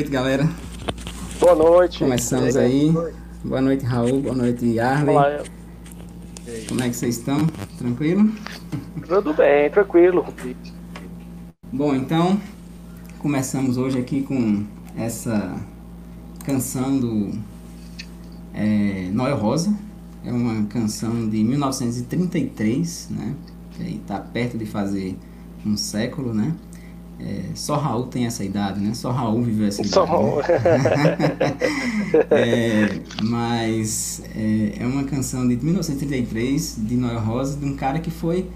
noite, 0.00 0.10
galera. 0.10 0.48
Boa 1.38 1.54
noite. 1.54 1.98
Começamos 1.98 2.56
aí. 2.56 2.90
Boa 2.90 3.02
noite. 3.02 3.18
Boa 3.44 3.60
noite, 3.60 3.84
Raul. 3.84 4.22
Boa 4.22 4.34
noite, 4.34 4.80
Arley. 4.80 5.14
Olá, 5.14 5.42
Como 6.68 6.82
é 6.82 6.88
que 6.88 6.96
vocês 6.96 7.18
estão? 7.18 7.46
Tranquilo? 7.76 8.32
tudo 9.06 9.34
bem, 9.34 9.70
tranquilo. 9.70 10.24
Bom, 11.70 11.94
então 11.94 12.40
começamos 13.18 13.76
hoje 13.76 13.98
aqui 13.98 14.22
com 14.22 14.64
essa 14.96 15.54
canção 16.46 16.98
do 16.98 17.32
é, 18.54 19.10
Noel 19.12 19.36
Rosa. 19.36 19.76
É 20.24 20.32
uma 20.32 20.64
canção 20.64 21.28
de 21.28 21.44
1933, 21.44 23.08
né? 23.10 23.34
Que 23.72 23.82
aí 23.82 23.98
tá 24.06 24.18
perto 24.18 24.56
de 24.56 24.64
fazer 24.64 25.14
um 25.66 25.76
século, 25.76 26.32
né? 26.32 26.54
É, 27.22 27.42
só 27.54 27.76
Raul 27.76 28.06
tem 28.06 28.26
essa 28.26 28.42
idade, 28.42 28.80
né? 28.80 28.94
Só 28.94 29.10
Raul 29.10 29.42
viveu 29.42 29.66
essa 29.66 29.82
idade. 29.84 29.94
Só 29.94 30.04
né? 30.04 30.10
Raul. 30.10 30.42
É, 32.30 33.00
mas 33.22 34.22
é, 34.34 34.78
é 34.80 34.86
uma 34.86 35.04
canção 35.04 35.46
de 35.46 35.56
1933 35.56 36.76
de 36.78 36.96
Noel 36.96 37.20
Rosa, 37.20 37.56
de 37.56 37.64
um 37.64 37.76
cara 37.76 38.00
que 38.00 38.10
foi 38.10 38.48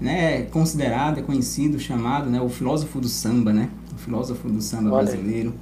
né, 0.00 0.42
considerado, 0.42 1.18
é 1.18 1.22
conhecido, 1.22 1.78
chamado 1.78 2.30
né, 2.30 2.40
o 2.40 2.48
filósofo 2.48 3.00
do 3.00 3.08
samba, 3.08 3.52
né? 3.52 3.68
O 3.92 3.98
filósofo 3.98 4.48
do 4.48 4.62
samba 4.62 4.90
Olha 4.92 5.04
brasileiro. 5.04 5.52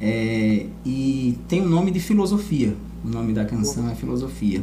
É, 0.00 0.66
e 0.84 1.38
tem 1.48 1.62
o 1.62 1.68
nome 1.68 1.90
de 1.90 2.00
filosofia. 2.00 2.74
O 3.04 3.08
nome 3.08 3.32
da 3.32 3.44
canção 3.44 3.88
é 3.90 3.94
Filosofia. 3.94 4.62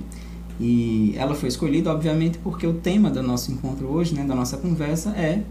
E 0.59 1.13
ela 1.17 1.33
foi 1.33 1.49
escolhida, 1.49 1.91
obviamente, 1.91 2.37
porque 2.37 2.67
o 2.67 2.73
tema 2.73 3.09
do 3.09 3.23
nosso 3.23 3.51
encontro 3.51 3.87
hoje, 3.87 4.13
né, 4.13 4.23
da 4.23 4.35
nossa 4.35 4.57
conversa, 4.57 5.11
é, 5.11 5.43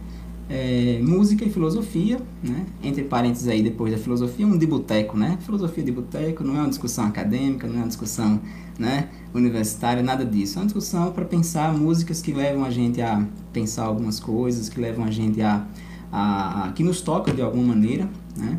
é, 0.49 0.99
música 1.03 1.45
e 1.45 1.51
filosofia, 1.51 2.19
né? 2.43 2.65
Entre 2.83 3.05
parênteses 3.05 3.49
aí, 3.49 3.63
depois 3.63 3.93
da 3.93 3.99
filosofia, 3.99 4.47
um 4.47 4.57
de 4.57 4.67
boteco, 4.67 5.17
né? 5.17 5.39
Filosofia 5.41 5.85
de 5.85 5.93
boteco 5.93 6.43
não 6.43 6.57
é 6.57 6.61
uma 6.61 6.69
discussão 6.69 7.07
acadêmica, 7.07 7.67
não 7.67 7.77
é 7.77 7.79
uma 7.79 7.89
discussão, 7.89 8.41
né, 8.79 9.09
universitária, 9.35 10.03
nada 10.03 10.25
disso. 10.25 10.59
É 10.59 10.63
uma 10.63 10.67
discussão 10.67 11.13
para 11.13 11.25
pensar 11.25 11.77
músicas 11.77 12.23
que 12.23 12.33
levam 12.33 12.65
a 12.65 12.71
gente 12.71 13.03
a 13.03 13.27
pensar 13.53 13.85
algumas 13.85 14.19
coisas, 14.21 14.69
que 14.69 14.81
levam 14.81 15.05
a 15.05 15.11
gente 15.11 15.43
a, 15.43 15.67
a, 16.11 16.65
a 16.65 16.73
que 16.73 16.83
nos 16.83 17.01
toca 17.01 17.33
de 17.33 17.43
alguma 17.43 17.75
maneira, 17.75 18.09
né? 18.37 18.59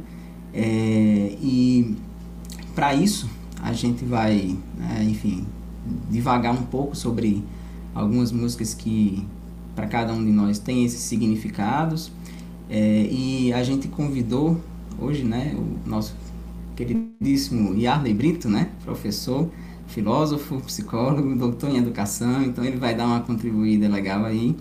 É, 0.54 1.38
e 1.42 1.96
para 2.76 2.94
isso 2.94 3.30
a 3.62 3.74
gente 3.74 4.06
vai, 4.06 4.58
né, 4.78 5.04
enfim, 5.04 5.46
divagar 6.10 6.54
um 6.54 6.64
pouco 6.64 6.96
sobre 6.96 7.44
algumas 7.96 8.32
músicas 8.32 8.74
que 8.74 9.26
para 9.80 9.88
cada 9.88 10.14
um 10.14 10.24
de 10.24 10.32
nós 10.32 10.60
tem 10.60 10.84
esses 10.84 11.00
significados. 11.00 12.12
É, 12.70 13.08
e 13.10 13.54
a 13.54 13.64
gente 13.64 13.88
convidou 13.88 14.60
hoje, 15.00 15.24
né, 15.24 15.56
o 15.58 15.90
nosso 15.90 16.14
queridíssimo 16.76 17.74
Yarley 17.76 18.14
Brito, 18.14 18.50
né, 18.50 18.70
professor, 18.84 19.50
filósofo, 19.88 20.60
psicólogo, 20.62 21.34
doutor 21.36 21.70
em 21.70 21.78
educação, 21.78 22.44
então 22.44 22.64
ele 22.64 22.78
vai 22.78 22.94
dar 22.94 23.08
uma 23.08 23.22
contribuída 23.22 23.88
legal 23.88 24.26
aí 24.26 24.56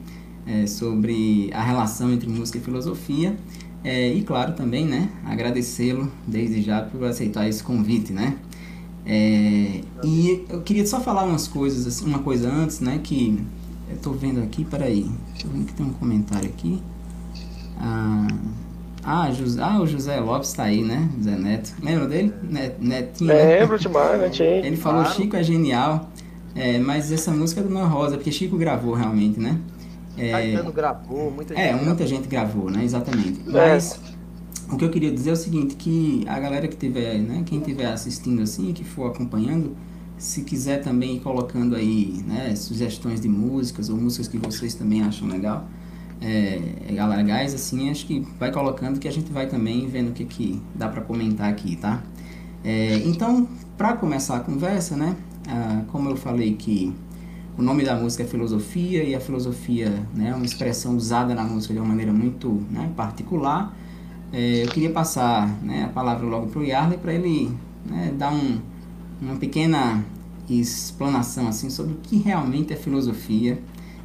é, 0.46 0.66
sobre 0.66 1.50
a 1.52 1.62
relação 1.62 2.12
entre 2.12 2.28
música 2.28 2.58
e 2.58 2.60
filosofia. 2.60 3.36
É, 3.84 4.12
e 4.12 4.22
claro 4.22 4.54
também, 4.54 4.86
né, 4.86 5.10
agradecê-lo 5.24 6.10
desde 6.26 6.62
já 6.62 6.82
por 6.82 7.04
aceitar 7.04 7.48
esse 7.48 7.62
convite, 7.62 8.12
né. 8.12 8.36
É, 9.04 9.80
e 10.04 10.44
eu 10.48 10.62
queria 10.62 10.86
só 10.86 11.00
falar 11.00 11.24
umas 11.24 11.48
coisas, 11.48 11.86
assim, 11.86 12.06
uma 12.06 12.20
coisa 12.20 12.50
antes, 12.50 12.80
né, 12.80 13.00
que 13.02 13.38
eu 13.90 13.96
tô 13.98 14.12
vendo 14.12 14.42
aqui, 14.42 14.64
peraí, 14.64 15.10
deixa 15.32 15.46
eu 15.46 15.50
ver 15.50 15.64
que 15.64 15.72
tem 15.72 15.86
um 15.86 15.92
comentário 15.92 16.48
aqui. 16.48 16.82
Ah, 17.80 18.26
ah, 19.04 19.30
José, 19.30 19.62
ah, 19.62 19.80
o 19.80 19.86
José 19.86 20.18
Lopes 20.20 20.52
tá 20.52 20.64
aí, 20.64 20.82
né, 20.82 21.08
José 21.16 21.36
Neto, 21.36 21.74
lembra 21.82 22.06
dele? 22.06 22.34
Net, 22.42 22.74
Netinho, 22.80 23.28
né? 23.28 23.60
Lembro 23.60 23.78
demais, 23.78 24.20
né, 24.20 24.28
Tchê? 24.28 24.44
Ele 24.64 24.76
falou 24.76 25.02
Claro. 25.02 25.16
Chico 25.16 25.36
é 25.36 25.42
genial, 25.42 26.10
é, 26.54 26.78
mas 26.78 27.10
essa 27.12 27.30
música 27.30 27.60
é 27.60 27.64
do 27.64 27.70
Noel 27.70 27.88
Rosa, 27.88 28.16
porque 28.16 28.32
Chico 28.32 28.56
gravou 28.58 28.94
realmente, 28.94 29.38
né? 29.38 29.58
É, 30.16 30.32
Caetano 30.32 30.72
gravou, 30.72 31.30
muita 31.30 31.54
gente 31.54 31.62
é, 31.62 31.68
gravou. 31.68 31.86
muita 31.86 32.06
gente 32.06 32.28
gravou, 32.28 32.70
né? 32.70 32.84
Exatamente. 32.84 33.40
É. 33.46 33.52
Mas 33.52 34.00
o 34.70 34.76
que 34.76 34.84
eu 34.84 34.90
queria 34.90 35.10
dizer 35.10 35.30
é 35.30 35.32
o 35.32 35.36
seguinte, 35.36 35.76
que 35.76 36.24
a 36.28 36.38
galera 36.38 36.66
que 36.68 36.76
tiver, 36.76 37.18
né, 37.18 37.42
quem 37.46 37.60
tiver 37.60 37.86
assistindo 37.86 38.42
assim, 38.42 38.72
que 38.72 38.84
for 38.84 39.10
acompanhando, 39.10 39.76
se 40.18 40.42
quiser 40.42 40.82
também 40.82 41.16
ir 41.16 41.20
colocando 41.20 41.76
aí, 41.76 42.22
né, 42.26 42.54
sugestões 42.56 43.20
de 43.20 43.28
músicas 43.28 43.88
ou 43.88 43.96
músicas 43.96 44.28
que 44.28 44.38
vocês 44.38 44.74
também 44.74 45.02
acham 45.02 45.28
legal, 45.28 45.66
é, 46.20 46.60
galera, 46.92 47.22
legais, 47.22 47.54
assim, 47.54 47.90
acho 47.90 48.06
que 48.06 48.26
vai 48.38 48.50
colocando 48.50 48.98
que 48.98 49.06
a 49.06 49.12
gente 49.12 49.32
vai 49.32 49.46
também 49.46 49.86
vendo 49.86 50.08
o 50.08 50.12
que, 50.12 50.24
que 50.24 50.60
dá 50.74 50.88
para 50.88 51.00
comentar 51.00 51.48
aqui, 51.48 51.76
tá? 51.76 52.02
É, 52.64 52.96
então, 53.06 53.48
para 53.76 53.92
começar 53.92 54.36
a 54.36 54.40
conversa, 54.40 54.96
né, 54.96 55.16
ah, 55.46 55.82
como 55.88 56.10
eu 56.10 56.16
falei 56.16 56.54
que 56.54 56.92
o 57.56 57.62
nome 57.62 57.84
da 57.84 57.96
música 57.96 58.22
é 58.22 58.26
filosofia 58.26 59.02
e 59.02 59.14
a 59.14 59.20
filosofia 59.20 59.90
né, 60.14 60.30
é 60.30 60.34
uma 60.34 60.44
expressão 60.44 60.96
usada 60.96 61.34
na 61.34 61.42
música 61.42 61.72
de 61.72 61.80
uma 61.80 61.88
maneira 61.88 62.12
muito 62.12 62.62
né, 62.70 62.90
particular. 62.96 63.74
É, 64.32 64.64
eu 64.64 64.68
queria 64.68 64.90
passar 64.90 65.48
né, 65.62 65.84
a 65.84 65.88
palavra 65.88 66.26
logo 66.26 66.48
para 66.48 66.60
o 66.60 66.64
Yarley 66.64 66.98
para 66.98 67.12
ele 67.12 67.50
né, 67.86 68.12
dar 68.16 68.32
um, 68.32 68.58
uma 69.20 69.36
pequena 69.36 70.04
explanação 70.48 71.48
assim 71.48 71.68
sobre 71.70 71.94
o 71.94 71.96
que 71.96 72.16
realmente 72.16 72.72
é 72.72 72.76
filosofia 72.76 73.58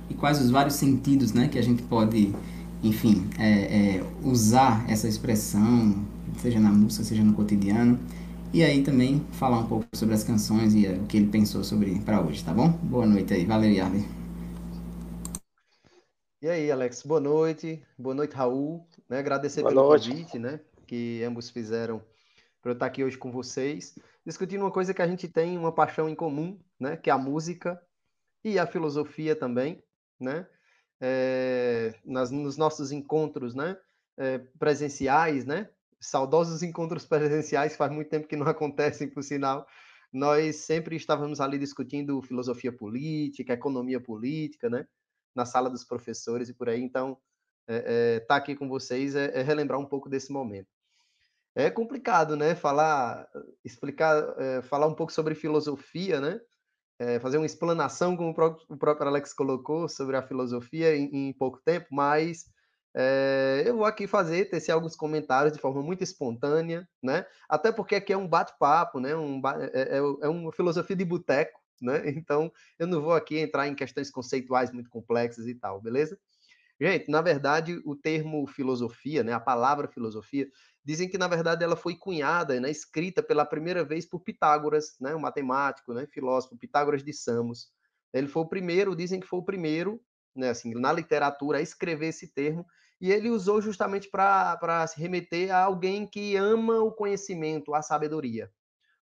e 0.10 0.14
quais 0.14 0.42
os 0.42 0.50
vários 0.50 0.76
sentidos 0.76 1.34
né, 1.34 1.48
que 1.48 1.58
a 1.58 1.62
gente 1.62 1.82
pode, 1.84 2.34
enfim, 2.84 3.30
é, 3.40 3.98
é, 3.98 4.04
usar 4.24 4.86
essa 4.90 5.08
expressão, 5.08 5.96
seja 6.38 6.60
na 6.60 6.70
música, 6.70 7.04
seja 7.04 7.24
no 7.24 7.34
cotidiano. 7.34 8.00
E 8.54 8.64
aí 8.64 8.84
também 8.84 9.26
falar 9.32 9.60
um 9.60 9.68
pouco 9.68 9.86
sobre 9.94 10.14
as 10.14 10.24
canções 10.24 10.76
e 10.76 10.86
eh, 10.86 10.92
o 10.92 11.08
que 11.08 11.18
ele 11.18 11.28
pensou 11.28 11.64
sobre 11.64 12.00
para 12.02 12.22
hoje, 12.22 12.44
tá 12.44 12.54
bom? 12.54 12.70
Boa 12.84 13.08
noite 13.08 13.34
aí, 13.34 13.46
valeu 13.46 13.72
Yarley. 13.72 14.06
E 16.40 16.48
aí, 16.48 16.72
Alex, 16.72 17.02
boa 17.02 17.20
noite. 17.20 17.82
Boa 17.98 18.14
noite, 18.14 18.36
Raul. 18.36 18.86
Né, 19.10 19.18
agradecer 19.18 19.62
Boa 19.62 19.74
pelo 19.74 19.88
noite. 19.88 20.10
convite, 20.12 20.38
né, 20.38 20.60
que 20.86 21.24
ambos 21.24 21.50
fizeram 21.50 22.00
para 22.62 22.72
eu 22.72 22.74
estar 22.74 22.86
aqui 22.86 23.04
hoje 23.04 23.18
com 23.18 23.32
vocês, 23.32 23.96
discutindo 24.26 24.62
uma 24.62 24.72
coisa 24.72 24.94
que 24.94 25.02
a 25.02 25.08
gente 25.08 25.28
tem 25.28 25.58
uma 25.58 25.72
paixão 25.72 26.10
em 26.10 26.16
comum, 26.16 26.60
né? 26.80 26.98
Que 26.98 27.10
é 27.10 27.14
a 27.14 27.18
música 27.18 27.82
e 28.44 28.58
a 28.58 28.68
filosofia 28.68 29.36
também, 29.36 29.84
né? 30.20 30.48
É, 31.02 31.94
nas, 32.06 32.32
nos 32.32 32.58
nossos 32.58 32.92
encontros, 32.92 33.54
né? 33.54 33.78
É, 34.18 34.38
presenciais, 34.60 35.46
né? 35.46 35.70
Saudosos 36.00 36.64
encontros 36.64 37.06
presenciais, 37.08 37.76
faz 37.76 37.92
muito 37.92 38.10
tempo 38.10 38.28
que 38.28 38.36
não 38.36 38.48
acontecem, 38.48 39.10
por 39.10 39.24
sinal. 39.24 39.68
Nós 40.12 40.58
sempre 40.58 40.96
estávamos 40.96 41.42
ali 41.42 41.58
discutindo 41.58 42.22
filosofia 42.22 42.72
política, 42.72 43.54
economia 43.54 44.00
política, 44.00 44.70
né? 44.70 44.88
Na 45.36 45.46
sala 45.46 45.70
dos 45.70 45.84
professores 45.84 46.50
e 46.50 46.54
por 46.54 46.70
aí. 46.70 46.82
Então, 46.82 47.18
estar 47.68 47.90
é, 47.90 48.16
é, 48.16 48.20
tá 48.20 48.36
aqui 48.36 48.56
com 48.56 48.68
vocês 48.68 49.16
é, 49.16 49.40
é 49.40 49.42
relembrar 49.42 49.80
um 49.80 49.86
pouco 49.86 50.10
desse 50.10 50.32
momento. 50.32 50.73
É 51.56 51.70
complicado, 51.70 52.36
né? 52.36 52.56
Falar, 52.56 53.28
explicar, 53.64 54.36
é, 54.40 54.62
falar 54.64 54.88
um 54.88 54.96
pouco 54.96 55.14
sobre 55.14 55.36
filosofia, 55.36 56.20
né? 56.20 56.40
É, 57.00 57.20
fazer 57.20 57.38
uma 57.38 57.46
explanação, 57.46 58.16
como 58.18 58.30
o 58.30 58.34
próprio, 58.34 58.66
o 58.70 58.78
próprio, 58.78 59.08
Alex 59.08 59.34
colocou, 59.34 59.88
sobre 59.90 60.16
a 60.16 60.22
filosofia 60.24 60.96
em, 60.96 61.30
em 61.30 61.34
pouco 61.34 61.60
tempo, 61.64 61.88
mas 61.92 62.46
é, 62.96 63.64
eu 63.66 63.76
vou 63.76 63.86
aqui 63.86 64.08
fazer, 64.08 64.46
tecer 64.50 64.72
alguns 64.72 64.96
comentários 64.96 65.54
de 65.54 65.60
forma 65.60 65.82
muito 65.82 66.04
espontânea, 66.04 66.88
né? 67.02 67.26
Até 67.50 67.72
porque 67.72 67.96
aqui 67.96 68.14
é 68.14 68.18
um 68.18 68.28
bate-papo, 68.28 69.00
né? 69.00 69.16
Um, 69.16 69.42
é, 69.74 69.98
é, 69.98 69.98
é 69.98 70.30
uma 70.30 70.52
filosofia 70.52 70.96
de 70.96 71.06
boteco, 71.06 71.60
né? 71.82 72.02
Então 72.18 72.52
eu 72.80 72.88
não 72.88 73.02
vou 73.02 73.14
aqui 73.14 73.38
entrar 73.40 73.68
em 73.68 73.76
questões 73.76 74.12
conceituais 74.12 74.72
muito 74.72 74.90
complexas 74.90 75.48
e 75.48 75.56
tal, 75.56 75.82
beleza? 75.82 76.18
Gente, 76.84 77.10
na 77.10 77.22
verdade, 77.22 77.82
o 77.86 77.96
termo 77.96 78.46
filosofia, 78.46 79.24
né, 79.24 79.32
a 79.32 79.40
palavra 79.40 79.88
filosofia, 79.88 80.50
dizem 80.84 81.08
que 81.08 81.18
na 81.18 81.30
verdade 81.30 81.64
ela 81.64 81.78
foi 81.78 81.96
cunhada, 81.96 82.60
né, 82.60 82.70
escrita 82.70 83.24
pela 83.24 83.46
primeira 83.46 83.86
vez 83.86 84.06
por 84.06 84.20
Pitágoras, 84.20 84.98
né, 85.00 85.16
um 85.16 85.20
matemático, 85.20 85.94
né, 85.94 86.06
filósofo, 86.06 86.58
Pitágoras 86.58 87.02
de 87.02 87.14
Samos. 87.14 87.70
Ele 88.12 88.28
foi 88.28 88.42
o 88.44 88.50
primeiro, 88.50 88.98
dizem 88.98 89.22
que 89.22 89.26
foi 89.26 89.40
o 89.40 89.46
primeiro, 89.46 90.02
né, 90.36 90.50
assim, 90.50 90.74
na 90.74 90.92
literatura 90.92 91.60
a 91.60 91.62
escrever 91.62 92.08
esse 92.08 92.34
termo, 92.34 92.66
e 93.00 93.14
ele 93.14 93.30
usou 93.30 93.62
justamente 93.62 94.10
para 94.10 94.86
se 94.86 95.00
remeter 95.00 95.56
a 95.56 95.64
alguém 95.64 96.06
que 96.06 96.36
ama 96.36 96.82
o 96.82 96.92
conhecimento, 96.92 97.74
a 97.74 97.82
sabedoria, 97.82 98.52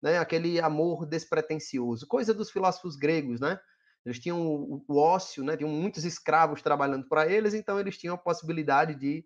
né, 0.02 0.18
aquele 0.18 0.60
amor 0.60 1.06
despretensioso, 1.06 2.08
coisa 2.08 2.34
dos 2.34 2.50
filósofos 2.50 2.96
gregos, 2.96 3.40
né? 3.40 3.60
Eles 4.08 4.18
tinham 4.18 4.40
o, 4.40 4.84
o 4.88 4.98
ócio, 4.98 5.44
né? 5.44 5.56
Tinham 5.56 5.70
muitos 5.70 6.04
escravos 6.04 6.62
trabalhando 6.62 7.06
para 7.08 7.30
eles, 7.30 7.52
então 7.52 7.78
eles 7.78 7.98
tinham 7.98 8.14
a 8.14 8.18
possibilidade 8.18 8.94
de 8.94 9.24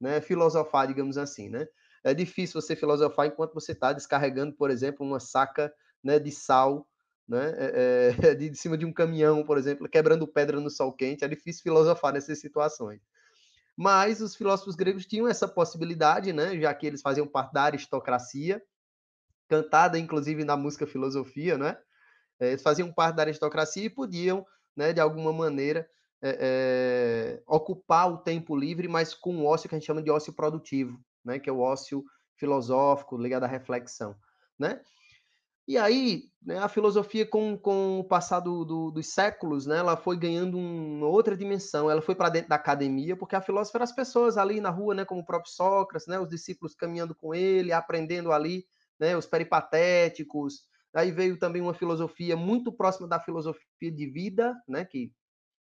né, 0.00 0.20
filosofar, 0.20 0.88
digamos 0.88 1.16
assim, 1.16 1.48
né? 1.48 1.66
É 2.02 2.12
difícil 2.12 2.60
você 2.60 2.74
filosofar 2.74 3.26
enquanto 3.26 3.54
você 3.54 3.72
está 3.72 3.92
descarregando, 3.92 4.54
por 4.54 4.70
exemplo, 4.70 5.06
uma 5.06 5.20
saca 5.20 5.72
né, 6.02 6.18
de 6.18 6.30
sal 6.32 6.86
né, 7.28 7.54
é, 7.56 8.14
é, 8.22 8.34
de, 8.34 8.50
de 8.50 8.58
cima 8.58 8.76
de 8.76 8.84
um 8.84 8.92
caminhão, 8.92 9.44
por 9.44 9.56
exemplo, 9.56 9.88
quebrando 9.88 10.26
pedra 10.26 10.60
no 10.60 10.68
sol 10.68 10.92
quente. 10.92 11.24
É 11.24 11.28
difícil 11.28 11.62
filosofar 11.62 12.12
nessas 12.12 12.40
situações. 12.40 13.00
Mas 13.76 14.20
os 14.20 14.36
filósofos 14.36 14.76
gregos 14.76 15.06
tinham 15.06 15.26
essa 15.26 15.48
possibilidade, 15.48 16.32
né, 16.32 16.58
já 16.60 16.72
que 16.74 16.86
eles 16.86 17.00
faziam 17.00 17.26
parte 17.26 17.52
da 17.52 17.62
aristocracia, 17.62 18.62
cantada 19.48 19.98
inclusive 19.98 20.44
na 20.44 20.56
música 20.56 20.86
filosofia, 20.86 21.58
né? 21.58 21.76
É, 22.40 22.48
eles 22.48 22.62
faziam 22.62 22.92
parte 22.92 23.16
da 23.16 23.22
aristocracia 23.22 23.84
e 23.84 23.90
podiam, 23.90 24.44
né, 24.76 24.92
de 24.92 25.00
alguma 25.00 25.32
maneira, 25.32 25.88
é, 26.22 26.38
é, 26.40 27.42
ocupar 27.46 28.10
o 28.10 28.18
tempo 28.18 28.56
livre, 28.56 28.88
mas 28.88 29.14
com 29.14 29.34
um 29.34 29.46
ócio 29.46 29.68
que 29.68 29.74
a 29.74 29.78
gente 29.78 29.86
chama 29.86 30.02
de 30.02 30.10
ócio 30.10 30.32
produtivo, 30.32 30.98
né, 31.24 31.38
que 31.38 31.50
é 31.50 31.52
o 31.52 31.60
ócio 31.60 32.04
filosófico 32.36 33.16
ligado 33.16 33.44
à 33.44 33.46
reflexão, 33.46 34.16
né? 34.58 34.80
E 35.66 35.78
aí, 35.78 36.24
né, 36.42 36.58
a 36.58 36.68
filosofia, 36.68 37.24
com, 37.24 37.56
com 37.56 38.00
o 38.00 38.04
passar 38.04 38.40
do, 38.40 38.66
do, 38.66 38.90
dos 38.90 39.06
séculos, 39.06 39.64
né, 39.64 39.78
ela 39.78 39.96
foi 39.96 40.14
ganhando 40.14 40.58
uma 40.58 41.06
outra 41.06 41.34
dimensão. 41.34 41.90
Ela 41.90 42.02
foi 42.02 42.14
para 42.14 42.28
dentro 42.28 42.50
da 42.50 42.56
academia, 42.56 43.16
porque 43.16 43.34
a 43.34 43.40
filósofa 43.40 43.78
era 43.78 43.84
as 43.84 43.92
pessoas 43.92 44.36
ali 44.36 44.60
na 44.60 44.68
rua, 44.68 44.94
né, 44.94 45.06
como 45.06 45.22
o 45.22 45.24
próprio 45.24 45.50
Sócrates, 45.50 46.06
né, 46.06 46.20
os 46.20 46.28
discípulos 46.28 46.74
caminhando 46.74 47.14
com 47.14 47.34
ele, 47.34 47.72
aprendendo 47.72 48.30
ali, 48.30 48.66
né, 49.00 49.16
os 49.16 49.24
peripatéticos, 49.24 50.64
Aí 50.94 51.10
veio 51.10 51.38
também 51.38 51.60
uma 51.60 51.74
filosofia 51.74 52.36
muito 52.36 52.72
próxima 52.72 53.08
da 53.08 53.18
filosofia 53.18 53.90
de 53.90 54.06
vida, 54.06 54.54
né, 54.68 54.84
que 54.84 55.12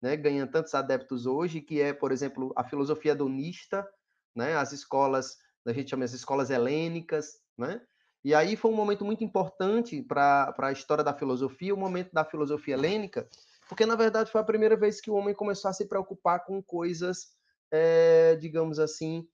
né, 0.02 0.16
ganha 0.16 0.46
tantos 0.46 0.74
adeptos 0.74 1.24
hoje, 1.24 1.62
que 1.62 1.80
é, 1.80 1.94
por 1.94 2.12
exemplo, 2.12 2.52
a 2.56 2.62
filosofia 2.62 3.12
hedonista, 3.12 3.88
né, 4.36 4.54
as 4.54 4.72
escolas, 4.72 5.38
a 5.66 5.72
gente 5.72 5.88
chama 5.88 6.04
as 6.04 6.12
escolas 6.12 6.50
helênicas, 6.50 7.40
né? 7.56 7.80
E 8.22 8.34
aí 8.34 8.56
foi 8.56 8.70
um 8.70 8.74
momento 8.74 9.04
muito 9.04 9.22
importante 9.22 10.02
para 10.02 10.54
a 10.58 10.72
história 10.72 11.04
da 11.04 11.14
filosofia, 11.14 11.74
o 11.74 11.78
momento 11.78 12.10
da 12.12 12.24
filosofia 12.24 12.74
helênica, 12.74 13.28
porque 13.68 13.84
na 13.84 13.96
verdade 13.96 14.30
foi 14.30 14.40
a 14.40 14.44
primeira 14.44 14.76
vez 14.76 15.00
que 15.00 15.10
o 15.10 15.14
homem 15.14 15.34
começou 15.34 15.70
a 15.70 15.74
se 15.74 15.86
preocupar 15.86 16.44
com 16.44 16.62
coisas, 16.62 17.28
é, 17.70 18.34
digamos 18.36 18.78
assim, 18.78 19.26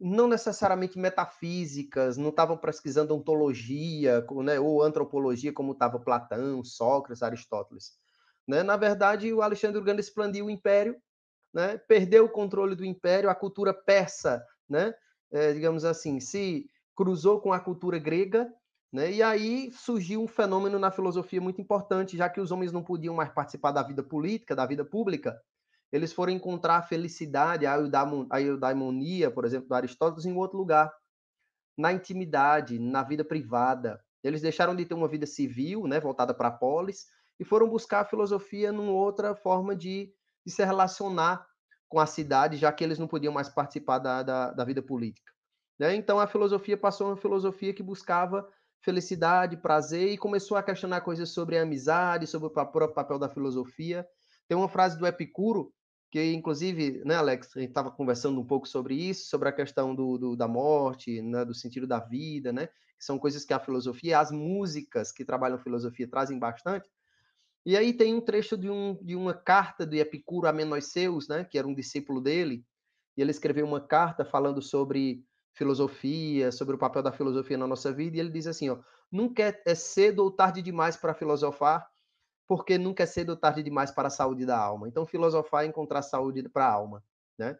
não 0.00 0.28
necessariamente 0.28 0.98
metafísicas, 0.98 2.16
não 2.16 2.28
estavam 2.28 2.56
pesquisando 2.56 3.14
ontologia 3.14 4.24
né, 4.44 4.60
ou 4.60 4.82
antropologia, 4.82 5.52
como 5.52 5.72
estava 5.72 5.98
Platão, 5.98 6.62
Sócrates, 6.62 7.22
Aristóteles. 7.22 7.98
Né? 8.46 8.62
Na 8.62 8.76
verdade, 8.76 9.32
o 9.32 9.42
Alexandre 9.42 9.78
o 9.78 9.84
Grande 9.84 10.00
expandiu 10.00 10.46
o 10.46 10.50
império, 10.50 10.96
né? 11.52 11.76
perdeu 11.76 12.26
o 12.26 12.28
controle 12.28 12.76
do 12.76 12.84
império, 12.84 13.28
a 13.28 13.34
cultura 13.34 13.74
persa? 13.74 14.44
É, 15.30 15.52
digamos 15.52 15.84
assim, 15.84 16.20
se 16.20 16.70
cruzou 16.94 17.40
com 17.40 17.52
a 17.52 17.60
cultura 17.60 17.98
grega, 17.98 18.52
né? 18.92 19.10
e 19.10 19.22
aí 19.22 19.70
surgiu 19.72 20.22
um 20.22 20.28
fenômeno 20.28 20.78
na 20.78 20.90
filosofia 20.90 21.40
muito 21.40 21.60
importante, 21.60 22.16
já 22.16 22.28
que 22.28 22.40
os 22.40 22.52
homens 22.52 22.72
não 22.72 22.82
podiam 22.82 23.14
mais 23.14 23.30
participar 23.30 23.72
da 23.72 23.82
vida 23.82 24.02
política, 24.02 24.54
da 24.54 24.64
vida 24.64 24.84
pública, 24.84 25.40
eles 25.92 26.12
foram 26.12 26.32
encontrar 26.32 26.76
a 26.76 26.82
felicidade, 26.82 27.66
a 27.66 28.40
eudaimonia, 28.40 29.30
por 29.30 29.44
exemplo, 29.44 29.68
do 29.68 29.74
Aristóteles, 29.74 30.26
em 30.26 30.36
outro 30.36 30.58
lugar, 30.58 30.92
na 31.76 31.92
intimidade, 31.92 32.78
na 32.78 33.02
vida 33.02 33.24
privada. 33.24 34.02
Eles 34.22 34.42
deixaram 34.42 34.74
de 34.74 34.84
ter 34.84 34.94
uma 34.94 35.08
vida 35.08 35.26
civil, 35.26 35.86
né, 35.86 36.00
voltada 36.00 36.34
para 36.34 36.48
a 36.48 36.52
polis, 36.52 37.06
e 37.38 37.44
foram 37.44 37.68
buscar 37.68 38.00
a 38.00 38.04
filosofia 38.04 38.72
numa 38.72 38.92
outra 38.92 39.34
forma 39.34 39.74
de, 39.74 40.12
de, 40.44 40.52
se 40.52 40.64
relacionar 40.64 41.46
com 41.88 42.00
a 42.00 42.06
cidade, 42.06 42.56
já 42.56 42.70
que 42.72 42.82
eles 42.82 42.98
não 42.98 43.06
podiam 43.06 43.32
mais 43.32 43.48
participar 43.48 43.98
da, 43.98 44.22
da, 44.22 44.50
da 44.52 44.64
vida 44.64 44.82
política. 44.82 45.32
Né? 45.78 45.94
Então 45.94 46.18
a 46.18 46.26
filosofia 46.26 46.76
passou 46.76 47.06
uma 47.06 47.16
filosofia 47.16 47.72
que 47.72 47.82
buscava 47.82 48.46
felicidade, 48.82 49.56
prazer, 49.56 50.08
e 50.08 50.18
começou 50.18 50.56
a 50.56 50.62
questionar 50.62 51.00
coisas 51.00 51.30
sobre 51.30 51.56
a 51.56 51.62
amizade, 51.62 52.26
sobre 52.26 52.48
o 52.48 52.50
papel 52.50 53.18
da 53.18 53.28
filosofia. 53.28 54.06
Tem 54.48 54.58
uma 54.58 54.68
frase 54.68 54.98
do 54.98 55.06
Epicuro 55.06 55.72
que 56.10 56.32
inclusive, 56.32 57.02
né, 57.04 57.16
Alex, 57.16 57.54
a 57.54 57.60
gente 57.60 57.70
estava 57.70 57.90
conversando 57.90 58.40
um 58.40 58.44
pouco 58.44 58.66
sobre 58.66 58.94
isso, 58.94 59.28
sobre 59.28 59.48
a 59.48 59.52
questão 59.52 59.94
do, 59.94 60.16
do 60.16 60.36
da 60.36 60.48
morte, 60.48 61.20
né, 61.20 61.44
do 61.44 61.54
sentido 61.54 61.86
da 61.86 61.98
vida, 61.98 62.52
né, 62.52 62.66
que 62.66 63.04
são 63.04 63.18
coisas 63.18 63.44
que 63.44 63.52
a 63.52 63.60
filosofia, 63.60 64.18
as 64.18 64.30
músicas 64.30 65.12
que 65.12 65.24
trabalham 65.24 65.58
filosofia 65.58 66.08
trazem 66.08 66.38
bastante. 66.38 66.90
E 67.64 67.76
aí 67.76 67.92
tem 67.92 68.14
um 68.14 68.20
trecho 68.20 68.56
de, 68.56 68.70
um, 68.70 68.98
de 69.02 69.14
uma 69.14 69.34
carta 69.34 69.86
de 69.86 69.98
Epicuro 69.98 70.48
a 70.48 70.52
Menoiseus, 70.52 71.28
né, 71.28 71.44
que 71.44 71.58
era 71.58 71.68
um 71.68 71.74
discípulo 71.74 72.20
dele, 72.20 72.64
e 73.16 73.20
ele 73.20 73.30
escreveu 73.30 73.66
uma 73.66 73.80
carta 73.80 74.24
falando 74.24 74.62
sobre 74.62 75.24
filosofia, 75.52 76.50
sobre 76.52 76.76
o 76.76 76.78
papel 76.78 77.02
da 77.02 77.12
filosofia 77.12 77.58
na 77.58 77.66
nossa 77.66 77.92
vida, 77.92 78.16
e 78.16 78.20
ele 78.20 78.30
diz 78.30 78.46
assim, 78.46 78.70
ó, 78.70 78.78
nunca 79.10 79.42
é, 79.42 79.62
é 79.66 79.74
cedo 79.74 80.20
ou 80.20 80.30
tarde 80.30 80.62
demais 80.62 80.96
para 80.96 81.12
filosofar, 81.12 81.86
porque 82.48 82.78
nunca 82.78 83.02
é 83.02 83.06
cedo 83.06 83.30
ou 83.30 83.36
tarde 83.36 83.62
demais 83.62 83.90
para 83.90 84.08
a 84.08 84.10
saúde 84.10 84.46
da 84.46 84.58
alma. 84.58 84.88
Então, 84.88 85.06
filosofar 85.06 85.64
é 85.64 85.68
encontrar 85.68 86.00
saúde 86.00 86.48
para 86.48 86.66
a 86.66 86.72
alma, 86.72 87.04
né? 87.38 87.58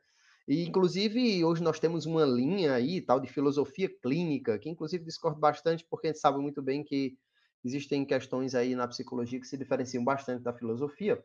E, 0.49 0.67
inclusive, 0.67 1.45
hoje 1.45 1.63
nós 1.63 1.79
temos 1.79 2.07
uma 2.07 2.25
linha 2.25 2.73
aí, 2.73 3.03
tal, 3.03 3.21
de 3.21 3.29
filosofia 3.29 3.87
clínica, 4.01 4.59
que, 4.59 4.71
inclusive, 4.71 5.05
discordo 5.05 5.39
bastante, 5.39 5.87
porque 5.91 6.07
a 6.07 6.11
gente 6.11 6.21
sabe 6.21 6.39
muito 6.39 6.63
bem 6.63 6.83
que 6.83 7.19
existem 7.63 8.03
questões 8.07 8.55
aí 8.55 8.75
na 8.75 8.89
psicologia 8.89 9.39
que 9.39 9.47
se 9.47 9.59
diferenciam 9.59 10.03
bastante 10.03 10.43
da 10.43 10.55
filosofia, 10.55 11.23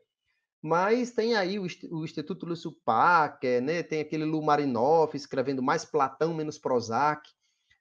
mas 0.62 1.12
tem 1.12 1.36
aí 1.36 1.58
o, 1.58 1.66
o 1.92 2.04
Instituto 2.04 2.46
Lúcio 2.46 2.74
Packer, 2.84 3.62
né? 3.62 3.82
tem 3.82 4.02
aquele 4.02 4.26
Lu 4.26 4.42
Marinoff 4.42 5.16
escrevendo 5.16 5.64
mais 5.64 5.86
Platão, 5.86 6.34
menos 6.34 6.58
Prozac, 6.58 7.30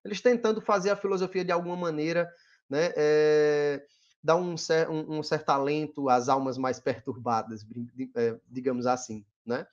eles 0.04 0.20
tentando 0.20 0.60
fazer 0.60 0.90
a 0.90 0.96
filosofia 0.96 1.44
de 1.44 1.50
alguma 1.50 1.76
maneira, 1.76 2.30
né? 2.70 2.92
É 2.96 3.82
dá 4.22 4.36
um, 4.36 4.54
um, 4.88 5.18
um 5.18 5.22
certo 5.22 5.50
alento 5.50 6.08
às 6.08 6.28
almas 6.28 6.56
mais 6.56 6.78
perturbadas, 6.78 7.66
é, 8.14 8.38
digamos 8.48 8.86
assim, 8.86 9.24
né? 9.44 9.66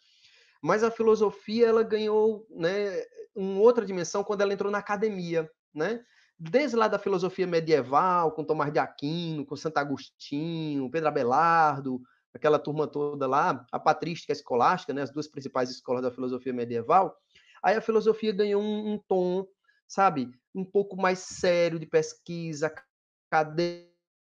Mas 0.62 0.84
a 0.84 0.92
filosofia 0.92 1.68
ela 1.68 1.84
ganhou, 1.84 2.46
né, 2.50 3.04
uma 3.36 3.62
outra 3.62 3.86
dimensão 3.86 4.24
quando 4.24 4.42
ela 4.42 4.54
entrou 4.54 4.72
na 4.72 4.80
academia, 4.80 5.50
né? 5.74 6.04
Desde 6.38 6.76
lá 6.76 6.88
da 6.88 7.00
filosofia 7.00 7.46
medieval, 7.46 8.32
com 8.32 8.44
Tomás 8.44 8.72
de 8.72 8.80
Aquino, 8.80 9.46
com 9.46 9.56
Santo 9.56 9.78
Agostinho, 9.78 10.90
Pedro 10.90 11.10
Abelardo, 11.10 12.02
aquela 12.34 12.58
turma 12.58 12.88
toda 12.88 13.28
lá, 13.28 13.66
a 13.72 13.80
patrística 13.80 14.32
a 14.32 14.36
escolástica, 14.36 14.94
né, 14.94 15.02
as 15.02 15.12
duas 15.12 15.28
principais 15.28 15.70
escolas 15.70 16.02
da 16.02 16.12
filosofia 16.12 16.54
medieval, 16.54 17.16
aí 17.62 17.76
a 17.76 17.82
filosofia 17.82 18.32
ganhou 18.32 18.62
um, 18.62 18.94
um 18.94 18.98
tom 18.98 19.46
sabe, 19.90 20.32
um 20.54 20.64
pouco 20.64 20.96
mais 20.96 21.18
sério 21.20 21.80
de 21.80 21.88
pesquisa, 21.88 22.72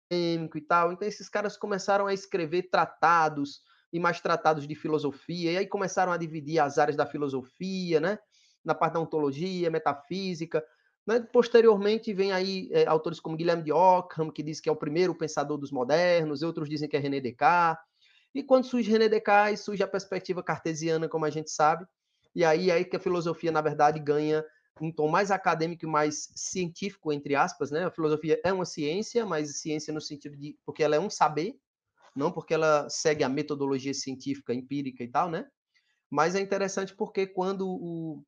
acadêmico 0.09 0.57
e 0.57 0.61
tal. 0.61 0.91
Então 0.91 1.07
esses 1.07 1.29
caras 1.29 1.55
começaram 1.55 2.07
a 2.07 2.13
escrever 2.13 2.63
tratados 2.63 3.61
e 3.93 3.99
mais 3.99 4.19
tratados 4.19 4.67
de 4.67 4.75
filosofia, 4.75 5.51
e 5.51 5.57
aí 5.57 5.65
começaram 5.65 6.11
a 6.11 6.17
dividir 6.17 6.59
as 6.59 6.77
áreas 6.77 6.95
da 6.95 7.07
filosofia, 7.07 7.99
né? 7.99 8.19
Na 8.63 8.75
parte 8.75 8.93
da 8.93 8.99
ontologia, 8.99 9.69
metafísica. 9.71 10.63
Né? 11.07 11.19
Posteriormente, 11.19 12.13
vem 12.13 12.31
aí 12.31 12.69
é, 12.71 12.85
autores 12.85 13.19
como 13.19 13.35
Guilherme 13.35 13.63
de 13.63 13.71
Ockham, 13.71 14.29
que 14.29 14.43
diz 14.43 14.61
que 14.61 14.69
é 14.69 14.71
o 14.71 14.75
primeiro 14.75 15.15
pensador 15.15 15.57
dos 15.57 15.71
modernos, 15.71 16.43
outros 16.43 16.69
dizem 16.69 16.87
que 16.87 16.95
é 16.95 16.99
René 16.99 17.19
Descartes. 17.19 17.83
E 18.35 18.43
quando 18.43 18.65
surge 18.65 18.91
René 18.91 19.09
Descartes, 19.09 19.61
surge 19.61 19.81
a 19.81 19.87
perspectiva 19.87 20.43
cartesiana, 20.43 21.09
como 21.09 21.25
a 21.25 21.31
gente 21.31 21.49
sabe, 21.49 21.83
e 22.35 22.45
aí 22.45 22.69
é 22.69 22.83
que 22.83 22.95
a 22.95 22.99
filosofia, 22.99 23.51
na 23.51 23.61
verdade, 23.61 23.99
ganha 23.99 24.45
um 24.81 24.91
tom 24.91 25.07
mais 25.07 25.31
acadêmico 25.31 25.85
e 25.85 25.89
mais 25.89 26.31
científico, 26.35 27.11
entre 27.11 27.35
aspas, 27.35 27.71
né? 27.71 27.85
A 27.85 27.91
filosofia 27.91 28.39
é 28.43 28.53
uma 28.53 28.65
ciência, 28.65 29.25
mas 29.25 29.59
ciência 29.59 29.93
no 29.93 30.01
sentido 30.01 30.37
de... 30.37 30.57
porque 30.65 30.83
ela 30.83 30.95
é 30.95 30.99
um 30.99 31.09
saber, 31.09 31.59
não 32.15 32.31
porque 32.31 32.53
ela 32.53 32.89
segue 32.89 33.23
a 33.23 33.29
metodologia 33.29 33.93
científica, 33.93 34.53
empírica 34.53 35.03
e 35.03 35.07
tal, 35.07 35.29
né? 35.29 35.47
Mas 36.09 36.35
é 36.35 36.39
interessante 36.39 36.95
porque 36.95 37.27
quando 37.27 37.67
o, 37.67 38.23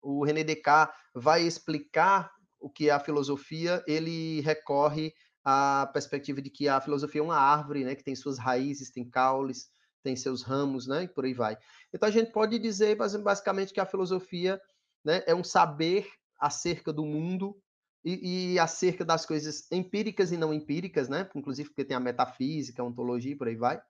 o 0.00 0.24
René 0.24 0.44
Descartes 0.44 0.94
vai 1.14 1.42
explicar 1.42 2.30
o 2.60 2.68
que 2.68 2.88
é 2.88 2.92
a 2.92 3.00
filosofia, 3.00 3.82
ele 3.86 4.40
recorre 4.42 5.12
à 5.44 5.88
perspectiva 5.92 6.42
de 6.42 6.50
que 6.50 6.68
a 6.68 6.80
filosofia 6.80 7.20
é 7.20 7.24
uma 7.24 7.38
árvore, 7.38 7.84
né, 7.84 7.94
que 7.94 8.04
tem 8.04 8.14
suas 8.14 8.38
raízes, 8.38 8.90
tem 8.90 9.08
caules, 9.08 9.70
tem 10.02 10.14
seus 10.14 10.42
ramos, 10.42 10.86
né, 10.86 11.04
e 11.04 11.08
por 11.08 11.24
aí 11.24 11.32
vai. 11.32 11.56
Então 11.92 12.08
a 12.08 12.12
gente 12.12 12.30
pode 12.30 12.58
dizer 12.58 12.96
basicamente 12.96 13.72
que 13.72 13.80
a 13.80 13.86
filosofia, 13.86 14.60
né, 15.04 15.22
é 15.26 15.34
um 15.34 15.44
saber 15.44 16.08
acerca 16.38 16.92
do 16.92 17.04
mundo 17.04 17.56
e, 18.04 18.54
e, 18.54 18.58
acerca 18.58 19.04
das 19.04 19.26
coisas 19.26 19.70
empíricas 19.70 20.32
e 20.32 20.36
não 20.36 20.54
empíricas, 20.54 21.08
né? 21.08 21.28
Inclusive 21.34 21.68
porque 21.68 21.84
tem 21.84 21.96
a 21.96 22.00
metafísica, 22.00 22.82
a 22.82 22.84
ontologia, 22.84 23.36
por 23.36 23.46
aí 23.46 23.56
vai. 23.56 23.80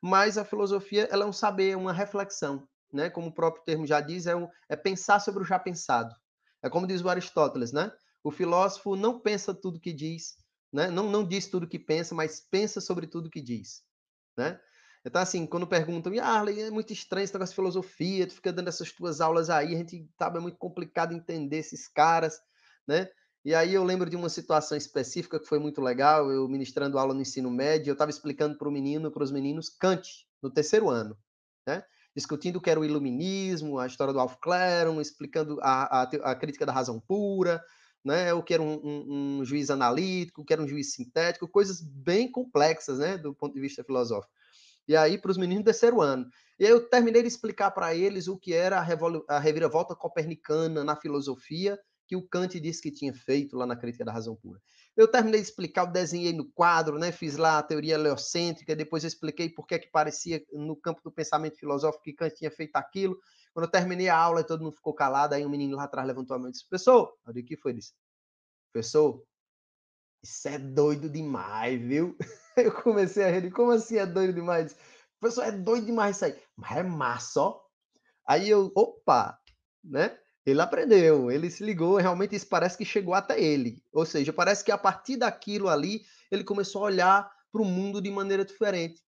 Mas 0.00 0.38
a 0.38 0.44
filosofia 0.44 1.08
ela 1.10 1.24
é 1.24 1.26
um 1.26 1.32
saber, 1.32 1.76
uma 1.76 1.92
reflexão, 1.92 2.66
né? 2.92 3.10
Como 3.10 3.28
o 3.28 3.34
próprio 3.34 3.64
termo 3.64 3.86
já 3.86 4.00
diz, 4.00 4.26
é, 4.26 4.36
um, 4.36 4.48
é 4.68 4.76
pensar 4.76 5.18
sobre 5.18 5.42
o 5.42 5.46
já 5.46 5.58
pensado. 5.58 6.14
É 6.62 6.70
como 6.70 6.86
diz 6.86 7.02
o 7.02 7.08
Aristóteles, 7.08 7.72
né? 7.72 7.92
O 8.22 8.30
filósofo 8.30 8.94
não 8.94 9.18
pensa 9.18 9.52
tudo 9.52 9.80
que 9.80 9.92
diz, 9.92 10.36
né? 10.72 10.88
Não, 10.88 11.10
não 11.10 11.26
diz 11.26 11.48
tudo 11.48 11.68
que 11.68 11.78
pensa, 11.78 12.14
mas 12.14 12.40
pensa 12.40 12.80
sobre 12.80 13.06
tudo 13.06 13.30
que 13.30 13.40
diz, 13.40 13.82
né? 14.36 14.60
Então, 15.04 15.22
assim, 15.22 15.46
quando 15.46 15.66
perguntam, 15.66 16.12
ah, 16.22 16.44
é 16.50 16.70
muito 16.70 16.92
estranho 16.92 17.24
esse 17.24 17.32
negócio 17.32 17.52
de 17.52 17.56
filosofia, 17.56 18.26
tu 18.26 18.34
fica 18.34 18.52
dando 18.52 18.68
essas 18.68 18.92
tuas 18.92 19.20
aulas 19.20 19.48
aí, 19.48 19.74
a 19.74 19.78
gente 19.78 20.06
sabe, 20.18 20.38
é 20.38 20.40
muito 20.40 20.58
complicado 20.58 21.14
entender 21.14 21.58
esses 21.58 21.88
caras, 21.88 22.40
né? 22.86 23.08
E 23.42 23.54
aí 23.54 23.72
eu 23.72 23.82
lembro 23.82 24.10
de 24.10 24.16
uma 24.16 24.28
situação 24.28 24.76
específica 24.76 25.40
que 25.40 25.46
foi 25.46 25.58
muito 25.58 25.80
legal, 25.80 26.30
eu 26.30 26.46
ministrando 26.46 26.98
aula 26.98 27.14
no 27.14 27.22
ensino 27.22 27.50
médio, 27.50 27.90
eu 27.90 27.94
estava 27.94 28.10
explicando 28.10 28.58
para 28.58 28.68
o 28.68 28.70
menino, 28.70 29.10
para 29.10 29.22
os 29.22 29.32
meninos, 29.32 29.70
Kant, 29.70 30.26
no 30.42 30.50
terceiro 30.50 30.90
ano, 30.90 31.16
né? 31.66 31.82
discutindo 32.14 32.56
o 32.56 32.60
que 32.60 32.68
era 32.68 32.78
o 32.78 32.84
iluminismo, 32.84 33.78
a 33.78 33.86
história 33.86 34.12
do 34.12 34.20
Alf 34.20 34.36
Claron, 34.42 35.00
explicando 35.00 35.58
a, 35.62 36.02
a, 36.02 36.02
a 36.02 36.34
crítica 36.34 36.66
da 36.66 36.72
razão 36.72 37.00
pura, 37.00 37.64
né? 38.04 38.34
o 38.34 38.42
que 38.42 38.52
era 38.52 38.62
um, 38.62 38.74
um, 38.84 39.38
um, 39.38 39.44
juiz 39.44 39.70
analítico, 39.70 40.42
o 40.42 40.44
que 40.44 40.52
era 40.52 40.62
um 40.62 40.68
juiz 40.68 40.92
sintético, 40.92 41.48
coisas 41.48 41.80
bem 41.80 42.30
complexas 42.30 42.98
né? 42.98 43.16
do 43.16 43.34
ponto 43.34 43.54
de 43.54 43.60
vista 43.60 43.82
filosófico. 43.82 44.32
E 44.88 44.96
aí, 44.96 45.18
para 45.18 45.30
os 45.30 45.36
meninos 45.36 45.62
do 45.62 45.66
terceiro 45.66 46.00
ano. 46.00 46.26
E 46.58 46.64
aí 46.64 46.70
eu 46.70 46.88
terminei 46.88 47.22
de 47.22 47.28
explicar 47.28 47.70
para 47.70 47.94
eles 47.94 48.28
o 48.28 48.38
que 48.38 48.52
era 48.52 48.80
a, 48.80 49.36
a 49.36 49.38
reviravolta 49.38 49.94
copernicana 49.94 50.84
na 50.84 50.96
filosofia 50.96 51.78
que 52.10 52.16
o 52.16 52.26
Kant 52.26 52.58
disse 52.58 52.82
que 52.82 52.90
tinha 52.90 53.14
feito 53.14 53.56
lá 53.56 53.64
na 53.64 53.76
Crítica 53.76 54.04
da 54.04 54.10
Razão 54.10 54.34
Pura. 54.34 54.60
Eu 54.96 55.06
terminei 55.06 55.40
de 55.40 55.46
explicar, 55.46 55.86
eu 55.86 55.92
desenhei 55.92 56.32
no 56.32 56.50
quadro, 56.50 56.98
né, 56.98 57.12
fiz 57.12 57.36
lá 57.36 57.58
a 57.58 57.62
teoria 57.62 57.94
heliocêntrica, 57.94 58.74
depois 58.74 59.04
eu 59.04 59.08
expliquei 59.08 59.48
por 59.48 59.64
que, 59.64 59.78
que 59.78 59.90
parecia 59.92 60.44
no 60.52 60.74
campo 60.74 61.00
do 61.04 61.12
pensamento 61.12 61.56
filosófico 61.56 62.02
que 62.02 62.12
Kant 62.12 62.34
tinha 62.34 62.50
feito 62.50 62.74
aquilo. 62.74 63.16
Quando 63.54 63.66
eu 63.66 63.70
terminei 63.70 64.08
a 64.08 64.16
aula, 64.16 64.42
todo 64.42 64.64
mundo 64.64 64.74
ficou 64.74 64.92
calado, 64.92 65.36
aí 65.36 65.46
um 65.46 65.48
menino 65.48 65.76
lá 65.76 65.84
atrás 65.84 66.04
levantou 66.04 66.34
a 66.34 66.38
mão 66.40 66.48
e 66.48 66.50
disse, 66.50 66.68
professor, 66.68 67.14
o 67.24 67.32
que 67.32 67.56
foi? 67.56 67.70
Ele 67.70 67.80
professor, 68.72 69.22
isso 70.20 70.48
é 70.48 70.58
doido 70.58 71.08
demais, 71.08 71.80
viu? 71.80 72.16
Eu 72.64 72.72
comecei 72.82 73.24
a 73.24 73.30
rir, 73.30 73.50
como 73.50 73.72
assim 73.72 73.96
é 73.96 74.06
doido 74.06 74.32
demais? 74.32 74.76
Professor, 75.18 75.44
é 75.44 75.52
doido 75.52 75.86
demais 75.86 76.16
isso 76.16 76.24
aí. 76.24 76.36
Mas 76.56 76.76
é 76.78 76.82
massa, 76.82 77.40
ó. 77.40 77.60
Aí 78.26 78.48
eu, 78.48 78.70
opa, 78.74 79.38
né? 79.82 80.16
Ele 80.46 80.60
aprendeu, 80.60 81.30
ele 81.30 81.50
se 81.50 81.62
ligou, 81.64 81.96
realmente 81.96 82.34
isso 82.34 82.48
parece 82.48 82.78
que 82.78 82.84
chegou 82.84 83.14
até 83.14 83.40
ele. 83.40 83.82
Ou 83.92 84.06
seja, 84.06 84.32
parece 84.32 84.64
que 84.64 84.72
a 84.72 84.78
partir 84.78 85.16
daquilo 85.16 85.68
ali, 85.68 86.02
ele 86.30 86.44
começou 86.44 86.82
a 86.82 86.86
olhar 86.86 87.32
para 87.52 87.60
o 87.62 87.64
mundo 87.64 88.00
de 88.00 88.10
maneira 88.10 88.44
diferente. 88.44 89.02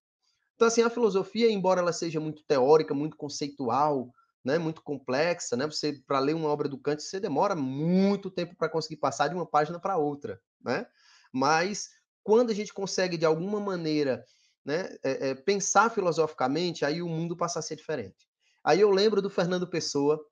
Então, 0.55 0.69
assim, 0.69 0.83
a 0.83 0.91
filosofia, 0.91 1.51
embora 1.51 1.81
ela 1.81 1.93
seja 1.93 2.21
muito 2.21 2.45
teórica, 2.45 2.95
muito 2.95 3.17
conceitual, 3.17 4.13
né, 4.45 4.59
muito 4.59 4.83
complexa, 4.83 5.57
né? 5.57 5.67
Você 5.67 6.03
para 6.07 6.19
ler 6.19 6.35
uma 6.35 6.49
obra 6.49 6.69
do 6.69 6.79
Kant, 6.79 7.03
você 7.03 7.19
demora 7.19 7.55
muito 7.55 8.31
tempo 8.31 8.55
para 8.57 8.69
conseguir 8.69 8.97
passar 8.97 9.29
de 9.29 9.35
uma 9.35 9.47
página 9.47 9.81
para 9.81 9.97
outra, 9.97 10.41
né? 10.61 10.87
Mas 11.33 11.91
quando 12.23 12.51
a 12.51 12.55
gente 12.55 12.73
consegue 12.73 13.17
de 13.17 13.25
alguma 13.25 13.61
maneira, 13.61 14.25
né, 14.65 14.97
é, 15.03 15.31
é, 15.31 15.35
pensar 15.35 15.91
filosoficamente, 15.91 16.85
aí 16.85 17.03
o 17.03 17.09
mundo 17.09 17.37
passa 17.37 17.59
a 17.59 17.63
ser 17.63 17.77
diferente. 17.77 18.29
Aí 18.65 18.81
eu 18.81 18.91
lembro 18.91 19.21
do 19.21 19.29
Fernando 19.29 19.67
Pessoa, 19.67 20.25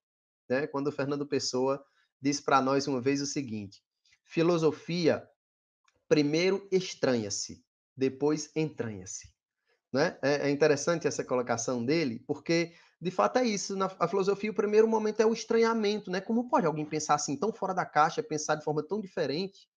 né, 0.49 0.67
quando 0.67 0.87
o 0.87 0.93
Fernando 0.93 1.27
Pessoa 1.27 1.85
disse 2.21 2.43
para 2.43 2.61
nós 2.61 2.87
uma 2.87 3.01
vez 3.01 3.21
o 3.21 3.27
seguinte: 3.27 3.83
filosofia 4.25 5.27
primeiro 6.09 6.67
estranha-se, 6.73 7.65
depois 7.97 8.51
entranha-se. 8.55 9.29
Né? 9.93 10.19
É, 10.23 10.49
é, 10.49 10.51
interessante 10.51 11.07
essa 11.09 11.25
colocação 11.25 11.85
dele, 11.85 12.23
porque 12.27 12.73
de 13.01 13.11
fato 13.11 13.39
é 13.39 13.45
isso. 13.45 13.77
Na 13.77 13.87
a 13.99 14.07
filosofia, 14.07 14.51
o 14.51 14.55
primeiro 14.55 14.87
momento 14.87 15.21
é 15.21 15.27
o 15.27 15.33
estranhamento, 15.33 16.11
né? 16.11 16.21
Como 16.21 16.49
pode 16.49 16.67
alguém 16.67 16.85
pensar 16.85 17.15
assim 17.15 17.37
tão 17.37 17.53
fora 17.53 17.75
da 17.75 17.87
caixa, 17.87 18.23
pensar 18.23 18.57
de 18.57 18.65
forma 18.65 18.83
tão 18.87 19.01
diferente, 19.01 19.69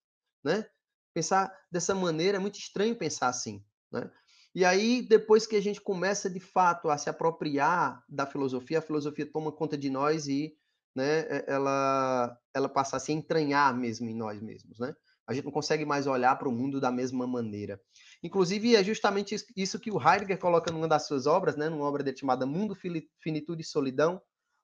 né? 0.43 0.67
Pensar 1.13 1.51
dessa 1.71 1.93
maneira 1.93 2.37
é 2.37 2.39
muito 2.39 2.57
estranho 2.57 2.95
pensar 2.95 3.27
assim, 3.27 3.63
né? 3.91 4.09
E 4.55 4.63
aí, 4.63 5.01
depois 5.01 5.47
que 5.47 5.55
a 5.55 5.61
gente 5.61 5.81
começa 5.81 6.29
de 6.29 6.39
fato 6.39 6.89
a 6.89 6.97
se 6.97 7.09
apropriar 7.09 8.03
da 8.07 8.27
filosofia, 8.27 8.77
a 8.79 8.83
filosofia 8.83 9.25
toma 9.25 9.51
conta 9.51 9.75
de 9.75 9.89
nós 9.89 10.27
e 10.27 10.55
né, 10.95 11.43
ela, 11.47 12.37
ela 12.53 12.69
passa 12.69 12.97
a 12.97 12.99
se 12.99 13.11
entranhar 13.11 13.75
mesmo 13.75 14.07
em 14.07 14.15
nós 14.15 14.39
mesmos, 14.39 14.77
né? 14.77 14.93
A 15.25 15.33
gente 15.33 15.45
não 15.45 15.51
consegue 15.51 15.85
mais 15.85 16.05
olhar 16.05 16.35
para 16.37 16.49
o 16.49 16.51
mundo 16.51 16.79
da 16.79 16.91
mesma 16.91 17.25
maneira. 17.25 17.81
Inclusive, 18.21 18.75
é 18.75 18.83
justamente 18.83 19.35
isso 19.55 19.79
que 19.79 19.89
o 19.89 19.99
Heidegger 19.99 20.37
coloca 20.37 20.71
numa 20.71 20.87
das 20.87 21.07
suas 21.07 21.25
obras, 21.25 21.55
né, 21.55 21.69
numa 21.69 21.85
obra 21.85 22.03
dele 22.03 22.17
chamada 22.17 22.45
Mundo, 22.45 22.75
Finitude 23.21 23.61
e 23.61 23.65
Solidão, 23.65 24.21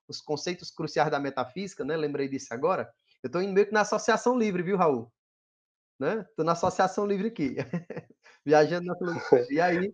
os 0.08 0.22
conceitos 0.22 0.70
cruciais 0.70 1.10
da 1.10 1.20
metafísica, 1.20 1.84
né? 1.86 1.96
Lembrei 1.96 2.28
disso 2.28 2.54
agora. 2.54 2.92
Eu 3.24 3.28
estou 3.28 3.42
indo 3.42 3.54
meio 3.54 3.68
que 3.68 3.74
na 3.74 3.82
associação 3.82 4.38
livre, 4.38 4.62
viu, 4.62 4.78
Raul? 4.78 5.12
Né? 6.00 6.22
Estou 6.30 6.46
na 6.46 6.54
associação 6.54 7.06
livre 7.06 7.28
aqui, 7.28 7.56
viajando 8.46 8.86
na 8.86 8.98
filosofia. 8.98 9.48
E 9.50 9.60
aí, 9.60 9.94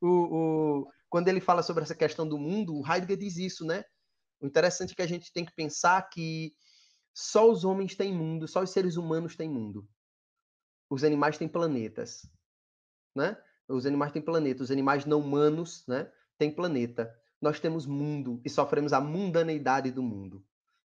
o, 0.00 0.08
o, 0.08 0.88
quando 1.08 1.28
ele 1.28 1.40
fala 1.40 1.62
sobre 1.62 1.82
essa 1.82 1.94
questão 1.94 2.28
do 2.28 2.38
mundo, 2.38 2.74
o 2.74 2.86
Heidegger 2.86 3.16
diz 3.16 3.36
isso, 3.38 3.64
né? 3.64 3.82
O 4.40 4.46
interessante 4.46 4.92
é 4.92 4.94
que 4.96 5.02
a 5.02 5.08
gente 5.08 5.32
tem 5.32 5.44
que 5.44 5.54
pensar 5.54 6.02
que 6.10 6.52
só 7.14 7.50
os 7.50 7.64
homens 7.64 7.96
têm 7.96 8.12
mundo, 8.12 8.46
só 8.46 8.62
os 8.62 8.70
seres 8.70 8.96
humanos 8.96 9.34
têm 9.34 9.48
mundo. 9.48 9.88
Os 10.90 11.02
animais 11.02 11.38
têm 11.38 11.48
planetas, 11.48 12.28
né? 13.14 13.36
Os 13.68 13.86
animais 13.86 14.12
têm 14.12 14.22
planeta, 14.22 14.62
os 14.62 14.70
animais 14.70 15.04
não 15.04 15.20
humanos, 15.20 15.84
né, 15.88 16.10
têm 16.38 16.54
planeta. 16.54 17.12
Nós 17.40 17.58
temos 17.58 17.86
mundo 17.86 18.40
e 18.44 18.50
sofremos 18.50 18.92
a 18.92 19.00
mundaneidade 19.00 19.90
do 19.90 20.02
mundo, 20.02 20.44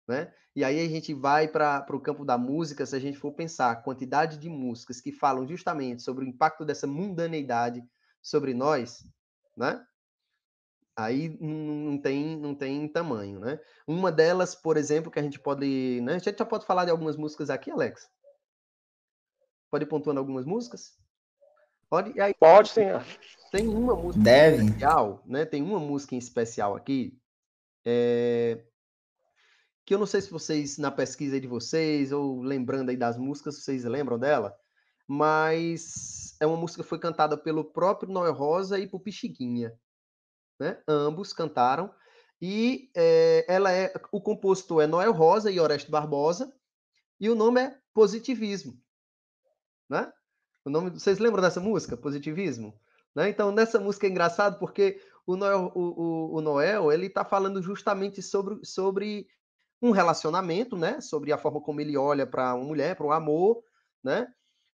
né? 0.08 0.34
E 0.56 0.64
aí 0.64 0.80
a 0.80 0.90
gente 0.90 1.14
vai 1.14 1.48
para 1.48 1.86
o 1.90 2.00
campo 2.00 2.26
da 2.26 2.38
música, 2.38 2.86
se 2.86 2.96
a 2.96 3.00
gente 3.00 3.18
for 3.18 3.32
pensar 3.32 3.72
a 3.72 3.76
quantidade 3.76 4.38
de 4.38 4.50
músicas 4.50 5.00
que 5.00 5.12
falam 5.12 5.48
justamente 5.48 6.02
sobre 6.02 6.26
o 6.26 6.28
impacto 6.28 6.66
dessa 6.66 6.88
mundaneidade 6.88 7.84
sobre 8.22 8.54
nós, 8.54 9.04
né? 9.56 9.86
aí 10.98 11.38
não 11.40 11.98
tem, 12.00 12.36
não 12.36 12.56
tem 12.56 12.88
tamanho, 12.88 13.40
né? 13.40 13.60
Uma 13.86 14.12
delas, 14.12 14.56
por 14.56 14.76
exemplo, 14.76 15.12
que 15.12 15.20
a 15.20 15.22
gente 15.22 15.40
pode. 15.40 16.02
Né? 16.02 16.16
A 16.16 16.18
gente 16.18 16.38
já 16.38 16.46
pode 16.46 16.66
falar 16.66 16.86
de 16.86 16.92
algumas 16.92 17.16
músicas 17.16 17.52
aqui, 17.52 17.70
Alex? 17.70 18.10
Pode 19.70 19.84
ir 19.84 19.88
pontuando 19.88 20.20
algumas 20.20 20.46
músicas? 20.46 20.98
Pode, 21.88 22.20
aí, 22.20 22.34
pode 22.34 22.70
sim. 22.70 22.82
Tem 23.52 23.68
uma 23.68 23.96
música 23.96 24.24
Deve. 24.24 24.66
especial, 24.66 25.24
né? 25.26 25.46
Tem 25.46 25.62
uma 25.62 25.80
música 25.80 26.16
em 26.16 26.18
especial 26.18 26.76
aqui. 26.76 27.18
É... 27.86 28.66
Que 29.88 29.96
eu 29.96 29.98
não 29.98 30.06
sei 30.06 30.22
se 30.22 30.30
vocês, 30.30 30.78
na 30.78 30.92
pesquisa 30.92 31.42
de 31.42 31.48
vocês, 31.48 32.12
ou 32.12 32.44
lembrando 32.44 32.90
aí 32.90 32.98
das 32.98 33.18
músicas, 33.18 33.64
vocês 33.64 33.84
lembram 33.86 34.20
dela, 34.20 34.56
mas 35.08 36.36
é 36.40 36.46
uma 36.46 36.58
música 36.58 36.84
que 36.84 36.90
foi 36.90 37.00
cantada 37.00 37.36
pelo 37.36 37.66
próprio 37.66 38.12
Noel 38.12 38.34
Rosa 38.34 38.78
e 38.78 38.86
por 38.86 39.00
Pixiguinha 39.00 39.74
né? 40.60 40.82
Ambos 40.88 41.34
cantaram. 41.34 41.94
E 42.42 42.92
é, 42.96 43.46
ela 43.48 43.72
é 43.72 43.92
o 44.12 44.22
compositor 44.22 44.84
é 44.84 44.88
Noel 44.88 45.12
Rosa 45.12 45.52
e 45.52 45.60
Orestes 45.60 45.90
Barbosa, 45.90 46.54
E 47.20 47.30
o 47.30 47.36
nome 47.36 47.62
é 47.62 47.76
Positivismo. 47.94 48.80
Né? 49.90 50.12
O 50.64 50.70
nome, 50.70 50.92
vocês 50.92 51.18
lembram 51.18 51.42
dessa 51.42 51.60
música, 51.60 51.98
Positivismo? 51.98 52.80
Né? 53.16 53.30
Então, 53.30 53.52
nessa 53.52 53.80
música 53.80 54.06
é 54.06 54.10
engraçado 54.10 54.60
porque 54.60 55.02
o 55.26 55.36
Noel, 55.36 55.72
o, 55.74 55.82
o, 55.82 56.36
o 56.36 56.42
Noel 56.42 56.92
ele 56.92 57.08
está 57.08 57.26
falando 57.26 57.62
justamente 57.62 58.22
sobre, 58.22 58.64
sobre 58.64 59.28
um 59.82 59.92
relacionamento, 59.92 60.76
né? 60.76 61.00
Sobre 61.02 61.32
a 61.32 61.38
forma 61.38 61.62
como 61.62 61.82
ele 61.82 61.98
olha 61.98 62.26
para 62.26 62.56
uma 62.56 62.66
mulher, 62.66 62.96
para 62.96 63.06
o 63.06 63.12
amor, 63.12 63.64
né? 64.04 64.28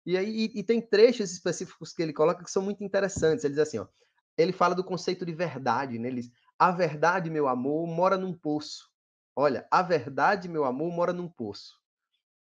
E 0.04 0.16
aí 0.16 0.50
e, 0.54 0.62
tem 0.62 0.80
trechos 0.80 1.32
específicos 1.32 1.92
que 1.92 2.02
ele 2.02 2.12
coloca 2.12 2.42
que 2.42 2.50
são 2.50 2.62
muito 2.62 2.82
interessantes. 2.82 3.44
Ele 3.44 3.54
diz 3.54 3.62
assim, 3.62 3.78
ó, 3.78 3.86
ele 4.36 4.52
fala 4.52 4.74
do 4.74 4.84
conceito 4.84 5.24
de 5.24 5.32
verdade, 5.32 5.98
né? 5.98 6.08
Ele 6.08 6.22
diz, 6.22 6.32
a 6.58 6.70
verdade, 6.70 7.30
meu 7.30 7.48
amor, 7.48 7.86
mora 7.86 8.16
num 8.16 8.32
poço. 8.32 8.90
Olha, 9.34 9.66
a 9.70 9.82
verdade, 9.82 10.48
meu 10.48 10.64
amor, 10.64 10.92
mora 10.92 11.12
num 11.12 11.28
poço. 11.28 11.80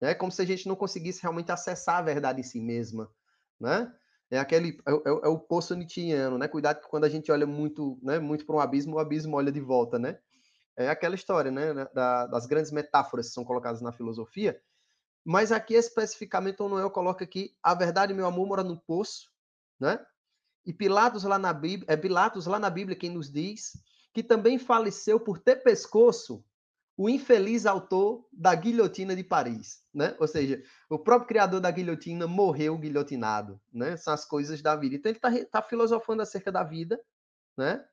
É 0.01 0.13
como 0.13 0.31
se 0.31 0.41
a 0.41 0.45
gente 0.45 0.67
não 0.67 0.75
conseguisse 0.75 1.21
realmente 1.21 1.51
acessar 1.51 1.97
a 1.97 2.01
verdade 2.01 2.39
em 2.39 2.43
si 2.43 2.59
mesma, 2.59 3.11
né? 3.59 3.93
É 4.31 4.37
aquele 4.37 4.79
é, 4.87 4.91
é, 4.91 5.09
é 5.23 5.27
o 5.27 5.39
poço 5.39 5.75
nietzschiano, 5.75 6.37
né? 6.37 6.47
Cuidado 6.47 6.81
que 6.81 6.87
quando 6.87 7.03
a 7.03 7.09
gente 7.09 7.31
olha 7.31 7.45
muito, 7.45 7.99
né, 8.01 8.19
muito 8.19 8.45
para 8.45 8.55
um 8.55 8.59
abismo, 8.59 8.95
o 8.95 8.99
abismo 8.99 9.35
olha 9.35 9.51
de 9.51 9.59
volta, 9.59 9.99
né? 9.99 10.19
É 10.79 10.87
aquela 10.87 11.13
história, 11.13 11.51
né, 11.51 11.73
da, 11.93 12.25
das 12.25 12.45
grandes 12.45 12.71
metáforas 12.71 13.27
que 13.27 13.33
são 13.33 13.43
colocadas 13.43 13.81
na 13.81 13.91
filosofia. 13.91 14.57
Mas 15.25 15.51
aqui 15.51 15.73
especificamente 15.73 16.61
o 16.63 16.69
Noel 16.69 16.89
coloca 16.89 17.27
que 17.27 17.53
a 17.61 17.73
verdade, 17.73 18.13
meu 18.13 18.25
amor, 18.25 18.47
mora 18.47 18.63
no 18.63 18.79
poço, 18.79 19.29
né? 19.77 19.99
E 20.65 20.71
Pilatos 20.71 21.25
lá 21.25 21.37
na 21.37 21.51
Bíblia, 21.51 21.85
é 21.91 21.97
Pilatos 21.97 22.45
lá 22.45 22.57
na 22.57 22.69
Bíblia 22.69 22.95
quem 22.95 23.09
nos 23.09 23.29
diz 23.29 23.73
que 24.13 24.23
também 24.23 24.57
faleceu 24.57 25.19
por 25.19 25.37
ter 25.37 25.57
pescoço 25.57 26.43
o 26.95 27.09
infeliz 27.09 27.65
autor 27.65 28.25
da 28.31 28.55
guilhotina 28.55 29.15
de 29.15 29.23
Paris, 29.23 29.83
né? 29.93 30.15
Ou 30.17 30.27
seja, 30.27 30.63
o 30.89 30.97
próprio 30.97 31.27
criador 31.27 31.59
da 31.59 31.71
guilhotina 31.71 32.25
morreu 32.25 32.77
guilhotinado, 32.77 33.59
né? 33.71 33.97
São 33.97 34.13
as 34.13 34.23
coisas 34.23 34.61
da 34.61 34.77
vida. 34.77 34.95
Então 34.95 35.09
ele 35.09 35.17
está 35.17 35.61
tá 35.61 35.61
filosofando 35.61 36.21
acerca 36.21 36.51
da 36.51 36.63
vida, 36.63 36.97
né? 37.57 37.85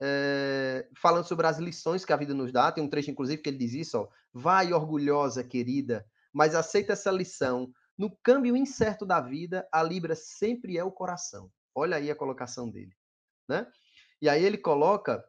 É, 0.00 0.88
falando 0.96 1.26
sobre 1.26 1.46
as 1.46 1.58
lições 1.58 2.04
que 2.04 2.12
a 2.12 2.16
vida 2.16 2.32
nos 2.32 2.52
dá. 2.52 2.70
Tem 2.70 2.82
um 2.84 2.88
trecho, 2.88 3.10
inclusive, 3.10 3.42
que 3.42 3.50
ele 3.50 3.58
diz 3.58 3.74
isso: 3.74 3.98
ó, 3.98 4.08
vai 4.32 4.72
orgulhosa, 4.72 5.42
querida, 5.42 6.06
mas 6.32 6.54
aceita 6.54 6.92
essa 6.92 7.10
lição. 7.10 7.72
No 7.96 8.16
câmbio 8.22 8.56
incerto 8.56 9.04
da 9.04 9.20
vida, 9.20 9.66
a 9.72 9.82
Libra 9.82 10.14
sempre 10.14 10.78
é 10.78 10.84
o 10.84 10.92
coração. 10.92 11.50
Olha 11.74 11.96
aí 11.96 12.10
a 12.10 12.16
colocação 12.16 12.70
dele, 12.70 12.92
né? 13.48 13.66
E 14.22 14.28
aí 14.28 14.44
ele 14.44 14.58
coloca 14.58 15.24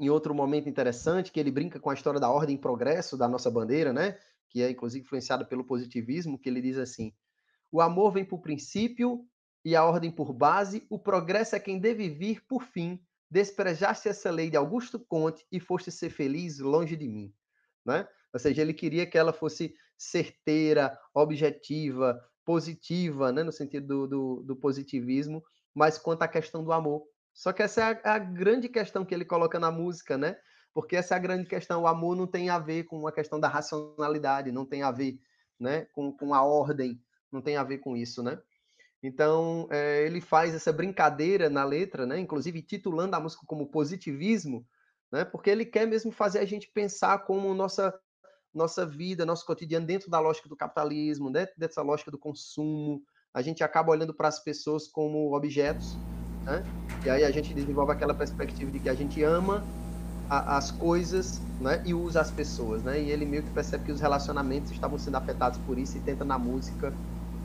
em 0.00 0.10
outro 0.10 0.34
momento 0.34 0.68
interessante, 0.68 1.30
que 1.30 1.38
ele 1.38 1.50
brinca 1.50 1.78
com 1.78 1.90
a 1.90 1.94
história 1.94 2.18
da 2.18 2.28
ordem 2.28 2.56
e 2.56 2.58
progresso 2.58 3.16
da 3.16 3.28
nossa 3.28 3.50
bandeira, 3.50 3.92
né? 3.92 4.18
Que 4.50 4.62
é 4.62 4.70
inclusive 4.70 5.04
influenciada 5.04 5.44
pelo 5.44 5.64
positivismo, 5.64 6.38
que 6.38 6.48
ele 6.48 6.60
diz 6.60 6.76
assim: 6.76 7.12
o 7.70 7.80
amor 7.80 8.12
vem 8.12 8.24
por 8.24 8.40
princípio 8.40 9.24
e 9.64 9.76
a 9.76 9.84
ordem 9.84 10.10
por 10.10 10.32
base, 10.32 10.86
o 10.90 10.98
progresso 10.98 11.54
é 11.54 11.60
quem 11.60 11.78
deve 11.78 12.10
vir 12.10 12.44
por 12.46 12.62
fim. 12.64 13.00
Desprejaste 13.32 14.10
essa 14.10 14.30
lei 14.30 14.50
de 14.50 14.58
Augusto 14.58 15.00
Conte 15.00 15.42
e 15.50 15.58
foste 15.58 15.90
ser 15.90 16.10
feliz 16.10 16.58
longe 16.58 16.94
de 16.94 17.08
mim, 17.08 17.32
né? 17.82 18.06
Ou 18.30 18.38
seja, 18.38 18.60
ele 18.60 18.74
queria 18.74 19.06
que 19.06 19.16
ela 19.16 19.32
fosse 19.32 19.74
certeira, 19.96 20.98
objetiva, 21.14 22.22
positiva, 22.44 23.32
né? 23.32 23.42
No 23.42 23.50
sentido 23.50 23.86
do, 23.86 24.06
do, 24.06 24.42
do 24.42 24.56
positivismo, 24.56 25.42
mas 25.74 25.96
quanto 25.96 26.20
à 26.20 26.28
questão 26.28 26.62
do 26.62 26.74
amor, 26.74 27.04
só 27.32 27.54
que 27.54 27.62
essa 27.62 27.80
é 27.80 28.00
a, 28.04 28.16
a, 28.16 28.18
grande 28.18 28.68
questão 28.68 29.02
que 29.02 29.14
ele 29.14 29.24
coloca 29.24 29.58
na 29.58 29.70
música, 29.70 30.18
né? 30.18 30.36
Porque 30.74 30.94
essa 30.94 31.14
é 31.14 31.16
a 31.16 31.20
grande 31.20 31.48
questão. 31.48 31.80
O 31.80 31.86
amor 31.86 32.14
não 32.14 32.26
tem 32.26 32.50
a 32.50 32.58
ver 32.58 32.84
com 32.84 33.06
a 33.06 33.12
questão 33.12 33.40
da 33.40 33.48
racionalidade, 33.48 34.52
não 34.52 34.66
tem 34.66 34.82
a 34.82 34.90
ver 34.90 35.18
né, 35.58 35.86
com, 35.94 36.12
com 36.12 36.34
a 36.34 36.42
ordem, 36.42 37.02
não 37.32 37.40
tem 37.40 37.56
a 37.56 37.64
ver 37.64 37.78
com 37.78 37.96
isso, 37.96 38.22
né? 38.22 38.38
Então, 39.02 39.66
é, 39.70 40.04
ele 40.06 40.20
faz 40.20 40.54
essa 40.54 40.72
brincadeira 40.72 41.50
na 41.50 41.64
letra, 41.64 42.06
né? 42.06 42.18
Inclusive 42.18 42.62
titulando 42.62 43.16
a 43.16 43.20
música 43.20 43.44
como 43.46 43.70
positivismo, 43.70 44.66
né? 45.10 45.24
Porque 45.24 45.50
ele 45.50 45.64
quer 45.64 45.86
mesmo 45.86 46.12
fazer 46.12 46.38
a 46.38 46.44
gente 46.44 46.70
pensar 46.72 47.18
como 47.24 47.52
nossa 47.54 47.92
nossa 48.54 48.84
vida, 48.84 49.24
nosso 49.24 49.46
cotidiano 49.46 49.86
dentro 49.86 50.10
da 50.10 50.20
lógica 50.20 50.46
do 50.46 50.54
capitalismo, 50.54 51.32
dentro 51.32 51.54
dessa 51.56 51.80
lógica 51.80 52.10
do 52.10 52.18
consumo. 52.18 53.02
A 53.32 53.40
gente 53.40 53.64
acaba 53.64 53.90
olhando 53.90 54.12
para 54.12 54.28
as 54.28 54.44
pessoas 54.44 54.86
como 54.86 55.34
objetos 55.34 55.96
né? 56.44 56.62
E 57.04 57.10
aí 57.10 57.24
a 57.24 57.30
gente 57.30 57.54
desenvolve 57.54 57.92
aquela 57.92 58.14
perspectiva 58.14 58.70
de 58.70 58.78
que 58.78 58.88
a 58.88 58.94
gente 58.94 59.22
ama 59.22 59.62
a, 60.28 60.56
as 60.56 60.70
coisas 60.70 61.40
né? 61.60 61.82
e 61.84 61.94
usa 61.94 62.20
as 62.20 62.30
pessoas, 62.30 62.82
né? 62.82 63.00
E 63.00 63.10
ele 63.10 63.24
meio 63.24 63.42
que 63.42 63.50
percebe 63.50 63.84
que 63.84 63.92
os 63.92 64.00
relacionamentos 64.00 64.70
estavam 64.70 64.98
sendo 64.98 65.16
afetados 65.16 65.58
por 65.60 65.78
isso 65.78 65.96
e 65.96 66.00
tenta 66.00 66.24
na 66.24 66.38
música 66.38 66.92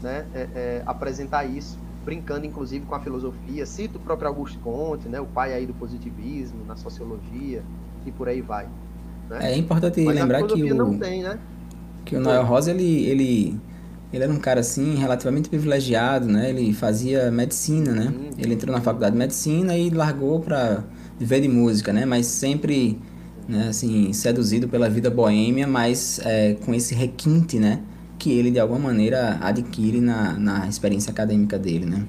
né? 0.01 0.25
É, 0.33 0.47
é, 0.55 0.83
apresentar 0.85 1.45
isso, 1.45 1.77
brincando 2.05 2.45
inclusive 2.45 2.85
com 2.85 2.95
a 2.95 2.99
filosofia. 2.99 3.65
Cita 3.65 3.97
o 3.97 4.01
próprio 4.01 4.27
Augusto 4.27 4.59
Conte, 4.59 5.07
né? 5.07 5.19
o 5.19 5.25
pai 5.25 5.53
aí 5.53 5.65
do 5.65 5.73
positivismo, 5.73 6.65
na 6.65 6.75
sociologia 6.75 7.63
e 8.05 8.11
por 8.11 8.27
aí 8.27 8.41
vai. 8.41 8.67
Né? 9.29 9.51
É 9.53 9.57
importante 9.57 10.01
Mas 10.01 10.15
lembrar 10.15 10.43
que 10.43 10.71
o, 10.71 10.75
não 10.75 10.97
tem, 10.97 11.23
né? 11.23 11.37
que 12.05 12.15
o 12.15 12.19
Noel 12.19 12.45
Rosa 12.45 12.71
ele, 12.71 13.05
ele 13.05 13.59
ele 14.11 14.23
era 14.23 14.31
um 14.31 14.39
cara 14.39 14.61
assim 14.61 14.95
relativamente 14.95 15.49
privilegiado, 15.49 16.27
né? 16.27 16.49
Ele 16.49 16.71
fazia 16.73 17.29
medicina, 17.29 17.91
né? 17.91 18.05
Uhum. 18.05 18.29
Ele 18.37 18.53
entrou 18.53 18.73
na 18.73 18.81
faculdade 18.81 19.11
de 19.11 19.19
medicina 19.19 19.77
e 19.77 19.89
largou 19.89 20.39
para 20.39 20.83
viver 21.19 21.41
de 21.41 21.49
música, 21.49 21.91
né? 21.91 22.05
Mas 22.05 22.25
sempre, 22.27 22.99
né? 23.47 23.67
Assim, 23.67 24.13
seduzido 24.13 24.67
pela 24.69 24.89
vida 24.89 25.09
boêmia, 25.09 25.67
mas 25.67 26.21
é, 26.23 26.53
com 26.53 26.73
esse 26.73 26.95
requinte, 26.95 27.59
né? 27.59 27.81
Que 28.19 28.37
ele 28.37 28.51
de 28.51 28.59
alguma 28.59 28.79
maneira 28.79 29.37
adquire 29.41 30.01
na, 30.01 30.37
na 30.37 30.67
experiência 30.67 31.11
acadêmica 31.11 31.57
dele, 31.57 31.85
né? 31.85 32.07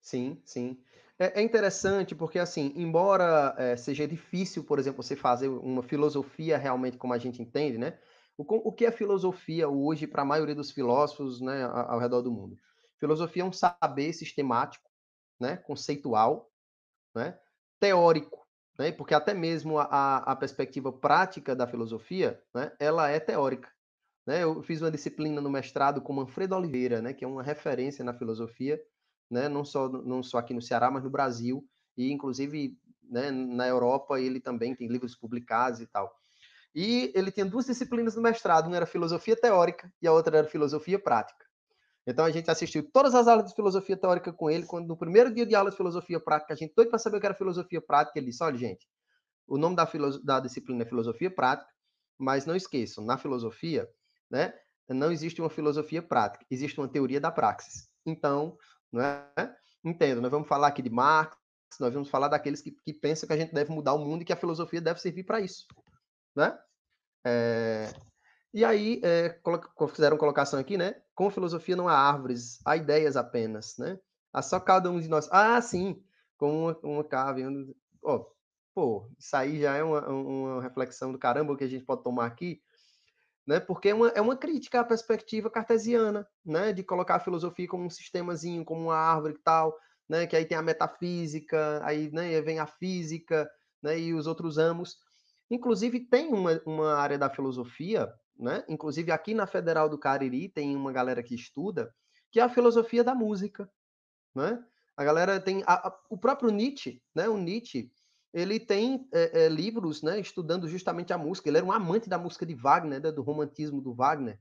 Sim, 0.00 0.40
sim. 0.44 0.78
É, 1.18 1.40
é 1.40 1.42
interessante 1.42 2.14
porque, 2.14 2.38
assim, 2.38 2.72
embora 2.74 3.54
é, 3.58 3.76
seja 3.76 4.08
difícil, 4.08 4.64
por 4.64 4.78
exemplo, 4.78 5.02
você 5.02 5.14
fazer 5.14 5.48
uma 5.48 5.82
filosofia 5.82 6.56
realmente 6.56 6.96
como 6.96 7.12
a 7.12 7.18
gente 7.18 7.42
entende, 7.42 7.76
né? 7.76 7.98
O, 8.38 8.68
o 8.70 8.72
que 8.72 8.86
é 8.86 8.90
filosofia 8.90 9.68
hoje 9.68 10.06
para 10.06 10.22
a 10.22 10.24
maioria 10.24 10.54
dos 10.54 10.70
filósofos 10.70 11.42
né, 11.42 11.62
ao, 11.62 11.98
redor 11.98 12.22
do 12.22 12.32
mundo? 12.32 12.56
Filosofia 12.98 13.42
é 13.42 13.46
um 13.46 13.52
saber 13.52 14.14
sistemático, 14.14 14.90
né, 15.38 15.58
conceitual, 15.58 16.50
né, 17.14 17.38
teórico, 17.78 18.46
né, 18.78 18.92
porque 18.92 19.12
até 19.12 19.34
mesmo 19.34 19.78
a, 19.78 20.16
a 20.18 20.36
perspectiva 20.36 20.90
prática 20.90 21.54
da 21.54 21.66
filosofia, 21.66 22.42
né, 22.54 22.72
ela 22.78 23.10
é 23.10 23.20
teórica. 23.20 23.70
Né? 24.30 24.44
Eu 24.44 24.62
fiz 24.62 24.80
uma 24.80 24.92
disciplina 24.92 25.40
no 25.40 25.50
mestrado 25.50 26.00
com 26.00 26.12
Manfredo 26.12 26.54
Oliveira, 26.54 27.02
né, 27.02 27.12
que 27.12 27.24
é 27.24 27.26
uma 27.26 27.42
referência 27.42 28.04
na 28.04 28.14
filosofia, 28.14 28.80
né, 29.28 29.48
não, 29.48 29.64
só, 29.64 29.88
não 29.88 30.22
só 30.22 30.38
aqui 30.38 30.54
no 30.54 30.62
Ceará, 30.62 30.88
mas 30.88 31.02
no 31.02 31.10
Brasil, 31.10 31.66
e 31.96 32.12
inclusive 32.12 32.78
né, 33.02 33.32
na 33.32 33.66
Europa 33.66 34.20
ele 34.20 34.38
também 34.38 34.72
tem 34.72 34.86
livros 34.86 35.16
publicados 35.16 35.80
e 35.80 35.86
tal. 35.88 36.14
E 36.72 37.10
ele 37.12 37.32
tinha 37.32 37.44
duas 37.44 37.66
disciplinas 37.66 38.14
no 38.14 38.22
mestrado, 38.22 38.68
uma 38.68 38.76
era 38.76 38.86
filosofia 38.86 39.34
teórica 39.34 39.92
e 40.00 40.06
a 40.06 40.12
outra 40.12 40.38
era 40.38 40.46
filosofia 40.46 40.96
prática. 40.96 41.44
Então 42.06 42.24
a 42.24 42.30
gente 42.30 42.48
assistiu 42.52 42.88
todas 42.88 43.16
as 43.16 43.26
aulas 43.26 43.46
de 43.46 43.56
filosofia 43.56 43.96
teórica 43.96 44.32
com 44.32 44.48
ele, 44.48 44.64
quando 44.64 44.86
no 44.86 44.96
primeiro 44.96 45.34
dia 45.34 45.44
de 45.44 45.56
aula 45.56 45.72
de 45.72 45.76
filosofia 45.76 46.20
prática, 46.20 46.54
a 46.54 46.56
gente 46.56 46.72
doido 46.76 46.90
para 46.90 47.00
saber 47.00 47.16
o 47.16 47.20
que 47.20 47.26
era 47.26 47.34
filosofia 47.34 47.80
prática, 47.80 48.16
ele 48.16 48.26
disse: 48.26 48.44
olha, 48.44 48.56
gente, 48.56 48.86
o 49.48 49.58
nome 49.58 49.74
da, 49.74 49.90
da 50.22 50.38
disciplina 50.38 50.84
é 50.84 50.86
filosofia 50.86 51.34
prática, 51.34 51.68
mas 52.16 52.46
não 52.46 52.54
esqueçam, 52.54 53.04
na 53.04 53.18
filosofia, 53.18 53.88
né, 54.30 54.54
não 54.88 55.10
existe 55.12 55.40
uma 55.40 55.50
filosofia 55.50 56.02
prática, 56.02 56.44
existe 56.50 56.78
uma 56.80 56.88
teoria 56.88 57.20
da 57.20 57.30
praxis. 57.30 57.88
Então, 58.04 58.56
não 58.92 59.02
é? 59.02 59.56
Entendo, 59.84 60.20
nós 60.20 60.30
vamos 60.30 60.48
falar 60.48 60.68
aqui 60.68 60.82
de 60.82 60.90
Marx, 60.90 61.36
nós 61.78 61.92
vamos 61.92 62.08
falar 62.08 62.28
daqueles 62.28 62.60
que, 62.60 62.72
que 62.84 62.92
pensam 62.92 63.26
que 63.26 63.32
a 63.32 63.36
gente 63.36 63.54
deve 63.54 63.72
mudar 63.72 63.94
o 63.94 63.98
mundo 63.98 64.22
e 64.22 64.24
que 64.24 64.32
a 64.32 64.36
filosofia 64.36 64.80
deve 64.80 65.00
servir 65.00 65.24
para 65.24 65.40
isso 65.40 65.66
né? 66.34 66.58
É, 67.24 67.92
e 68.52 68.64
aí 68.64 69.00
é, 69.04 69.38
fizeram 69.92 70.16
colocação 70.16 70.58
aqui, 70.58 70.76
né? 70.76 71.00
Com 71.14 71.30
filosofia 71.30 71.76
não 71.76 71.88
há 71.88 71.94
árvores, 71.94 72.58
há 72.64 72.76
ideias 72.76 73.16
apenas, 73.16 73.76
né? 73.78 73.98
Há 74.32 74.42
só 74.42 74.60
cada 74.60 74.90
um 74.90 75.00
de 75.00 75.08
nós. 75.08 75.28
Ah, 75.30 75.60
sim, 75.60 76.02
com 76.36 76.64
uma, 76.64 76.78
uma 76.82 77.04
cave. 77.04 77.44
Oh, 78.02 78.26
pô, 78.74 79.10
isso 79.18 79.36
aí 79.36 79.60
já 79.60 79.76
é 79.76 79.82
uma, 79.82 80.08
uma 80.08 80.62
reflexão 80.62 81.12
do 81.12 81.18
caramba 81.18 81.56
que 81.56 81.64
a 81.64 81.68
gente 81.68 81.84
pode 81.84 82.02
tomar 82.02 82.26
aqui, 82.26 82.62
né? 83.50 83.58
Porque 83.58 83.88
é 83.88 83.94
uma, 83.94 84.08
é 84.10 84.20
uma 84.20 84.36
crítica 84.36 84.78
à 84.78 84.84
perspectiva 84.84 85.50
cartesiana, 85.50 86.24
né? 86.46 86.72
De 86.72 86.84
colocar 86.84 87.16
a 87.16 87.20
filosofia 87.20 87.66
como 87.66 87.84
um 87.84 87.90
sistemazinho, 87.90 88.64
como 88.64 88.82
uma 88.82 88.94
árvore 88.94 89.34
e 89.34 89.42
tal, 89.42 89.76
né? 90.08 90.24
Que 90.24 90.36
aí 90.36 90.44
tem 90.44 90.56
a 90.56 90.62
metafísica, 90.62 91.80
aí 91.84 92.12
né, 92.12 92.40
vem 92.42 92.60
a 92.60 92.66
física, 92.68 93.50
né? 93.82 93.98
E 93.98 94.14
os 94.14 94.28
outros 94.28 94.56
ramos. 94.56 94.96
Inclusive, 95.50 95.98
tem 95.98 96.32
uma, 96.32 96.62
uma 96.64 96.94
área 96.94 97.18
da 97.18 97.28
filosofia, 97.28 98.08
né? 98.38 98.64
Inclusive, 98.68 99.10
aqui 99.10 99.34
na 99.34 99.48
Federal 99.48 99.88
do 99.88 99.98
Cariri 99.98 100.48
tem 100.48 100.76
uma 100.76 100.92
galera 100.92 101.20
que 101.20 101.34
estuda, 101.34 101.92
que 102.30 102.38
é 102.38 102.44
a 102.44 102.48
filosofia 102.48 103.02
da 103.02 103.16
música, 103.16 103.68
né? 104.32 104.64
A 104.96 105.02
galera 105.02 105.40
tem 105.40 105.64
a, 105.66 105.88
a, 105.88 105.98
o 106.08 106.16
próprio 106.16 106.52
Nietzsche, 106.52 107.02
né? 107.12 107.28
O 107.28 107.36
Nietzsche, 107.36 107.90
ele 108.32 108.60
tem 108.60 109.08
é, 109.12 109.44
é, 109.44 109.48
livros, 109.48 110.02
né? 110.02 110.20
Estudando 110.20 110.68
justamente 110.68 111.12
a 111.12 111.18
música. 111.18 111.48
Ele 111.48 111.58
era 111.58 111.66
um 111.66 111.72
amante 111.72 112.08
da 112.08 112.18
música 112.18 112.46
de 112.46 112.54
Wagner, 112.54 113.00
né? 113.00 113.10
do 113.10 113.22
romantismo 113.22 113.80
do 113.80 113.92
Wagner, 113.92 114.38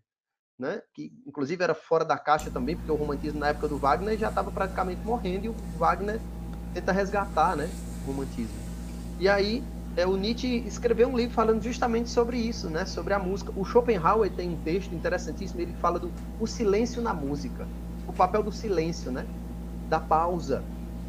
né? 0.57 0.81
Que 0.93 1.11
inclusive 1.25 1.63
era 1.63 1.73
fora 1.73 2.05
da 2.05 2.17
caixa 2.17 2.51
também, 2.51 2.75
porque 2.75 2.91
o 2.91 2.95
romantismo 2.95 3.39
na 3.39 3.49
época 3.49 3.67
do 3.67 3.77
Wagner 3.77 4.17
já 4.17 4.29
estava 4.29 4.51
praticamente 4.51 5.01
morrendo 5.05 5.45
e 5.45 5.49
o 5.49 5.55
Wagner 5.77 6.19
tenta 6.73 6.91
resgatar, 6.91 7.55
né? 7.55 7.67
O 8.03 8.11
romantismo. 8.11 8.57
E 9.19 9.27
aí 9.27 9.63
é, 9.97 10.05
o 10.05 10.15
Nietzsche 10.15 10.63
escreveu 10.67 11.09
um 11.09 11.17
livro 11.17 11.33
falando 11.33 11.61
justamente 11.61 12.09
sobre 12.09 12.37
isso, 12.37 12.69
né? 12.69 12.85
Sobre 12.85 13.13
a 13.13 13.19
música. 13.19 13.51
O 13.55 13.65
Schopenhauer 13.65 14.31
tem 14.31 14.49
um 14.49 14.57
texto 14.57 14.93
interessantíssimo. 14.93 15.61
Ele 15.61 15.73
fala 15.81 15.99
do 15.99 16.11
o 16.39 16.45
silêncio 16.45 17.01
na 17.01 17.13
música, 17.13 17.67
o 18.07 18.13
papel 18.13 18.43
do 18.43 18.51
silêncio, 18.51 19.11
né? 19.11 19.25
Da 19.89 19.99
pausa, 19.99 20.63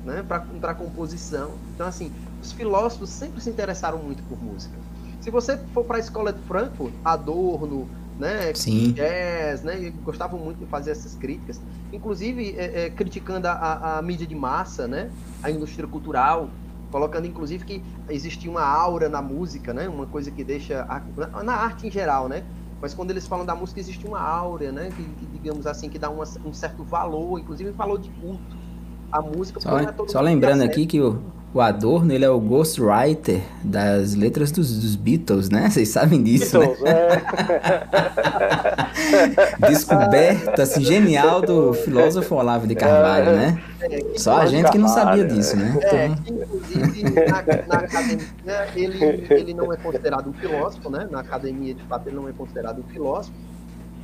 né? 0.04 0.22
Para 0.22 0.72
a 0.72 0.74
composição. 0.74 1.52
Então 1.74 1.86
assim, 1.86 2.10
os 2.40 2.52
filósofos 2.52 3.10
sempre 3.10 3.40
se 3.40 3.50
interessaram 3.50 3.98
muito 3.98 4.22
por 4.24 4.42
música. 4.42 4.74
Se 5.20 5.30
você 5.30 5.58
for 5.74 5.84
para 5.84 5.96
a 5.96 6.00
escola 6.00 6.32
de 6.32 6.40
Frankfurt, 6.42 6.94
Adorno, 7.04 7.88
né, 8.18 8.52
Sim. 8.54 8.92
jazz, 8.92 9.62
né, 9.62 9.92
gostavam 10.04 10.38
muito 10.38 10.58
de 10.58 10.66
fazer 10.66 10.90
essas 10.90 11.14
críticas, 11.14 11.60
inclusive 11.92 12.54
é, 12.56 12.86
é, 12.86 12.90
criticando 12.90 13.48
a, 13.48 13.98
a, 13.98 14.02
mídia 14.02 14.26
de 14.26 14.34
massa, 14.34 14.86
né, 14.86 15.10
a 15.42 15.50
indústria 15.50 15.88
cultural, 15.88 16.50
colocando 16.90 17.26
inclusive 17.26 17.64
que 17.64 17.82
existia 18.08 18.50
uma 18.50 18.62
aura 18.62 19.08
na 19.08 19.22
música, 19.22 19.72
né, 19.72 19.88
uma 19.88 20.06
coisa 20.06 20.30
que 20.30 20.44
deixa 20.44 20.86
a, 20.88 21.42
na 21.42 21.54
arte 21.54 21.86
em 21.86 21.90
geral, 21.90 22.28
né, 22.28 22.44
mas 22.80 22.92
quando 22.92 23.10
eles 23.10 23.26
falam 23.26 23.44
da 23.46 23.54
música 23.54 23.80
existe 23.80 24.06
uma 24.06 24.20
aura, 24.20 24.70
né, 24.70 24.90
que, 24.94 25.02
que 25.02 25.26
digamos 25.32 25.66
assim 25.66 25.88
que 25.88 25.98
dá 25.98 26.10
uma, 26.10 26.24
um 26.44 26.52
certo 26.52 26.84
valor, 26.84 27.38
inclusive 27.38 27.70
valor 27.70 27.98
de 27.98 28.10
culto 28.10 28.60
a 29.12 29.20
música. 29.20 29.60
Só, 29.60 29.78
é 29.78 29.94
só 30.06 30.20
lembrando 30.20 30.62
aqui 30.62 30.86
que 30.86 31.00
o, 31.00 31.20
o 31.52 31.60
Adorno, 31.60 32.12
ele 32.12 32.24
é 32.24 32.30
o 32.30 32.38
ghostwriter 32.38 33.40
das 33.64 34.14
letras 34.14 34.52
dos, 34.52 34.80
dos 34.80 34.94
Beatles, 34.94 35.50
né? 35.50 35.68
Vocês 35.68 35.88
sabem 35.88 36.22
disso, 36.22 36.58
né? 36.58 36.66
Beatles, 36.66 36.84
né? 36.84 36.92
É. 39.58 39.66
Descoberta, 39.68 40.62
assim, 40.62 40.84
genial 40.84 41.40
do 41.42 41.72
filósofo 41.74 42.36
Olavo 42.36 42.68
de 42.68 42.76
Carvalho, 42.76 43.32
né? 43.32 43.60
É, 43.80 44.00
Só 44.16 44.38
a 44.38 44.46
gente 44.46 44.70
que 44.70 44.78
não 44.78 44.88
sabia 44.88 45.24
disso, 45.24 45.56
né? 45.56 45.76
É, 45.82 46.06
então... 46.06 46.36
inclusive, 46.36 47.02
na, 47.02 47.42
na, 47.66 47.80
academia, 47.80 48.26
ele, 48.76 49.26
ele 49.30 49.54
não 49.54 49.72
é 49.72 49.76
considerado 49.76 50.30
um 50.30 50.32
filósofo, 50.32 50.88
né? 50.88 51.08
Na 51.10 51.20
academia, 51.20 51.74
de 51.74 51.82
fato, 51.84 52.06
ele 52.08 52.16
não 52.16 52.28
é 52.28 52.32
considerado 52.32 52.78
um 52.78 52.92
filósofo, 52.92 53.34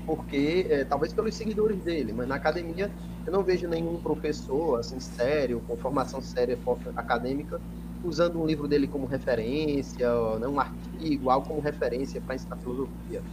porque, 0.06 0.66
é, 0.70 0.84
talvez 0.84 1.12
pelos 1.12 1.36
seguidores 1.36 1.82
dele, 1.82 2.12
mas 2.12 2.28
na 2.28 2.36
academia 2.36 2.92
eu 3.26 3.32
não 3.32 3.44
vejo 3.44 3.68
nenhum 3.68 4.00
professor, 4.00 4.78
assim, 4.78 5.00
sério, 5.00 5.60
com 5.62 5.76
formação 5.76 6.22
séria 6.22 6.58
acadêmica, 6.96 7.60
usando 8.02 8.40
um 8.40 8.46
livro 8.46 8.68
dele 8.68 8.86
como 8.86 9.06
referência, 9.06 10.08
né, 10.38 10.46
um 10.48 10.60
artigo, 10.60 11.28
algo 11.28 11.46
como 11.48 11.60
referência 11.60 12.22
para 12.24 12.36
ensinar 12.36 12.56
filosofia. 12.58 13.24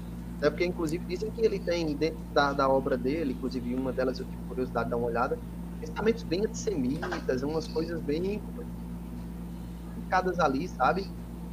É 0.42 0.50
porque, 0.50 0.66
inclusive, 0.66 1.06
dizem 1.08 1.32
que 1.32 1.46
ele 1.46 1.60
tem, 1.60 1.96
dentro 1.96 2.20
da, 2.34 2.54
da 2.54 2.68
obra 2.68 2.98
dele, 2.98 3.34
inclusive 3.34 3.76
uma 3.76 3.94
delas 3.94 4.20
eu 4.20 4.26
tive 4.26 4.44
curiosidade 4.44 4.86
de 4.86 4.92
dar 4.92 4.98
uma 4.98 5.08
olhada, 5.08 5.40
pensamentos 5.80 6.24
bem 6.24 6.42
antissemitas, 6.46 7.44
umas 7.44 7.68
coisas 7.68 8.02
bem 8.02 8.44
complicadas 9.86 10.40
ali, 10.40 10.68
sabe? 10.68 11.06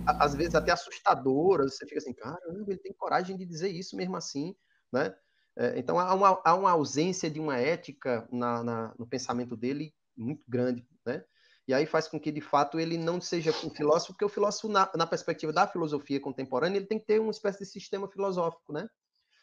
Às 0.07 0.35
vezes 0.35 0.55
até 0.55 0.73
assustadoras, 0.73 1.77
você 1.77 1.87
fica 1.87 1.99
assim, 1.99 2.15
caramba, 2.15 2.65
ele 2.69 2.79
tem 2.79 2.93
coragem 2.95 3.37
de 3.37 3.45
dizer 3.45 3.69
isso 3.69 3.97
mesmo 3.97 4.17
assim, 4.17 4.57
né? 4.93 5.15
É, 5.57 5.79
então 5.79 5.99
há 5.99 6.15
uma, 6.15 6.41
há 6.45 6.55
uma, 6.55 6.71
ausência 6.71 7.31
de 7.31 7.41
uma 7.41 7.59
ética 7.59 8.27
na, 8.31 8.63
na, 8.63 8.95
no 8.99 9.07
pensamento 9.07 9.57
dele 9.57 9.95
muito 10.17 10.43
grande, 10.49 10.87
né? 11.05 11.25
E 11.67 11.75
aí 11.75 11.87
faz 11.87 12.09
com 12.09 12.19
que, 12.19 12.33
de 12.33 12.41
fato, 12.41 12.81
ele 12.81 12.99
não 12.99 13.21
seja 13.21 13.51
um 13.65 13.71
filósofo, 13.71 14.13
porque 14.13 14.25
o 14.25 14.29
filósofo, 14.29 14.69
na, 14.69 14.91
na 14.97 15.07
perspectiva 15.07 15.53
da 15.53 15.69
filosofia 15.69 16.21
contemporânea, 16.21 16.79
ele 16.79 16.87
tem 16.87 16.99
que 16.99 17.07
ter 17.07 17.21
uma 17.21 17.31
espécie 17.31 17.61
de 17.61 17.67
sistema 17.67 18.09
filosófico, 18.09 18.73
né? 18.73 18.89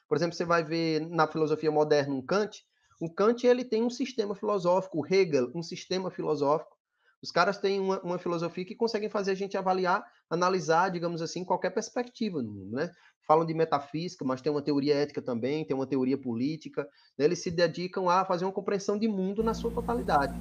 Por 0.07 0.17
exemplo, 0.17 0.35
você 0.35 0.45
vai 0.45 0.63
ver 0.63 1.07
na 1.09 1.27
filosofia 1.27 1.71
moderna 1.71 2.13
um 2.13 2.25
Kant, 2.25 2.65
o 2.99 3.13
Kant 3.13 3.45
ele 3.45 3.63
tem 3.63 3.83
um 3.83 3.89
sistema 3.89 4.35
filosófico, 4.35 4.99
o 4.99 5.05
Hegel, 5.05 5.51
um 5.53 5.61
sistema 5.61 6.09
filosófico. 6.09 6.76
Os 7.21 7.31
caras 7.31 7.57
têm 7.57 7.79
uma, 7.79 7.99
uma 8.01 8.19
filosofia 8.19 8.65
que 8.65 8.75
conseguem 8.75 9.09
fazer 9.09 9.31
a 9.31 9.35
gente 9.35 9.57
avaliar, 9.57 10.03
analisar, 10.29 10.89
digamos 10.89 11.21
assim, 11.21 11.43
qualquer 11.43 11.71
perspectiva 11.71 12.41
no 12.41 12.51
mundo, 12.51 12.75
né? 12.75 12.91
falam 13.27 13.45
de 13.45 13.53
metafísica, 13.53 14.23
mas 14.23 14.39
tem 14.39 14.49
uma 14.51 14.61
teoria 14.61 14.95
ética 14.95 15.21
também, 15.21 15.65
tem 15.65 15.75
uma 15.75 15.85
teoria 15.85 16.17
política. 16.17 16.87
Né? 17.17 17.25
Eles 17.25 17.43
se 17.43 17.51
dedicam 17.51 18.09
a 18.09 18.23
fazer 18.23 18.45
uma 18.45 18.53
compreensão 18.53 18.97
de 18.97 19.07
mundo 19.07 19.43
na 19.43 19.53
sua 19.53 19.69
totalidade. 19.69 20.33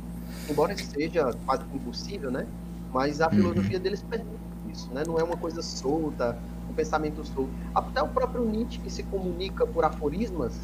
Embora 0.48 0.76
seja 0.78 1.32
quase 1.44 1.64
impossível, 1.74 2.30
né? 2.30 2.46
Mas 2.92 3.20
a 3.20 3.26
uhum. 3.26 3.32
filosofia 3.32 3.80
deles 3.80 4.02
permite 4.02 4.38
isso, 4.70 4.92
né? 4.94 5.02
Não 5.04 5.18
é 5.18 5.24
uma 5.24 5.36
coisa 5.36 5.60
solta, 5.62 6.38
um 6.70 6.74
pensamento 6.74 7.24
solto. 7.24 7.50
Até 7.74 8.00
o 8.00 8.08
próprio 8.08 8.44
Nietzsche, 8.44 8.78
que 8.78 8.88
se 8.88 9.02
comunica 9.02 9.66
por 9.66 9.84
aforismas, 9.84 10.56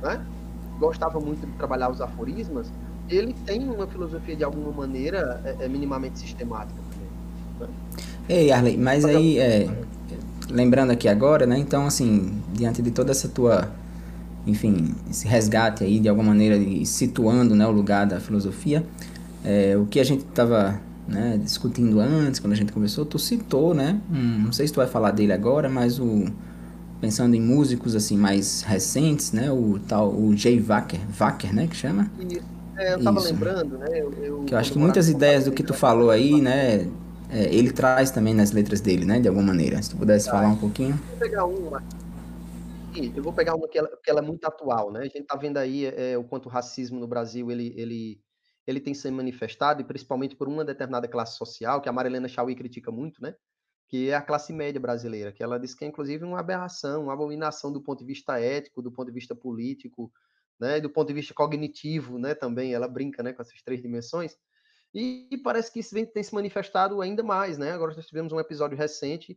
né? 0.00 0.26
Gostava 0.78 1.20
muito 1.20 1.46
de 1.46 1.52
trabalhar 1.58 1.90
os 1.90 2.00
aforismas. 2.00 2.72
Ele 3.08 3.34
tem 3.44 3.68
uma 3.68 3.86
filosofia 3.86 4.34
de 4.34 4.44
alguma 4.44 4.72
maneira 4.72 5.40
é, 5.44 5.64
é 5.64 5.68
minimamente 5.68 6.18
sistemática 6.18 6.78
também. 6.90 7.68
Né? 7.68 7.74
Ei, 8.28 8.50
Arley, 8.50 8.76
mas 8.78 9.04
aí 9.04 9.38
é, 9.38 9.68
lembrando 10.50 10.90
aqui 10.90 11.08
agora, 11.08 11.46
né? 11.46 11.58
Então, 11.58 11.86
assim, 11.86 12.32
diante 12.52 12.82
de 12.82 12.90
toda 12.90 13.10
essa 13.10 13.28
tua, 13.28 13.70
enfim, 14.46 14.94
esse 15.10 15.26
resgate 15.26 15.84
aí, 15.84 16.00
de 16.00 16.08
alguma 16.08 16.28
maneira, 16.28 16.58
situando 16.84 17.54
né, 17.54 17.66
o 17.66 17.70
lugar 17.70 18.06
da 18.06 18.20
filosofia, 18.20 18.84
é, 19.44 19.76
o 19.76 19.86
que 19.86 20.00
a 20.00 20.04
gente 20.04 20.24
estava 20.24 20.80
né, 21.06 21.38
discutindo 21.42 22.00
antes, 22.00 22.40
quando 22.40 22.54
a 22.54 22.56
gente 22.56 22.72
conversou, 22.72 23.04
tu 23.04 23.18
citou, 23.18 23.74
né? 23.74 24.00
Um, 24.10 24.44
não 24.44 24.52
sei 24.52 24.66
se 24.66 24.72
tu 24.72 24.76
vai 24.76 24.86
falar 24.86 25.10
dele 25.10 25.32
agora, 25.32 25.68
mas 25.68 25.98
o 25.98 26.24
pensando 27.00 27.34
em 27.34 27.40
músicos 27.40 27.94
assim 27.94 28.16
mais 28.16 28.62
recentes, 28.62 29.32
né? 29.32 29.50
O 29.52 29.78
tal 29.86 30.08
o 30.08 30.34
Jay 30.34 30.58
Wacker, 30.58 31.00
Wacker, 31.20 31.54
né, 31.54 31.66
que 31.66 31.76
chama? 31.76 32.10
Isso. 32.18 32.53
É, 32.76 32.94
eu 32.94 32.98
estava 32.98 33.20
lembrando, 33.20 33.78
né? 33.78 33.86
Eu, 33.92 34.12
eu, 34.14 34.44
que 34.44 34.54
eu 34.54 34.58
acho 34.58 34.72
que 34.72 34.78
muitas 34.78 35.08
ideias 35.08 35.44
do 35.44 35.52
que 35.52 35.62
tu 35.62 35.74
falou 35.74 36.10
aí, 36.10 36.40
né, 36.40 36.90
é, 37.30 37.52
ele 37.52 37.72
traz 37.72 38.10
também 38.10 38.34
nas 38.34 38.52
letras 38.52 38.80
dele, 38.80 39.04
né? 39.04 39.20
De 39.20 39.28
alguma 39.28 39.46
maneira. 39.46 39.82
Se 39.82 39.90
tu 39.90 39.96
pudesse 39.96 40.30
falar 40.30 40.48
um 40.48 40.56
pouquinho. 40.56 40.94
Vou 40.94 41.18
pegar 41.18 41.44
uma. 41.44 41.82
Eu 42.96 43.22
vou 43.22 43.32
pegar 43.32 43.56
uma 43.56 43.66
que 43.66 43.76
ela, 43.76 43.88
que 44.02 44.08
ela 44.08 44.20
é 44.20 44.22
muito 44.22 44.44
atual, 44.44 44.92
né? 44.92 45.00
A 45.00 45.04
gente 45.04 45.22
tá 45.22 45.36
vendo 45.36 45.56
aí 45.56 45.86
é, 45.86 46.16
o 46.16 46.22
quanto 46.22 46.46
o 46.46 46.48
racismo 46.48 47.00
no 47.00 47.08
Brasil 47.08 47.50
ele, 47.50 47.74
ele, 47.76 48.20
ele 48.66 48.80
tem 48.80 48.94
se 48.94 49.10
manifestado, 49.10 49.80
e 49.80 49.84
principalmente 49.84 50.36
por 50.36 50.46
uma 50.46 50.64
determinada 50.64 51.08
classe 51.08 51.36
social, 51.36 51.80
que 51.80 51.88
a 51.88 51.92
Marilena 51.92 52.28
Chauí 52.28 52.54
critica 52.54 52.92
muito, 52.92 53.20
né? 53.20 53.34
Que 53.88 54.10
é 54.10 54.14
a 54.14 54.22
classe 54.22 54.52
média 54.52 54.80
brasileira, 54.80 55.32
que 55.32 55.42
ela 55.42 55.58
diz 55.58 55.74
que 55.74 55.84
é 55.84 55.88
inclusive 55.88 56.24
uma 56.24 56.38
aberração, 56.38 57.04
uma 57.04 57.12
abominação 57.12 57.72
do 57.72 57.82
ponto 57.82 57.98
de 57.98 58.06
vista 58.06 58.38
ético, 58.38 58.80
do 58.80 58.92
ponto 58.92 59.08
de 59.08 59.14
vista 59.14 59.34
político, 59.34 60.12
né? 60.60 60.80
Do 60.80 60.90
ponto 60.90 61.08
de 61.08 61.14
vista 61.14 61.34
cognitivo, 61.34 62.18
né? 62.18 62.34
Também 62.34 62.74
ela 62.74 62.88
brinca, 62.88 63.22
né? 63.22 63.32
Com 63.32 63.42
essas 63.42 63.62
três 63.62 63.82
dimensões. 63.82 64.36
E, 64.94 65.36
parece 65.42 65.72
que 65.72 65.80
isso 65.80 65.92
vem, 65.92 66.06
tem 66.06 66.22
se 66.22 66.32
manifestado 66.32 67.02
ainda 67.02 67.22
mais, 67.22 67.58
né? 67.58 67.72
Agora 67.72 67.94
nós 67.94 68.06
tivemos 68.06 68.32
um 68.32 68.38
episódio 68.38 68.78
recente, 68.78 69.36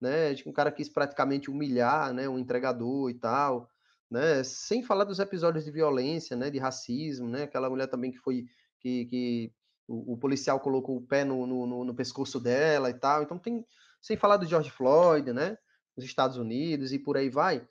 né, 0.00 0.34
de 0.34 0.42
que 0.42 0.48
um 0.48 0.52
cara 0.52 0.72
quis 0.72 0.88
praticamente 0.88 1.48
humilhar, 1.48 2.12
né, 2.12 2.28
um 2.28 2.38
entregador 2.38 3.08
e 3.08 3.14
tal, 3.14 3.70
né? 4.10 4.42
Sem 4.42 4.82
falar 4.82 5.04
dos 5.04 5.20
episódios 5.20 5.64
de 5.64 5.70
violência, 5.70 6.36
né, 6.36 6.50
de 6.50 6.58
racismo, 6.58 7.28
né? 7.28 7.44
Aquela 7.44 7.70
mulher 7.70 7.86
também 7.86 8.10
que 8.10 8.18
foi 8.18 8.46
que, 8.80 9.06
que 9.06 9.52
o, 9.86 10.14
o 10.14 10.18
policial 10.18 10.58
colocou 10.58 10.96
o 10.96 11.06
pé 11.06 11.24
no, 11.24 11.46
no, 11.46 11.84
no, 11.84 11.94
pescoço 11.94 12.40
dela 12.40 12.90
e 12.90 12.94
tal. 12.94 13.22
Então 13.22 13.38
tem, 13.38 13.64
sem 14.02 14.16
falar 14.16 14.38
do 14.38 14.46
George 14.46 14.70
Floyd, 14.70 15.32
né? 15.32 15.56
Nos 15.96 16.04
Estados 16.04 16.36
Unidos 16.36 16.92
e 16.92 16.98
por 16.98 17.16
aí 17.16 17.30
vai. 17.30 17.66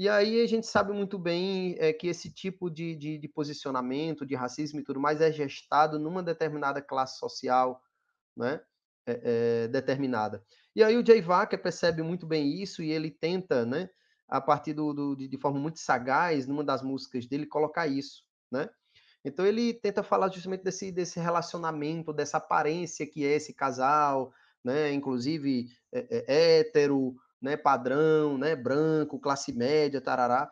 E 0.00 0.08
aí 0.08 0.40
a 0.40 0.46
gente 0.46 0.66
sabe 0.66 0.94
muito 0.94 1.18
bem 1.18 1.76
é, 1.78 1.92
que 1.92 2.08
esse 2.08 2.32
tipo 2.32 2.70
de, 2.70 2.96
de, 2.96 3.18
de, 3.18 3.28
posicionamento, 3.28 4.24
de 4.24 4.34
racismo 4.34 4.80
e 4.80 4.82
tudo 4.82 4.98
mais 4.98 5.20
é 5.20 5.30
gestado 5.30 5.98
numa 5.98 6.22
determinada 6.22 6.80
classe 6.80 7.18
social, 7.18 7.82
né? 8.34 8.62
É, 9.06 9.64
é, 9.64 9.68
determinada. 9.68 10.42
E 10.74 10.82
aí 10.82 10.96
o 10.96 11.04
Jay 11.04 11.20
Wacker 11.20 11.60
percebe 11.60 12.02
muito 12.02 12.26
bem 12.26 12.62
isso 12.62 12.82
e 12.82 12.90
ele 12.90 13.10
tenta, 13.10 13.66
né? 13.66 13.90
A 14.26 14.40
partir 14.40 14.72
do, 14.72 14.94
do 14.94 15.14
de, 15.14 15.28
de 15.28 15.36
forma 15.36 15.60
muito 15.60 15.78
sagaz, 15.78 16.46
numa 16.46 16.64
das 16.64 16.80
músicas 16.80 17.26
dele, 17.26 17.44
colocar 17.44 17.86
isso, 17.86 18.24
né? 18.50 18.70
Então 19.22 19.44
ele 19.44 19.74
tenta 19.74 20.02
falar 20.02 20.30
justamente 20.30 20.64
desse, 20.64 20.90
desse 20.90 21.20
relacionamento, 21.20 22.10
dessa 22.10 22.38
aparência 22.38 23.06
que 23.06 23.26
é 23.26 23.36
esse 23.36 23.52
casal, 23.52 24.32
né? 24.64 24.94
Inclusive 24.94 25.68
é, 25.92 26.24
é, 26.26 26.58
hétero, 26.60 27.16
né, 27.40 27.56
padrão, 27.56 28.36
né, 28.36 28.54
branco, 28.54 29.20
classe 29.20 29.52
média, 29.52 30.00
tarará. 30.00 30.50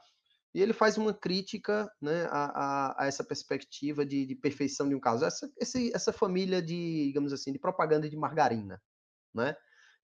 E 0.55 0.63
ele 0.63 0.73
faz 0.73 0.97
uma 0.97 1.13
crítica 1.13 1.91
né, 2.01 2.27
a, 2.31 2.45
a, 2.45 3.05
a 3.05 3.07
essa 3.07 3.23
perspectiva 3.23 4.05
de, 4.05 4.25
de, 4.27 4.35
perfeição 4.35 4.89
de 4.89 4.95
um 4.95 5.01
caso, 5.01 5.25
essa, 5.25 5.51
esse, 5.59 5.95
essa 5.95 6.13
família 6.13 6.63
de, 6.63 7.07
digamos 7.07 7.33
assim, 7.33 7.53
de 7.53 7.59
propaganda 7.59 8.09
de 8.09 8.17
margarina. 8.17 8.81
Né? 9.35 9.55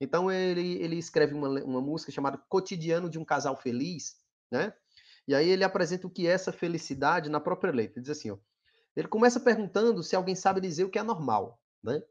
Então 0.00 0.30
ele, 0.30 0.82
ele 0.82 0.96
escreve 0.96 1.34
uma, 1.34 1.48
uma 1.48 1.80
música 1.80 2.12
chamada 2.12 2.38
Cotidiano 2.48 3.08
de 3.08 3.18
um 3.18 3.24
Casal 3.24 3.56
Feliz, 3.56 4.16
né? 4.50 4.72
E 5.26 5.34
aí 5.34 5.48
ele 5.48 5.64
apresenta 5.64 6.06
o 6.06 6.10
que 6.10 6.26
é 6.26 6.32
essa 6.32 6.52
felicidade 6.52 7.30
na 7.30 7.40
própria 7.40 7.72
letra. 7.72 7.98
Ele 7.98 8.02
diz 8.02 8.10
assim, 8.10 8.30
ó, 8.30 8.38
ele 8.94 9.08
começa 9.08 9.40
perguntando 9.40 10.02
se 10.02 10.14
alguém 10.14 10.34
sabe 10.34 10.60
dizer 10.60 10.84
o 10.84 10.90
que 10.90 10.98
é 10.98 11.02
normal, 11.02 11.58
né? 11.82 12.02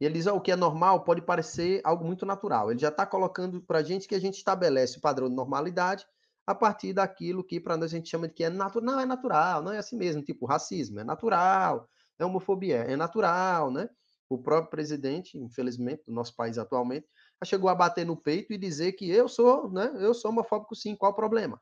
E 0.00 0.04
ele 0.04 0.14
diz: 0.14 0.26
oh, 0.26 0.36
o 0.36 0.40
que 0.40 0.50
é 0.50 0.56
normal 0.56 1.04
pode 1.04 1.20
parecer 1.20 1.80
algo 1.84 2.04
muito 2.04 2.24
natural. 2.24 2.70
Ele 2.70 2.80
já 2.80 2.88
está 2.88 3.04
colocando 3.04 3.60
para 3.60 3.78
a 3.78 3.82
gente 3.82 4.08
que 4.08 4.14
a 4.14 4.20
gente 4.20 4.36
estabelece 4.38 4.98
o 4.98 5.00
padrão 5.00 5.28
de 5.28 5.34
normalidade 5.34 6.06
a 6.46 6.54
partir 6.54 6.92
daquilo 6.92 7.44
que 7.44 7.60
para 7.60 7.76
nós 7.76 7.92
a 7.92 7.96
gente 7.96 8.08
chama 8.08 8.26
de 8.26 8.34
que 8.34 8.44
é 8.44 8.50
natural. 8.50 8.84
Não, 8.84 9.00
é 9.00 9.06
natural, 9.06 9.62
não 9.62 9.72
é 9.72 9.78
assim 9.78 9.96
mesmo, 9.96 10.22
tipo 10.22 10.46
racismo, 10.46 10.98
é 11.00 11.04
natural, 11.04 11.88
é 12.18 12.24
homofobia, 12.24 12.78
é 12.78 12.96
natural, 12.96 13.70
né? 13.70 13.88
O 14.28 14.38
próprio 14.38 14.70
presidente, 14.70 15.36
infelizmente, 15.36 16.04
do 16.06 16.12
nosso 16.12 16.34
país 16.34 16.56
atualmente, 16.56 17.06
chegou 17.44 17.68
a 17.68 17.74
bater 17.74 18.06
no 18.06 18.16
peito 18.16 18.52
e 18.52 18.58
dizer 18.58 18.92
que 18.92 19.10
eu 19.10 19.28
sou, 19.28 19.70
né? 19.70 19.92
Eu 19.96 20.14
sou 20.14 20.30
homofóbico 20.30 20.74
sim, 20.74 20.96
qual 20.96 21.12
o 21.12 21.16
problema? 21.16 21.60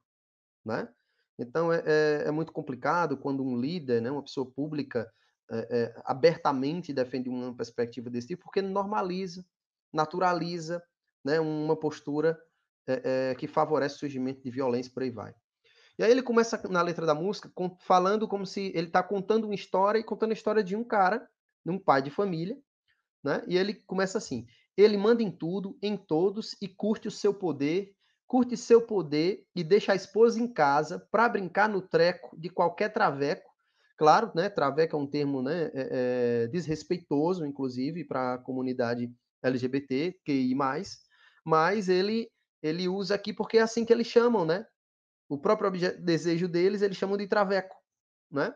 Né? 0.64 0.88
Então 1.38 1.72
é, 1.72 1.82
é, 1.86 2.22
é 2.26 2.30
muito 2.30 2.52
complicado 2.52 3.16
quando 3.16 3.44
um 3.44 3.58
líder, 3.58 4.02
né, 4.02 4.10
uma 4.10 4.22
pessoa 4.22 4.50
pública, 4.50 5.10
é, 5.50 6.02
abertamente 6.04 6.92
defende 6.92 7.28
uma 7.28 7.54
perspectiva 7.54 8.10
desse 8.10 8.28
tipo, 8.28 8.44
porque 8.44 8.62
normaliza, 8.62 9.44
naturaliza 9.92 10.82
né, 11.24 11.40
uma 11.40 11.76
postura 11.76 12.38
é, 12.86 13.34
que 13.34 13.46
favorece 13.46 13.96
o 13.96 13.98
surgimento 13.98 14.42
de 14.42 14.50
violência 14.50 14.92
por 14.92 15.02
aí 15.02 15.10
vai. 15.10 15.34
E 15.98 16.04
aí 16.04 16.10
ele 16.10 16.22
começa 16.22 16.60
na 16.68 16.80
letra 16.80 17.04
da 17.04 17.14
música 17.14 17.50
falando 17.80 18.28
como 18.28 18.46
se 18.46 18.72
ele 18.74 18.86
está 18.86 19.02
contando 19.02 19.44
uma 19.44 19.54
história 19.54 19.98
e 19.98 20.04
contando 20.04 20.30
a 20.30 20.34
história 20.34 20.62
de 20.62 20.76
um 20.76 20.84
cara, 20.84 21.28
de 21.64 21.72
um 21.72 21.78
pai 21.78 22.00
de 22.00 22.10
família, 22.10 22.56
né? 23.22 23.42
E 23.48 23.56
ele 23.56 23.74
começa 23.74 24.16
assim: 24.16 24.46
ele 24.76 24.96
manda 24.96 25.24
em 25.24 25.30
tudo, 25.30 25.76
em 25.82 25.96
todos 25.96 26.56
e 26.62 26.68
curte 26.68 27.08
o 27.08 27.10
seu 27.10 27.34
poder, 27.34 27.92
curte 28.28 28.56
seu 28.56 28.80
poder 28.80 29.44
e 29.56 29.64
deixa 29.64 29.92
a 29.92 29.96
esposa 29.96 30.40
em 30.40 30.46
casa 30.46 31.04
para 31.10 31.28
brincar 31.28 31.68
no 31.68 31.82
treco 31.82 32.38
de 32.38 32.48
qualquer 32.48 32.92
traveco. 32.92 33.47
Claro, 33.98 34.30
né? 34.34 34.48
Traveco 34.48 34.96
é 34.96 34.98
um 34.98 35.06
termo, 35.06 35.42
né? 35.42 35.70
É, 35.74 36.44
é, 36.44 36.46
desrespeitoso, 36.46 37.44
inclusive, 37.44 38.04
para 38.04 38.34
a 38.34 38.38
comunidade 38.38 39.12
LGBT, 39.42 40.20
QI+, 40.24 40.56
mas 41.44 41.88
ele 41.88 42.30
ele 42.62 42.88
usa 42.88 43.14
aqui 43.14 43.32
porque 43.32 43.58
é 43.58 43.60
assim 43.62 43.84
que 43.84 43.92
eles 43.92 44.06
chamam, 44.06 44.44
né? 44.44 44.66
O 45.28 45.38
próprio 45.38 45.70
desejo 46.00 46.48
deles, 46.48 46.82
eles 46.82 46.96
chamam 46.96 47.16
de 47.16 47.26
traveco, 47.26 47.76
né? 48.30 48.54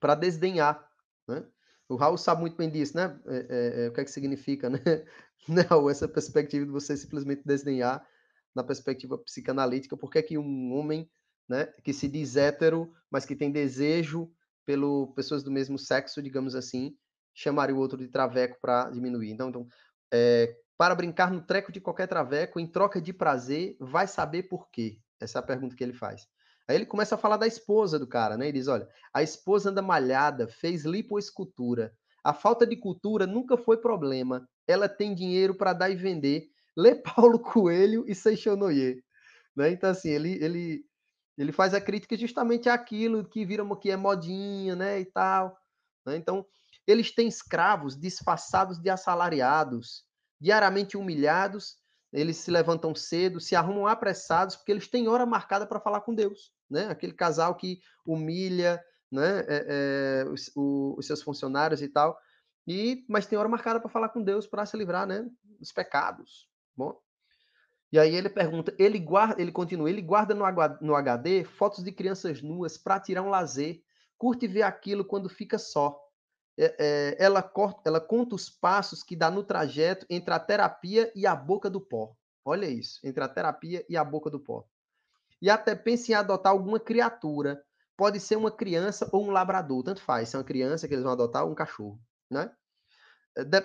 Para 0.00 0.14
desdenhar, 0.16 0.88
né? 1.28 1.46
O 1.88 1.96
Raul 1.96 2.18
sabe 2.18 2.40
muito 2.40 2.56
bem 2.56 2.70
disso, 2.70 2.96
né? 2.96 3.20
É, 3.26 3.88
o 3.88 3.92
que 3.92 4.00
é 4.00 4.04
que 4.04 4.10
significa, 4.10 4.70
né? 4.70 4.80
Não, 5.48 5.88
essa 5.88 6.08
perspectiva 6.08 6.64
de 6.64 6.72
você 6.72 6.96
simplesmente 6.96 7.42
desdenhar 7.44 8.06
na 8.54 8.64
perspectiva 8.64 9.18
psicanalítica, 9.18 9.96
porque 9.96 10.18
é 10.18 10.22
que 10.22 10.38
um 10.38 10.72
homem, 10.72 11.10
né, 11.48 11.66
que 11.84 11.92
se 11.92 12.08
diz 12.08 12.36
hétero, 12.36 12.92
mas 13.10 13.26
que 13.26 13.36
tem 13.36 13.50
desejo 13.52 14.32
pelo 14.64 15.12
pessoas 15.14 15.42
do 15.42 15.50
mesmo 15.50 15.78
sexo, 15.78 16.22
digamos 16.22 16.54
assim, 16.54 16.96
chamaria 17.34 17.74
o 17.74 17.78
outro 17.78 17.98
de 17.98 18.08
traveco 18.08 18.58
para 18.60 18.90
diminuir. 18.90 19.30
Então, 19.30 19.48
então 19.48 19.66
é, 20.12 20.56
para 20.76 20.94
brincar 20.94 21.30
no 21.30 21.40
treco 21.40 21.72
de 21.72 21.80
qualquer 21.80 22.06
traveco, 22.06 22.58
em 22.58 22.66
troca 22.66 23.00
de 23.00 23.12
prazer, 23.12 23.76
vai 23.78 24.06
saber 24.06 24.44
por 24.44 24.68
quê? 24.70 24.98
Essa 25.20 25.38
é 25.38 25.40
a 25.40 25.42
pergunta 25.42 25.76
que 25.76 25.84
ele 25.84 25.92
faz. 25.92 26.26
Aí 26.66 26.76
ele 26.76 26.86
começa 26.86 27.14
a 27.14 27.18
falar 27.18 27.36
da 27.36 27.46
esposa 27.46 27.98
do 27.98 28.06
cara, 28.06 28.36
né? 28.36 28.48
Ele 28.48 28.58
diz: 28.58 28.68
olha, 28.68 28.88
a 29.12 29.22
esposa 29.22 29.70
anda 29.70 29.82
malhada, 29.82 30.48
fez 30.48 30.84
lipoescultura. 30.84 31.92
A 32.22 32.32
falta 32.32 32.66
de 32.66 32.76
cultura 32.76 33.26
nunca 33.26 33.56
foi 33.56 33.76
problema. 33.76 34.48
Ela 34.66 34.88
tem 34.88 35.14
dinheiro 35.14 35.54
para 35.54 35.74
dar 35.74 35.90
e 35.90 35.96
vender. 35.96 36.48
Lê 36.76 36.94
Paulo 37.02 37.38
Coelho 37.38 38.04
e 38.08 38.14
Seixonoye. 38.14 39.02
Né? 39.54 39.70
Então, 39.70 39.90
assim, 39.90 40.08
ele, 40.08 40.42
ele, 40.42 40.84
ele 41.36 41.52
faz 41.52 41.74
a 41.74 41.80
crítica 41.80 42.16
justamente 42.16 42.68
àquilo 42.68 43.24
que 43.24 43.44
vira 43.44 43.64
que 43.76 43.90
é 43.90 43.96
modinha, 43.96 44.76
né? 44.76 45.00
E 45.00 45.04
tal. 45.04 45.58
Né? 46.06 46.16
Então, 46.16 46.46
eles 46.86 47.14
têm 47.14 47.26
escravos 47.26 47.98
disfarçados 47.98 48.78
de 48.78 48.90
assalariados 48.90 50.04
diariamente 50.40 50.96
humilhados, 50.96 51.78
eles 52.12 52.36
se 52.36 52.50
levantam 52.50 52.94
cedo, 52.94 53.40
se 53.40 53.56
arrumam 53.56 53.86
apressados, 53.86 54.56
porque 54.56 54.70
eles 54.70 54.86
têm 54.86 55.08
hora 55.08 55.24
marcada 55.24 55.66
para 55.66 55.80
falar 55.80 56.02
com 56.02 56.14
Deus. 56.14 56.52
Né? 56.70 56.86
Aquele 56.88 57.14
casal 57.14 57.54
que 57.54 57.80
humilha 58.06 58.82
né, 59.10 59.40
é, 59.48 60.24
é, 60.26 60.28
os, 60.28 60.50
o, 60.54 60.96
os, 60.98 61.06
seus 61.06 61.22
funcionários 61.22 61.80
e 61.80 61.88
tal, 61.88 62.18
e 62.66 63.04
mas 63.08 63.26
tem 63.26 63.38
hora 63.38 63.48
marcada 63.48 63.80
para 63.80 63.88
falar 63.88 64.10
com 64.10 64.22
Deus 64.22 64.46
para 64.46 64.66
se 64.66 64.76
livrar 64.76 65.06
né, 65.06 65.26
dos 65.58 65.72
pecados. 65.72 66.48
Bom, 66.76 67.00
e 67.94 67.98
aí 68.00 68.12
ele 68.12 68.28
pergunta, 68.28 68.74
ele 68.76 68.98
guarda, 68.98 69.40
ele 69.40 69.52
continua, 69.52 69.88
ele 69.88 70.02
guarda 70.02 70.34
no, 70.34 70.94
HD 70.96 71.44
fotos 71.44 71.84
de 71.84 71.92
crianças 71.92 72.42
nuas 72.42 72.76
para 72.76 72.98
tirar 72.98 73.22
um 73.22 73.28
lazer, 73.28 73.80
curte 74.18 74.48
ver 74.48 74.62
aquilo 74.62 75.04
quando 75.04 75.28
fica 75.28 75.58
só 75.58 76.04
é, 76.58 76.74
é, 76.76 77.16
ela, 77.24 77.40
corta, 77.40 77.88
ela 77.88 78.00
conta 78.00 78.34
os 78.34 78.50
passos 78.50 79.04
que 79.04 79.14
dá 79.14 79.30
no 79.30 79.44
trajeto 79.44 80.04
entre 80.10 80.34
a 80.34 80.40
terapia 80.40 81.12
e 81.14 81.24
a 81.24 81.36
boca 81.36 81.70
do 81.70 81.80
pó. 81.80 82.16
Olha 82.44 82.66
isso, 82.66 82.98
entre 83.04 83.22
a 83.22 83.28
terapia 83.28 83.86
e 83.88 83.96
a 83.96 84.02
boca 84.02 84.28
do 84.28 84.40
pó. 84.40 84.66
E 85.40 85.48
até 85.48 85.76
pensa 85.76 86.10
em 86.10 86.16
adotar 86.16 86.50
alguma 86.50 86.80
criatura. 86.80 87.64
Pode 87.96 88.18
ser 88.18 88.34
uma 88.34 88.50
criança 88.50 89.08
ou 89.12 89.24
um 89.24 89.30
labrador, 89.30 89.84
tanto 89.84 90.02
faz. 90.02 90.30
Se 90.30 90.34
é 90.34 90.38
uma 90.40 90.44
criança 90.44 90.88
que 90.88 90.94
eles 90.94 91.04
vão 91.04 91.12
adotar 91.12 91.44
ou 91.44 91.52
um 91.52 91.54
cachorro, 91.54 92.00
né? 92.28 92.50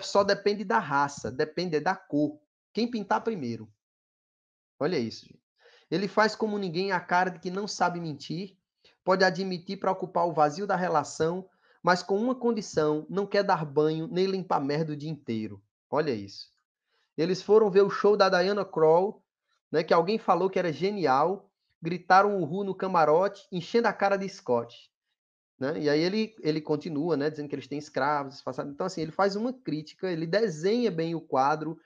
Só 0.02 0.22
depende 0.22 0.62
da 0.62 0.78
raça, 0.78 1.32
depende 1.32 1.80
da 1.80 1.96
cor. 1.96 2.38
Quem 2.72 2.88
pintar 2.88 3.24
primeiro. 3.24 3.68
Olha 4.80 4.98
isso. 4.98 5.26
Gente. 5.26 5.40
Ele 5.90 6.08
faz 6.08 6.34
como 6.34 6.58
ninguém 6.58 6.90
a 6.90 6.98
cara 7.00 7.30
de 7.30 7.38
que 7.38 7.50
não 7.50 7.68
sabe 7.68 8.00
mentir, 8.00 8.56
pode 9.04 9.24
admitir 9.24 9.78
para 9.78 9.92
ocupar 9.92 10.26
o 10.26 10.32
vazio 10.32 10.66
da 10.66 10.76
relação, 10.76 11.48
mas 11.82 12.02
com 12.02 12.16
uma 12.16 12.34
condição: 12.34 13.06
não 13.10 13.26
quer 13.26 13.42
dar 13.42 13.64
banho 13.64 14.08
nem 14.10 14.26
limpar 14.26 14.60
merda 14.60 14.92
o 14.92 14.96
dia 14.96 15.10
inteiro. 15.10 15.62
Olha 15.90 16.12
isso. 16.12 16.48
Eles 17.16 17.42
foram 17.42 17.70
ver 17.70 17.82
o 17.82 17.90
show 17.90 18.16
da 18.16 18.30
Diana 18.30 18.64
Kroll, 18.64 19.22
né, 19.70 19.82
que 19.82 19.92
alguém 19.92 20.18
falou 20.18 20.48
que 20.48 20.58
era 20.58 20.72
genial, 20.72 21.50
gritaram 21.82 22.36
um 22.36 22.44
ru 22.44 22.64
no 22.64 22.74
camarote, 22.74 23.46
enchendo 23.52 23.88
a 23.88 23.92
cara 23.92 24.16
de 24.16 24.28
Scott. 24.28 24.90
Né? 25.58 25.80
E 25.80 25.90
aí 25.90 26.00
ele, 26.00 26.34
ele 26.40 26.60
continua, 26.60 27.16
né, 27.16 27.28
dizendo 27.28 27.48
que 27.48 27.54
eles 27.54 27.66
têm 27.66 27.78
escravos, 27.78 28.42
então 28.66 28.86
assim, 28.86 29.02
ele 29.02 29.12
faz 29.12 29.36
uma 29.36 29.52
crítica, 29.52 30.10
ele 30.10 30.26
desenha 30.26 30.90
bem 30.90 31.14
o 31.14 31.20
quadro, 31.20 31.78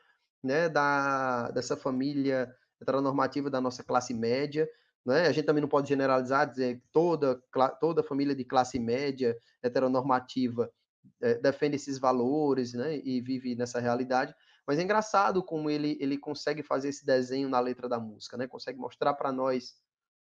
né, 0.42 0.68
da, 0.68 1.50
dessa 1.50 1.76
família 1.76 2.54
heteronormativa 2.80 3.50
da 3.50 3.60
nossa 3.60 3.82
classe 3.82 4.12
média, 4.14 4.68
né? 5.04 5.26
A 5.26 5.32
gente 5.32 5.44
também 5.44 5.60
não 5.60 5.68
pode 5.68 5.88
generalizar, 5.88 6.48
dizer 6.48 6.76
que 6.76 6.87
toda, 6.90 7.40
toda 7.78 8.02
família 8.02 8.34
de 8.34 8.44
classe 8.44 8.78
média 8.78 9.37
heteronormativa 9.62 10.72
é, 11.20 11.34
defende 11.34 11.76
esses 11.76 11.98
valores 11.98 12.72
né? 12.72 12.96
e 13.04 13.20
vive 13.20 13.54
nessa 13.54 13.80
realidade. 13.80 14.34
Mas 14.66 14.78
é 14.78 14.82
engraçado 14.82 15.42
como 15.42 15.68
ele, 15.68 15.98
ele 16.00 16.16
consegue 16.16 16.62
fazer 16.62 16.88
esse 16.88 17.04
desenho 17.04 17.48
na 17.50 17.60
letra 17.60 17.88
da 17.88 18.00
música, 18.00 18.37
né? 18.37 18.46
consegue 18.46 18.78
mostrar 18.78 19.12
para 19.12 19.30
nós 19.30 19.74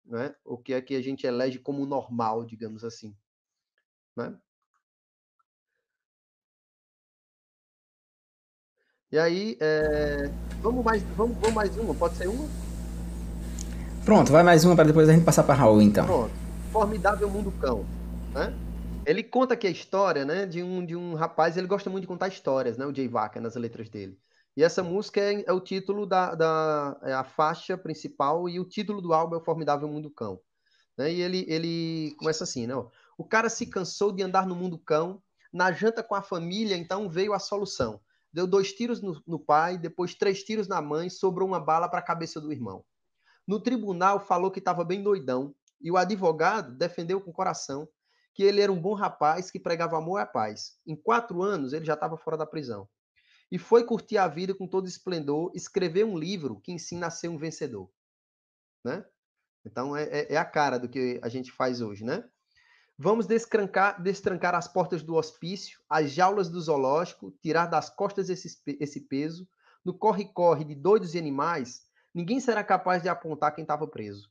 né? 0.05 0.35
o 0.44 0.59
que 0.59 0.74
é 0.74 0.83
que 0.83 0.94
a 0.94 1.03
gente 1.03 1.27
elege 1.27 1.59
como 1.59 1.87
normal, 1.87 2.44
digamos 2.44 2.85
assim. 2.85 3.16
Né? 4.14 4.38
E 9.11 9.18
aí, 9.18 9.57
é... 9.61 10.47
vamos, 10.62 10.85
mais, 10.85 11.03
vamos, 11.16 11.37
vamos 11.38 11.55
mais 11.55 11.77
uma? 11.77 11.94
Pode 11.94 12.16
ser 12.16 12.29
uma? 12.29 12.49
Pronto, 14.05 14.33
vai 14.33 14.42
mais 14.42 14.64
uma 14.64 14.75
para 14.75 14.85
depois 14.85 15.09
a 15.09 15.12
gente 15.12 15.25
passar 15.25 15.42
para 15.42 15.55
Raul, 15.55 15.83
então. 15.83 16.07
Pronto. 16.07 16.33
Formidável 16.73 17.29
Mundo 17.29 17.53
Cão. 17.61 17.85
Né? 18.33 18.55
Ele 19.05 19.23
conta 19.23 19.55
aqui 19.55 19.66
a 19.66 19.71
história 19.71 20.25
né, 20.25 20.47
de, 20.47 20.62
um, 20.62 20.85
de 20.85 20.97
um 20.97 21.14
rapaz, 21.14 21.57
ele 21.57 21.66
gosta 21.66 21.88
muito 21.90 22.03
de 22.03 22.09
contar 22.09 22.29
histórias, 22.29 22.77
né, 22.77 22.87
o 22.87 22.94
Jay 22.94 23.09
Vaca, 23.09 23.40
nas 23.40 23.55
letras 23.55 23.88
dele. 23.88 24.18
E 24.57 24.62
essa 24.62 24.83
música 24.83 25.21
é, 25.21 25.44
é 25.47 25.53
o 25.53 25.61
título 25.61 26.05
da, 26.05 26.35
da 26.35 26.99
é 27.03 27.12
a 27.12 27.23
faixa 27.23 27.79
principal 27.79 28.49
e 28.49 28.59
o 28.59 28.64
título 28.64 29.01
do 29.01 29.12
álbum 29.12 29.37
é 29.37 29.38
o 29.38 29.44
Formidável 29.44 29.88
Mundo 29.88 30.11
Cão. 30.11 30.40
Né? 30.97 31.12
E 31.12 31.23
ele, 31.23 31.44
ele 31.49 32.14
começa 32.18 32.42
assim, 32.44 32.66
né? 32.66 32.75
Ó, 32.75 32.88
o 33.16 33.25
cara 33.25 33.49
se 33.49 33.66
cansou 33.66 34.12
de 34.12 34.23
andar 34.23 34.47
no 34.47 34.57
mundo 34.57 34.79
cão, 34.79 35.23
na 35.53 35.71
janta 35.73 36.03
com 36.03 36.14
a 36.14 36.23
família, 36.23 36.77
então 36.77 37.09
veio 37.09 37.33
a 37.33 37.38
solução. 37.38 38.01
Deu 38.33 38.47
dois 38.47 38.73
tiros 38.73 39.01
no, 39.01 39.23
no 39.27 39.38
pai, 39.38 39.79
depois 39.79 40.14
três 40.14 40.43
tiros 40.43 40.69
na 40.69 40.83
mãe, 40.83 41.09
sobrou 41.09 41.49
uma 41.49 41.61
bala 41.61 41.88
para 41.88 42.01
a 42.01 42.03
cabeça 42.03 42.41
do 42.41 42.53
irmão. 42.53 42.85
No 43.47 43.61
tribunal 43.61 44.21
falou 44.21 44.51
que 44.51 44.59
estava 44.59 44.85
bem 44.85 45.03
doidão 45.03 45.55
e 45.81 45.91
o 45.91 45.97
advogado 45.97 46.77
defendeu 46.77 47.21
com 47.21 47.33
coração 47.33 47.88
que 48.35 48.43
ele 48.43 48.61
era 48.61 48.71
um 48.71 48.81
bom 48.81 48.95
rapaz 48.95 49.51
que 49.51 49.59
pregava 49.59 49.97
amor 49.97 50.21
e 50.21 50.27
paz. 50.27 50.79
Em 50.87 50.95
quatro 50.95 51.43
anos 51.43 51.73
ele 51.73 51.85
já 51.85 51.95
estava 51.95 52.17
fora 52.17 52.37
da 52.37 52.47
prisão. 52.47 52.88
E 53.51 53.59
foi 53.59 53.85
curtir 53.85 54.19
a 54.19 54.29
vida 54.29 54.55
com 54.55 54.69
todo 54.69 54.87
esplendor, 54.87 55.51
escrever 55.55 56.05
um 56.05 56.17
livro 56.17 56.61
que 56.61 56.71
ensina 56.71 57.07
a 57.07 57.11
ser 57.11 57.29
um 57.29 57.38
vencedor. 57.38 57.91
Né? 58.85 59.05
Então 59.64 59.97
é, 59.97 60.05
é, 60.05 60.35
é 60.35 60.37
a 60.37 60.45
cara 60.45 60.79
do 60.79 60.88
que 60.88 61.19
a 61.23 61.29
gente 61.29 61.51
faz 61.51 61.81
hoje, 61.81 62.05
né? 62.05 62.29
Vamos 63.00 63.26
destrancar, 63.26 64.02
destrancar 64.02 64.56
as 64.56 64.66
portas 64.66 65.04
do 65.04 65.14
hospício, 65.14 65.80
as 65.88 66.11
jaulas 66.11 66.48
do 66.48 66.61
zoológico, 66.61 67.30
tirar 67.40 67.66
das 67.66 67.88
costas 67.88 68.28
esse, 68.28 68.61
esse 68.80 69.02
peso. 69.02 69.48
No 69.84 69.96
corre-corre 69.96 70.64
de 70.64 70.74
doidos 70.74 71.14
e 71.14 71.18
animais, 71.18 71.82
ninguém 72.12 72.40
será 72.40 72.64
capaz 72.64 73.00
de 73.00 73.08
apontar 73.08 73.54
quem 73.54 73.62
estava 73.62 73.87
preso. 73.87 74.28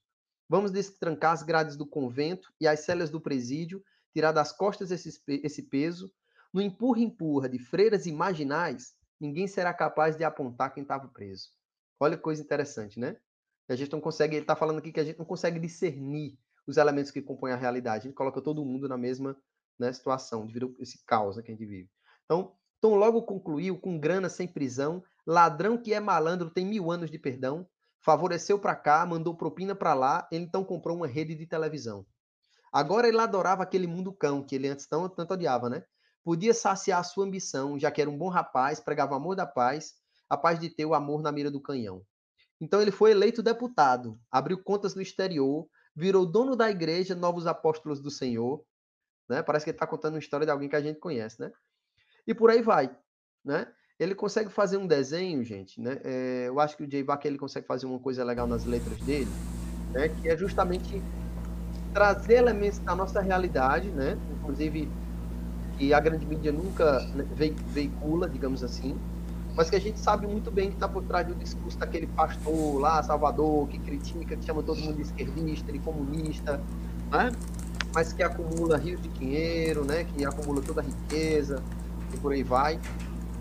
Vamos 0.49 0.69
destrancar 0.69 1.31
as 1.31 1.43
grades 1.43 1.77
do 1.77 1.85
convento 1.85 2.51
e 2.59 2.67
as 2.67 2.81
celas 2.81 3.09
do 3.09 3.21
presídio, 3.21 3.81
tirar 4.13 4.33
das 4.33 4.51
costas 4.51 4.91
esse, 4.91 5.17
esse 5.25 5.63
peso. 5.63 6.11
No 6.53 6.61
empurra-empurra 6.61 7.47
de 7.47 7.59
freiras 7.59 8.05
imaginais, 8.05 8.93
ninguém 9.17 9.47
será 9.47 9.73
capaz 9.73 10.17
de 10.17 10.25
apontar 10.25 10.73
quem 10.73 10.83
estava 10.83 11.07
preso. 11.07 11.51
Olha 11.97 12.17
que 12.17 12.23
coisa 12.23 12.41
interessante, 12.41 12.99
né? 12.99 13.15
A 13.69 13.75
gente 13.75 13.93
não 13.93 14.01
consegue, 14.01 14.35
ele 14.35 14.43
está 14.43 14.57
falando 14.57 14.79
aqui 14.79 14.91
que 14.91 14.99
a 14.99 15.05
gente 15.05 15.19
não 15.19 15.25
consegue 15.25 15.57
discernir 15.57 16.37
os 16.67 16.77
elementos 16.77 17.11
que 17.11 17.21
compõem 17.21 17.53
a 17.53 17.55
realidade. 17.55 18.05
A 18.05 18.07
gente 18.09 18.15
coloca 18.15 18.41
todo 18.41 18.65
mundo 18.65 18.87
na 18.87 18.97
mesma 18.97 19.35
né, 19.79 19.91
situação, 19.93 20.45
devido 20.45 20.75
a 20.77 20.83
esse 20.83 21.03
caos 21.05 21.37
né, 21.37 21.43
que 21.43 21.51
a 21.51 21.55
gente 21.55 21.65
vive. 21.65 21.89
Então, 22.25 22.53
Tom 22.79 22.95
logo 22.95 23.23
concluiu, 23.23 23.79
com 23.79 23.99
grana 23.99 24.29
sem 24.29 24.47
prisão, 24.47 25.03
ladrão 25.25 25.77
que 25.77 25.93
é 25.93 25.99
malandro 25.99 26.49
tem 26.49 26.65
mil 26.65 26.91
anos 26.91 27.09
de 27.09 27.17
perdão, 27.17 27.67
favoreceu 27.99 28.59
para 28.59 28.75
cá, 28.75 29.05
mandou 29.05 29.35
propina 29.35 29.73
para 29.73 29.93
lá, 29.93 30.27
ele 30.31 30.43
então 30.43 30.63
comprou 30.63 30.95
uma 30.95 31.07
rede 31.07 31.33
de 31.35 31.47
televisão. 31.47 32.05
Agora 32.71 33.07
ele 33.07 33.19
adorava 33.19 33.63
aquele 33.63 33.87
mundo 33.87 34.13
cão 34.13 34.43
que 34.43 34.55
ele 34.55 34.67
antes 34.67 34.87
tão, 34.87 35.09
tanto 35.09 35.33
odiava, 35.33 35.69
né? 35.69 35.83
Podia 36.23 36.53
saciar 36.53 36.99
a 36.99 37.03
sua 37.03 37.25
ambição, 37.25 37.79
já 37.79 37.89
que 37.89 38.01
era 38.01 38.09
um 38.09 38.17
bom 38.17 38.29
rapaz, 38.29 38.79
pregava 38.79 39.13
o 39.13 39.17
amor 39.17 39.35
da 39.35 39.45
paz, 39.45 39.93
a 40.29 40.37
paz 40.37 40.59
de 40.59 40.69
ter 40.69 40.85
o 40.85 40.93
amor 40.93 41.21
na 41.21 41.31
mira 41.31 41.49
do 41.49 41.61
canhão. 41.61 42.03
Então 42.59 42.81
ele 42.81 42.91
foi 42.91 43.11
eleito 43.11 43.41
deputado, 43.41 44.19
abriu 44.29 44.61
contas 44.61 44.93
no 44.93 45.01
exterior, 45.01 45.67
virou 45.97 46.27
dono 46.27 46.55
da 46.55 46.69
igreja 46.69 47.15
Novos 47.15 47.47
Apóstolos 47.47 47.99
do 47.99 48.11
Senhor, 48.11 48.63
né? 49.27 49.41
Parece 49.41 49.65
que 49.65 49.71
ele 49.71 49.75
está 49.75 49.87
contando 49.87 50.13
uma 50.13 50.19
história 50.19 50.45
de 50.45 50.51
alguém 50.51 50.69
que 50.69 50.75
a 50.75 50.81
gente 50.81 50.99
conhece, 50.99 51.41
né? 51.41 51.51
E 52.27 52.35
por 52.35 52.51
aí 52.51 52.61
vai, 52.61 52.95
né? 53.43 53.67
Ele 53.99 54.13
consegue 54.13 54.51
fazer 54.51 54.77
um 54.77 54.85
desenho, 54.85 55.43
gente, 55.43 55.81
né? 55.81 55.99
É, 56.03 56.45
eu 56.49 56.59
acho 56.59 56.77
que 56.77 56.83
o 56.83 56.91
Jay 56.91 57.01
Bach 57.01 57.25
ele 57.25 57.39
consegue 57.39 57.65
fazer 57.65 57.87
uma 57.87 57.99
coisa 57.99 58.23
legal 58.23 58.45
nas 58.45 58.63
letras 58.63 58.99
dele, 58.99 59.31
né? 59.91 60.07
Que 60.07 60.29
é 60.29 60.37
justamente 60.37 61.01
trazer 61.91 62.35
elementos 62.35 62.77
da 62.77 62.95
nossa 62.95 63.19
realidade, 63.19 63.89
né? 63.89 64.15
Inclusive 64.39 64.87
que 65.79 65.95
a 65.95 65.99
grande 65.99 66.27
mídia 66.27 66.51
nunca 66.51 66.99
né, 67.15 67.25
veicula, 67.73 68.29
digamos 68.29 68.63
assim, 68.63 68.95
mas 69.57 69.71
que 69.71 69.75
a 69.75 69.81
gente 69.81 69.99
sabe 69.99 70.27
muito 70.27 70.51
bem 70.51 70.69
que 70.69 70.75
está 70.75 70.87
por 70.87 71.01
trás 71.03 71.25
do 71.25 71.33
discurso 71.33 71.79
daquele 71.79 72.05
pastor 72.05 72.79
lá, 72.79 73.01
Salvador, 73.01 73.67
que 73.67 73.79
critica, 73.79 74.37
que 74.37 74.45
chama 74.45 74.61
todo 74.61 74.79
mundo 74.79 74.97
de 74.97 75.01
esquerdista, 75.01 75.71
de 75.71 75.79
comunista, 75.79 76.61
né? 77.09 77.31
mas 77.91 78.13
que 78.13 78.21
acumula 78.21 78.77
rios 78.77 79.01
de 79.01 79.09
dinheiro, 79.09 79.83
né? 79.83 80.03
que 80.03 80.23
acumula 80.23 80.61
toda 80.61 80.81
a 80.81 80.83
riqueza, 80.83 81.63
e 82.13 82.17
por 82.17 82.33
aí 82.33 82.43
vai, 82.43 82.79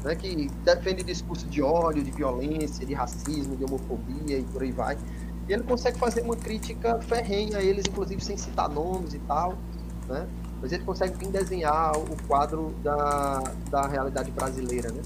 né? 0.02 0.14
que 0.14 0.50
defende 0.64 1.02
discurso 1.02 1.46
de 1.48 1.60
ódio, 1.60 2.02
de 2.02 2.10
violência, 2.10 2.86
de 2.86 2.94
racismo, 2.94 3.54
de 3.54 3.64
homofobia, 3.64 4.38
e 4.38 4.42
por 4.44 4.62
aí 4.62 4.72
vai. 4.72 4.96
E 5.46 5.52
ele 5.52 5.64
consegue 5.64 5.98
fazer 5.98 6.22
uma 6.22 6.34
crítica 6.34 6.98
ferrenha 7.02 7.58
a 7.58 7.62
eles, 7.62 7.84
inclusive 7.86 8.24
sem 8.24 8.38
citar 8.38 8.70
nomes 8.70 9.12
e 9.12 9.18
tal, 9.18 9.52
né? 10.08 10.26
mas 10.62 10.72
ele 10.72 10.82
consegue 10.82 11.18
vir 11.18 11.28
desenhar 11.28 11.94
o 11.94 12.16
quadro 12.26 12.74
da, 12.82 13.42
da 13.70 13.86
realidade 13.86 14.30
brasileira, 14.30 14.90
né? 14.90 15.02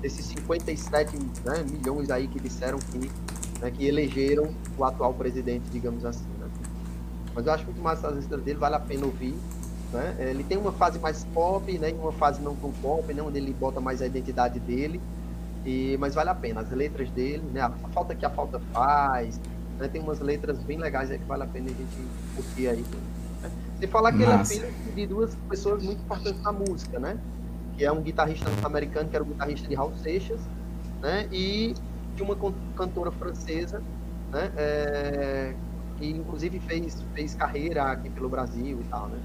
Desses 0.00 0.24
57 0.26 1.16
né, 1.44 1.64
milhões 1.70 2.10
aí 2.10 2.28
que 2.28 2.38
disseram 2.38 2.78
que, 2.78 3.10
né, 3.60 3.70
que 3.70 3.86
elegeram 3.86 4.54
o 4.76 4.84
atual 4.84 5.12
presidente, 5.14 5.64
digamos 5.70 6.04
assim. 6.04 6.26
Né? 6.38 6.48
Mas 7.34 7.46
eu 7.46 7.52
acho 7.52 7.64
muito 7.64 7.80
massa 7.80 8.08
as 8.08 8.14
letras 8.14 8.42
dele, 8.42 8.58
vale 8.58 8.76
a 8.76 8.80
pena 8.80 9.06
ouvir. 9.06 9.34
Né? 9.92 10.16
Ele 10.30 10.44
tem 10.44 10.58
uma 10.58 10.72
fase 10.72 10.98
mais 10.98 11.24
pop, 11.32 11.78
né, 11.78 11.92
uma 11.92 12.12
fase 12.12 12.40
não 12.40 12.54
tão 12.54 12.70
pop, 12.72 13.12
né, 13.12 13.22
onde 13.22 13.38
ele 13.38 13.52
bota 13.52 13.80
mais 13.80 14.02
a 14.02 14.06
identidade 14.06 14.60
dele. 14.60 15.00
E, 15.64 15.96
mas 15.98 16.14
vale 16.14 16.30
a 16.30 16.34
pena, 16.34 16.60
as 16.60 16.70
letras 16.70 17.10
dele, 17.10 17.42
né, 17.52 17.60
a 17.60 17.70
falta 17.92 18.14
que 18.14 18.24
a 18.24 18.30
falta 18.30 18.60
faz, 18.72 19.40
né, 19.78 19.88
tem 19.88 20.00
umas 20.00 20.20
letras 20.20 20.58
bem 20.58 20.78
legais 20.78 21.10
aí 21.10 21.18
que 21.18 21.24
vale 21.24 21.42
a 21.42 21.46
pena 21.46 21.66
a 21.66 21.68
gente 21.68 22.08
curtir 22.36 22.68
aí. 22.68 22.84
Né? 23.42 23.50
Sem 23.78 23.88
falar 23.88 24.12
que 24.12 24.18
Nossa. 24.18 24.54
ele 24.54 24.66
é 24.66 24.68
filho 24.70 24.94
de 24.94 25.06
duas 25.06 25.34
pessoas 25.48 25.82
muito 25.82 26.00
importantes 26.00 26.42
na 26.42 26.52
música, 26.52 26.98
né? 26.98 27.18
Que 27.78 27.84
é 27.84 27.92
um 27.92 28.02
guitarrista 28.02 28.50
americano, 28.64 29.08
que 29.08 29.14
era 29.14 29.22
o 29.22 29.26
guitarrista 29.26 29.68
de 29.68 29.74
Raul 29.76 29.96
Seixas, 30.02 30.40
né? 31.00 31.28
E 31.30 31.74
de 32.16 32.22
uma 32.24 32.36
cantora 32.76 33.12
francesa, 33.12 33.80
né? 34.32 34.50
É, 34.56 35.54
que 35.96 36.10
inclusive 36.10 36.58
fez, 36.58 37.04
fez 37.14 37.34
carreira 37.34 37.84
aqui 37.84 38.10
pelo 38.10 38.28
Brasil 38.28 38.80
e 38.80 38.84
tal, 38.90 39.08
né? 39.08 39.18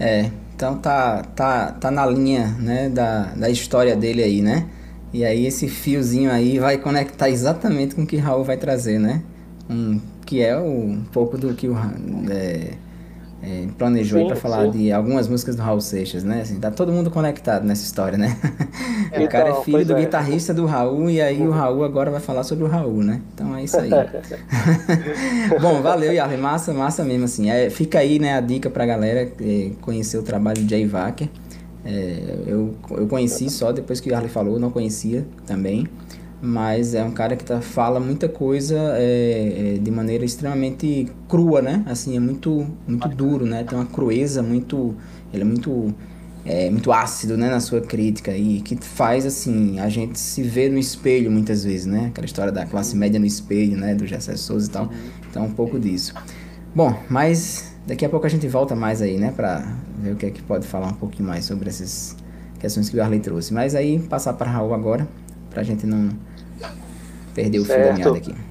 É, 0.00 0.30
então 0.56 0.78
tá, 0.78 1.22
tá, 1.22 1.72
tá 1.72 1.90
na 1.90 2.06
linha, 2.06 2.48
né, 2.58 2.88
da, 2.88 3.24
da 3.34 3.50
história 3.50 3.94
dele 3.94 4.22
aí, 4.22 4.40
né? 4.40 4.66
E 5.12 5.22
aí 5.26 5.44
esse 5.44 5.68
fiozinho 5.68 6.30
aí 6.30 6.58
vai 6.58 6.78
conectar 6.78 7.28
exatamente 7.28 7.94
com 7.94 8.02
o 8.02 8.06
que 8.06 8.16
Raul 8.16 8.42
vai 8.42 8.56
trazer, 8.56 8.98
né? 8.98 9.22
Um, 9.68 10.00
que 10.24 10.40
é 10.42 10.56
o, 10.56 10.64
um 10.64 11.04
pouco 11.12 11.36
do 11.36 11.52
que 11.52 11.68
o... 11.68 11.76
É, 12.30 12.72
é, 13.42 13.66
planejou 13.78 14.26
para 14.26 14.36
falar 14.36 14.64
sim. 14.64 14.70
de 14.70 14.92
algumas 14.92 15.26
músicas 15.26 15.56
do 15.56 15.62
Raul 15.62 15.80
Seixas, 15.80 16.22
né? 16.22 16.42
Assim, 16.42 16.60
tá 16.60 16.70
todo 16.70 16.92
mundo 16.92 17.10
conectado 17.10 17.64
nessa 17.64 17.82
história, 17.84 18.18
né? 18.18 18.36
É, 19.10 19.20
o 19.24 19.28
cara 19.28 19.48
é 19.48 19.50
então, 19.50 19.62
é 19.62 19.64
filho 19.64 19.86
do 19.86 19.96
é. 19.96 20.00
guitarrista 20.00 20.52
do 20.52 20.66
Raul 20.66 21.08
e 21.08 21.20
aí 21.20 21.40
o 21.40 21.50
Raul 21.50 21.82
agora 21.82 22.10
vai 22.10 22.20
falar 22.20 22.44
sobre 22.44 22.64
o 22.64 22.66
Raul, 22.66 23.02
né? 23.02 23.22
Então 23.32 23.56
é 23.56 23.64
isso 23.64 23.78
aí. 23.78 23.90
Bom, 25.60 25.80
valeu, 25.80 26.12
Yarley. 26.12 26.36
Massa, 26.38 26.74
massa 26.74 27.02
mesmo, 27.02 27.24
assim. 27.24 27.50
É, 27.50 27.70
fica 27.70 27.98
aí, 27.98 28.18
né, 28.18 28.34
a 28.34 28.40
dica 28.40 28.68
pra 28.68 28.84
galera 28.84 29.32
é, 29.40 29.70
conhecer 29.80 30.18
o 30.18 30.22
trabalho 30.22 30.62
de 30.62 30.68
Jay 30.68 30.86
Wacker. 30.86 31.28
eu, 32.46 32.74
eu 32.90 33.06
conheci 33.06 33.48
só 33.48 33.72
depois 33.72 34.00
que 34.00 34.10
o 34.10 34.12
Yarley 34.12 34.30
falou, 34.30 34.58
não 34.58 34.70
conhecia 34.70 35.26
também 35.46 35.88
mas 36.42 36.94
é 36.94 37.04
um 37.04 37.10
cara 37.10 37.36
que 37.36 37.44
tá, 37.44 37.60
fala 37.60 38.00
muita 38.00 38.28
coisa 38.28 38.76
é, 38.94 39.74
é, 39.74 39.78
de 39.78 39.90
maneira 39.90 40.24
extremamente 40.24 41.06
crua, 41.28 41.60
né? 41.60 41.82
Assim, 41.86 42.16
é 42.16 42.20
muito, 42.20 42.66
muito 42.86 43.08
duro, 43.08 43.44
né? 43.44 43.64
Tem 43.64 43.78
uma 43.78 43.86
crueza 43.86 44.42
muito... 44.42 44.94
Ele 45.32 45.42
é 45.42 45.44
muito, 45.44 45.94
é, 46.44 46.70
muito 46.70 46.90
ácido, 46.90 47.36
né? 47.36 47.50
Na 47.50 47.60
sua 47.60 47.82
crítica 47.82 48.34
e 48.34 48.62
que 48.62 48.74
faz, 48.76 49.26
assim, 49.26 49.78
a 49.78 49.88
gente 49.90 50.18
se 50.18 50.42
ver 50.42 50.70
no 50.70 50.78
espelho 50.78 51.30
muitas 51.30 51.62
vezes, 51.62 51.86
né? 51.86 52.06
Aquela 52.06 52.24
história 52.24 52.50
da 52.50 52.64
classe 52.64 52.96
média 52.96 53.20
no 53.20 53.26
espelho, 53.26 53.76
né? 53.76 53.94
Do 53.94 54.06
Gessé 54.06 54.34
Souza 54.36 54.66
e 54.66 54.70
tal. 54.70 54.90
Então, 55.30 55.44
um 55.44 55.52
pouco 55.52 55.78
disso. 55.78 56.14
Bom, 56.74 56.98
mas 57.10 57.74
daqui 57.86 58.04
a 58.04 58.08
pouco 58.08 58.24
a 58.24 58.30
gente 58.30 58.48
volta 58.48 58.74
mais 58.74 59.02
aí, 59.02 59.18
né? 59.18 59.30
Pra 59.30 59.76
ver 59.98 60.12
o 60.12 60.16
que 60.16 60.24
é 60.24 60.30
que 60.30 60.42
pode 60.42 60.66
falar 60.66 60.88
um 60.88 60.94
pouquinho 60.94 61.28
mais 61.28 61.44
sobre 61.44 61.68
essas 61.68 62.16
questões 62.58 62.88
que 62.88 62.96
o 62.96 63.02
Arley 63.02 63.20
trouxe. 63.20 63.52
Mas 63.52 63.74
aí, 63.74 63.98
passar 63.98 64.32
para 64.32 64.50
Raul 64.50 64.72
agora, 64.72 65.06
pra 65.50 65.62
gente 65.62 65.86
não 65.86 66.08
Perdeu 67.34 67.64
certo. 67.64 67.92
o 67.92 67.94
fio 67.96 68.04
da 68.04 68.12
meada 68.12 68.18
aqui. 68.18 68.50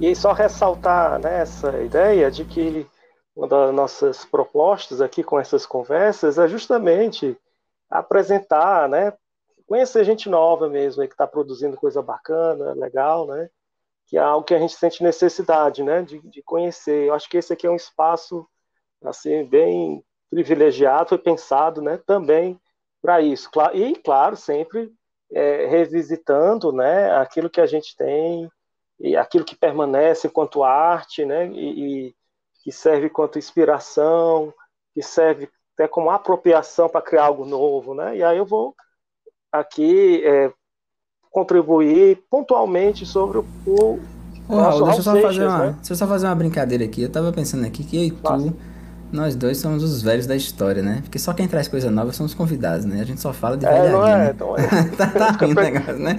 E 0.00 0.14
só 0.14 0.32
ressaltar 0.32 1.20
né, 1.20 1.40
essa 1.40 1.80
ideia 1.82 2.30
de 2.30 2.44
que 2.44 2.86
uma 3.34 3.48
das 3.48 3.74
nossas 3.74 4.24
propostas 4.24 5.00
aqui 5.00 5.22
com 5.22 5.38
essas 5.38 5.66
conversas 5.66 6.38
é 6.38 6.46
justamente 6.48 7.36
apresentar, 7.90 8.88
né, 8.88 9.12
conhecer 9.66 10.04
gente 10.04 10.28
nova 10.28 10.68
mesmo, 10.68 11.06
que 11.06 11.14
está 11.14 11.26
produzindo 11.26 11.76
coisa 11.76 12.02
bacana, 12.02 12.72
legal, 12.74 13.26
né, 13.26 13.48
que 14.06 14.16
é 14.16 14.20
algo 14.20 14.44
que 14.44 14.54
a 14.54 14.58
gente 14.58 14.74
sente 14.74 15.02
necessidade, 15.02 15.82
né, 15.82 16.02
de, 16.02 16.20
de 16.20 16.42
conhecer. 16.42 17.08
Eu 17.08 17.14
acho 17.14 17.28
que 17.28 17.38
esse 17.38 17.52
aqui 17.52 17.66
é 17.66 17.70
um 17.70 17.76
espaço, 17.76 18.46
assim, 19.04 19.44
bem 19.44 20.04
privilegiado, 20.30 21.10
foi 21.10 21.18
pensado, 21.18 21.80
né, 21.80 21.98
também 22.06 22.60
para 23.00 23.20
isso. 23.20 23.50
E, 23.72 23.94
claro, 23.96 24.36
sempre 24.36 24.92
é, 25.34 25.66
revisitando 25.66 26.72
né, 26.72 27.10
aquilo 27.16 27.50
que 27.50 27.60
a 27.60 27.66
gente 27.66 27.96
tem 27.96 28.48
e 29.00 29.16
aquilo 29.16 29.44
que 29.44 29.56
permanece 29.56 30.28
enquanto 30.28 30.62
arte, 30.62 31.24
né, 31.24 31.48
e, 31.48 32.06
e 32.06 32.14
que 32.62 32.70
serve 32.70 33.10
quanto 33.10 33.38
inspiração, 33.38 34.54
que 34.94 35.02
serve 35.02 35.50
até 35.74 35.88
como 35.88 36.10
apropriação 36.10 36.88
para 36.88 37.02
criar 37.02 37.24
algo 37.24 37.44
novo, 37.44 37.94
né? 37.94 38.16
E 38.16 38.22
aí 38.22 38.38
eu 38.38 38.46
vou 38.46 38.74
aqui 39.50 40.24
é, 40.24 40.52
contribuir 41.30 42.22
pontualmente 42.30 43.04
sobre 43.04 43.38
o, 43.38 43.44
o 43.66 44.00
Ô, 44.48 44.56
Raul, 44.56 44.84
deixa 44.84 45.00
eu, 45.00 45.02
só 45.02 45.20
fazer 45.20 45.46
uma, 45.46 45.58
né? 45.58 45.72
deixa 45.76 45.92
eu 45.92 45.96
só 45.96 46.06
fazer 46.06 46.26
uma 46.26 46.34
brincadeira 46.34 46.84
aqui. 46.84 47.02
Eu 47.02 47.08
estava 47.08 47.32
pensando 47.32 47.66
aqui 47.66 47.82
que 47.82 47.96
eu 47.96 48.04
e 48.04 48.10
tu 48.10 48.54
nós 49.14 49.36
dois 49.36 49.58
somos 49.58 49.84
os 49.84 50.02
velhos 50.02 50.26
da 50.26 50.34
história, 50.34 50.82
né? 50.82 51.00
Porque 51.02 51.20
só 51.20 51.32
quem 51.32 51.46
traz 51.46 51.68
coisa 51.68 51.88
nova 51.88 52.12
são 52.12 52.26
os 52.26 52.34
convidados, 52.34 52.84
né? 52.84 53.00
A 53.00 53.04
gente 53.04 53.20
só 53.20 53.32
fala 53.32 53.56
de 53.56 53.64
é, 53.64 53.70
velharia. 53.70 53.92
Não 53.92 54.06
é, 54.06 54.18
né? 54.18 54.30
então 54.34 54.56
é. 54.58 54.66
tá 54.96 55.06
tá 55.06 55.30
ruim 55.30 55.52
o 55.52 55.54
negócio, 55.54 55.98
né? 55.98 56.18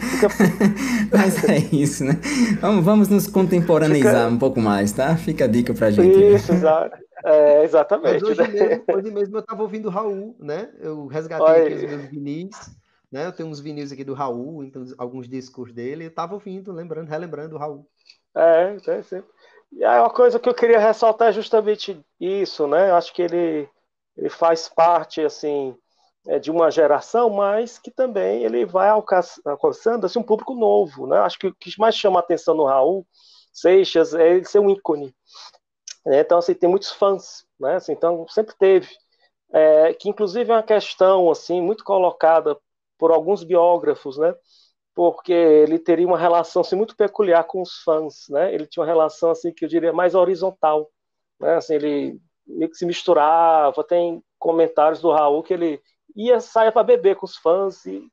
Mas 1.12 1.43
é 1.43 1.58
isso, 1.76 2.06
né? 2.06 2.18
Vamos, 2.62 2.86
vamos 2.86 3.10
nos 3.10 3.28
contemporaneizar 3.28 4.24
Fica... 4.24 4.28
um 4.28 4.39
pouco 4.39 4.62
mais, 4.62 4.93
tá? 4.93 5.18
Fica 5.18 5.43
a 5.43 5.48
dica 5.48 5.74
pra 5.74 5.91
gente. 5.91 6.18
Isso, 6.18 6.54
exato. 6.54 6.98
É, 7.26 7.64
exatamente. 7.66 8.24
Hoje, 8.24 8.41
né? 8.41 8.48
mesmo, 8.48 8.84
hoje 8.93 9.12
mesmo 9.12 9.38
eu 9.38 9.41
tava 9.41 9.62
ouvindo 9.62 9.88
o 9.88 9.91
Raul, 9.91 10.36
né? 10.39 10.70
Eu 10.80 11.08
resgatei 11.08 11.64
Oi. 11.64 11.74
aqui 11.74 11.86
os 11.86 11.91
meus 11.91 12.10
vinis, 12.10 12.56
né? 13.12 13.26
Eu 13.26 13.34
tenho 13.34 13.50
uns 13.50 13.60
vinis 13.60 13.91
aqui 13.91 14.06
do 14.06 14.14
Raul, 14.14 14.64
então 14.64 14.86
alguns 14.98 15.28
discos 15.28 15.74
dele, 15.74 16.06
eu 16.06 16.12
tava 16.12 16.34
ouvindo, 16.34 16.72
lembrando, 16.72 17.10
relembrando 17.10 17.56
o 17.56 17.60
Raul. 17.60 17.86
É, 18.36 18.78
é 18.88 19.04
sempre. 19.04 19.30
E 19.76 19.84
aí 19.84 19.99
uma 19.99 20.09
coisa 20.09 20.39
que 20.39 20.47
eu 20.47 20.53
queria 20.53 20.80
ressaltar 20.80 21.30
é 21.30 21.34
justamente 21.34 21.99
isso, 22.19 22.65
né? 22.65 22.89
Eu 22.89 22.95
acho 22.95 23.13
que 23.13 23.21
ele, 23.21 23.69
ele 24.15 24.30
faz 24.30 24.69
parte, 24.69 25.19
assim, 25.19 25.76
é, 26.28 26.39
de 26.39 26.49
uma 26.49 26.71
geração, 26.71 27.30
mas 27.30 27.78
que 27.78 27.91
também 27.91 28.43
ele 28.43 28.65
vai 28.65 28.89
alcançando 28.89 30.05
assim, 30.05 30.17
um 30.17 30.23
público 30.23 30.55
novo, 30.55 31.05
né? 31.07 31.17
Acho 31.19 31.38
que 31.38 31.47
o 31.47 31.55
que 31.55 31.71
mais 31.78 31.95
chama 31.95 32.19
a 32.19 32.23
atenção 32.23 32.55
no 32.55 32.65
Raul 32.65 33.05
Seixas 33.51 34.13
é 34.13 34.36
ele 34.36 34.45
ser 34.45 34.59
um 34.59 34.69
ícone. 34.69 35.13
Né? 36.05 36.21
Então, 36.21 36.38
assim, 36.38 36.53
tem 36.53 36.69
muitos 36.69 36.91
fãs, 36.91 37.45
né? 37.59 37.76
Assim, 37.76 37.91
então, 37.91 38.26
sempre 38.30 38.55
teve. 38.57 38.88
É, 39.53 39.93
que, 39.93 40.09
inclusive, 40.09 40.51
é 40.51 40.55
uma 40.55 40.63
questão, 40.63 41.30
assim, 41.30 41.61
muito 41.61 41.84
colocada 41.84 42.57
por 42.97 43.11
alguns 43.11 43.43
biógrafos, 43.43 44.17
né? 44.17 44.34
Porque 44.96 45.34
ele 45.34 45.78
teria 45.78 46.08
uma 46.08 46.18
relação 46.18 46.62
assim, 46.62 46.76
muito 46.76 46.96
peculiar 46.96 47.43
com 47.43 47.62
os 47.62 47.84
fãs, 47.84 48.28
né? 48.30 48.54
Ele 48.54 48.66
tinha 48.66 48.82
uma 48.82 48.88
relação 48.88 49.30
assim 49.30 49.52
que 49.54 49.66
eu 49.66 49.70
diria 49.70 49.91
mais 49.91 50.16
horizontal, 50.16 50.89
né? 51.39 51.56
Assim, 51.56 51.76
ele 51.76 52.20
meio 52.48 52.72
que 52.72 52.78
se 52.78 52.86
misturava. 52.86 53.84
Tem 53.84 54.24
comentários 54.39 55.02
do 55.02 55.12
Raul 55.12 55.43
que 55.43 55.54
ele 55.54 55.82
ia 56.16 56.39
sair 56.39 56.72
para 56.72 56.84
beber 56.84 57.18
com 57.18 57.26
os 57.26 57.36
fãs 57.36 57.86
e 57.86 58.10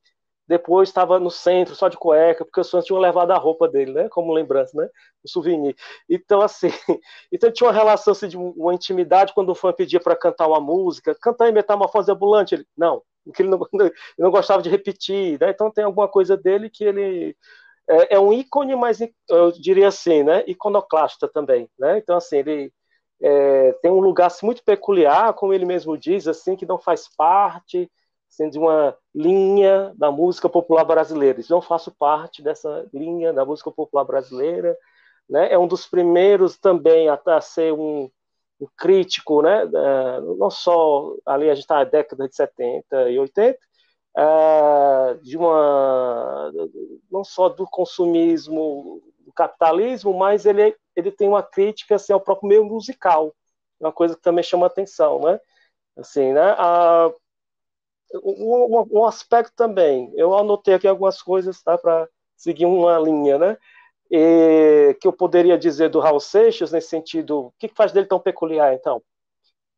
depois 0.49 0.89
estava 0.89 1.21
no 1.21 1.31
centro 1.31 1.75
só 1.77 1.89
de 1.89 1.97
cueca, 1.97 2.45
porque 2.45 2.61
os 2.61 2.69
fãs 2.69 2.85
tinham 2.85 3.01
levado 3.01 3.31
a 3.31 3.39
roupa 3.39 3.69
dele, 3.69 3.93
né? 3.93 4.09
Como 4.09 4.33
lembrança, 4.33 4.77
né? 4.77 4.89
O 5.25 5.29
souvenir. 5.29 5.77
Então 6.11 6.41
assim, 6.43 6.69
então 7.33 7.51
tinha 7.53 7.69
uma 7.69 7.73
relação 7.73 8.11
assim, 8.11 8.27
de 8.27 8.37
uma 8.37 8.75
intimidade 8.75 9.33
quando 9.35 9.51
o 9.51 9.55
fã 9.55 9.73
pedia 9.73 10.01
para 10.01 10.17
cantar 10.17 10.49
uma 10.49 10.61
música, 10.61 11.15
cantar 11.15 11.49
em 11.49 11.53
Metamorfose 11.53 12.11
Ambulante, 12.11 12.57
ele 12.57 12.67
não, 12.77 13.03
que 13.35 13.43
ele 13.43 13.51
não, 13.51 13.61
ele 13.73 13.93
não 14.19 14.31
gostava 14.31 14.63
de 14.63 14.71
repetir, 14.71 15.39
né? 15.41 15.51
Então 15.51 15.71
tem 15.71 15.85
alguma 15.85 16.09
coisa 16.09 16.37
dele 16.37 16.71
que 16.71 16.85
ele 16.85 17.37
é, 17.89 18.15
é, 18.17 18.21
um 18.21 18.33
ícone, 18.33 18.75
mas 18.77 19.01
eu 19.29 19.53
diria 19.53 19.89
assim, 19.89 20.23
né? 20.23 20.45
Iconoclasta 20.47 21.29
também, 21.29 21.69
né? 21.79 21.99
Então 21.99 22.17
assim 22.17 22.39
ele 22.39 22.73
é, 23.23 23.73
tem 23.83 23.91
um 23.91 24.01
lugar 24.01 24.27
assim, 24.27 24.47
muito 24.47 24.65
peculiar, 24.65 25.33
como 25.35 25.53
ele 25.55 25.65
mesmo 25.65 25.97
diz, 25.97 26.27
assim 26.27 26.57
que 26.57 26.67
não 26.67 26.79
faz 26.79 27.09
parte 27.17 27.91
assim, 28.33 28.49
de 28.49 28.59
uma 28.59 28.97
linha 29.15 29.93
da 29.97 30.11
música 30.11 30.49
popular 30.49 30.85
brasileira. 30.85 31.41
Eu 31.41 31.47
não 31.51 31.63
faço 31.63 31.93
parte 31.93 32.43
dessa 32.43 32.89
linha 32.93 33.33
da 33.33 33.45
música 33.45 33.71
popular 33.71 34.05
brasileira, 34.05 34.77
né? 35.29 35.53
É 35.53 35.59
um 35.59 35.67
dos 35.69 35.87
primeiros 35.87 36.59
também 36.59 37.09
a, 37.09 37.21
a 37.27 37.41
ser 37.41 37.73
um 37.73 38.11
um 38.63 38.69
crítico, 38.77 39.43
né, 39.43 39.65
não 40.39 40.51
só 40.51 41.17
ali 41.27 41.51
a 41.51 41.55
gente 41.55 41.65
está 41.65 41.77
na 41.77 41.85
década 41.85 42.29
de 42.29 42.37
70 42.37 43.11
e 43.11 43.19
80, 43.19 43.59
é, 44.17 45.15
de 45.23 45.37
uma 45.37 46.53
não 47.11 47.25
só 47.25 47.49
do 47.49 47.67
consumismo, 47.67 49.03
do 49.21 49.33
capitalismo, 49.33 50.15
mas 50.15 50.47
ele 50.47 50.77
ele 50.95 51.11
tem 51.11 51.29
uma 51.29 51.43
crítica 51.43 51.97
assim, 51.97 52.13
ao 52.13 52.21
próprio 52.21 52.49
meio 52.49 52.65
musical, 52.65 53.35
uma 53.81 53.93
coisa 53.93 54.15
que 54.15 54.23
também 54.23 54.45
chama 54.45 54.67
atenção, 54.67 55.21
né? 55.21 55.41
Assim, 55.97 56.33
né? 56.33 56.55
Um, 58.23 58.87
um, 58.93 59.05
aspecto 59.07 59.55
também, 59.57 60.13
eu 60.15 60.37
anotei 60.37 60.75
aqui 60.75 60.87
algumas 60.87 61.23
coisas, 61.23 61.63
tá, 61.63 61.79
para 61.79 62.07
seguir 62.37 62.67
uma 62.67 62.99
linha, 62.99 63.39
né? 63.39 63.57
E, 64.15 64.95
que 65.01 65.09
eu 65.09 65.13
poderia 65.13 65.57
dizer 65.57 65.89
do 65.89 65.99
Raul 65.99 66.21
Seixas 66.21 66.71
nesse 66.71 66.89
sentido, 66.89 67.47
o 67.47 67.53
que 67.59 67.67
faz 67.69 67.93
dele 67.93 68.07
tão 68.07 68.21
peculiar, 68.21 68.75
então? 68.75 69.03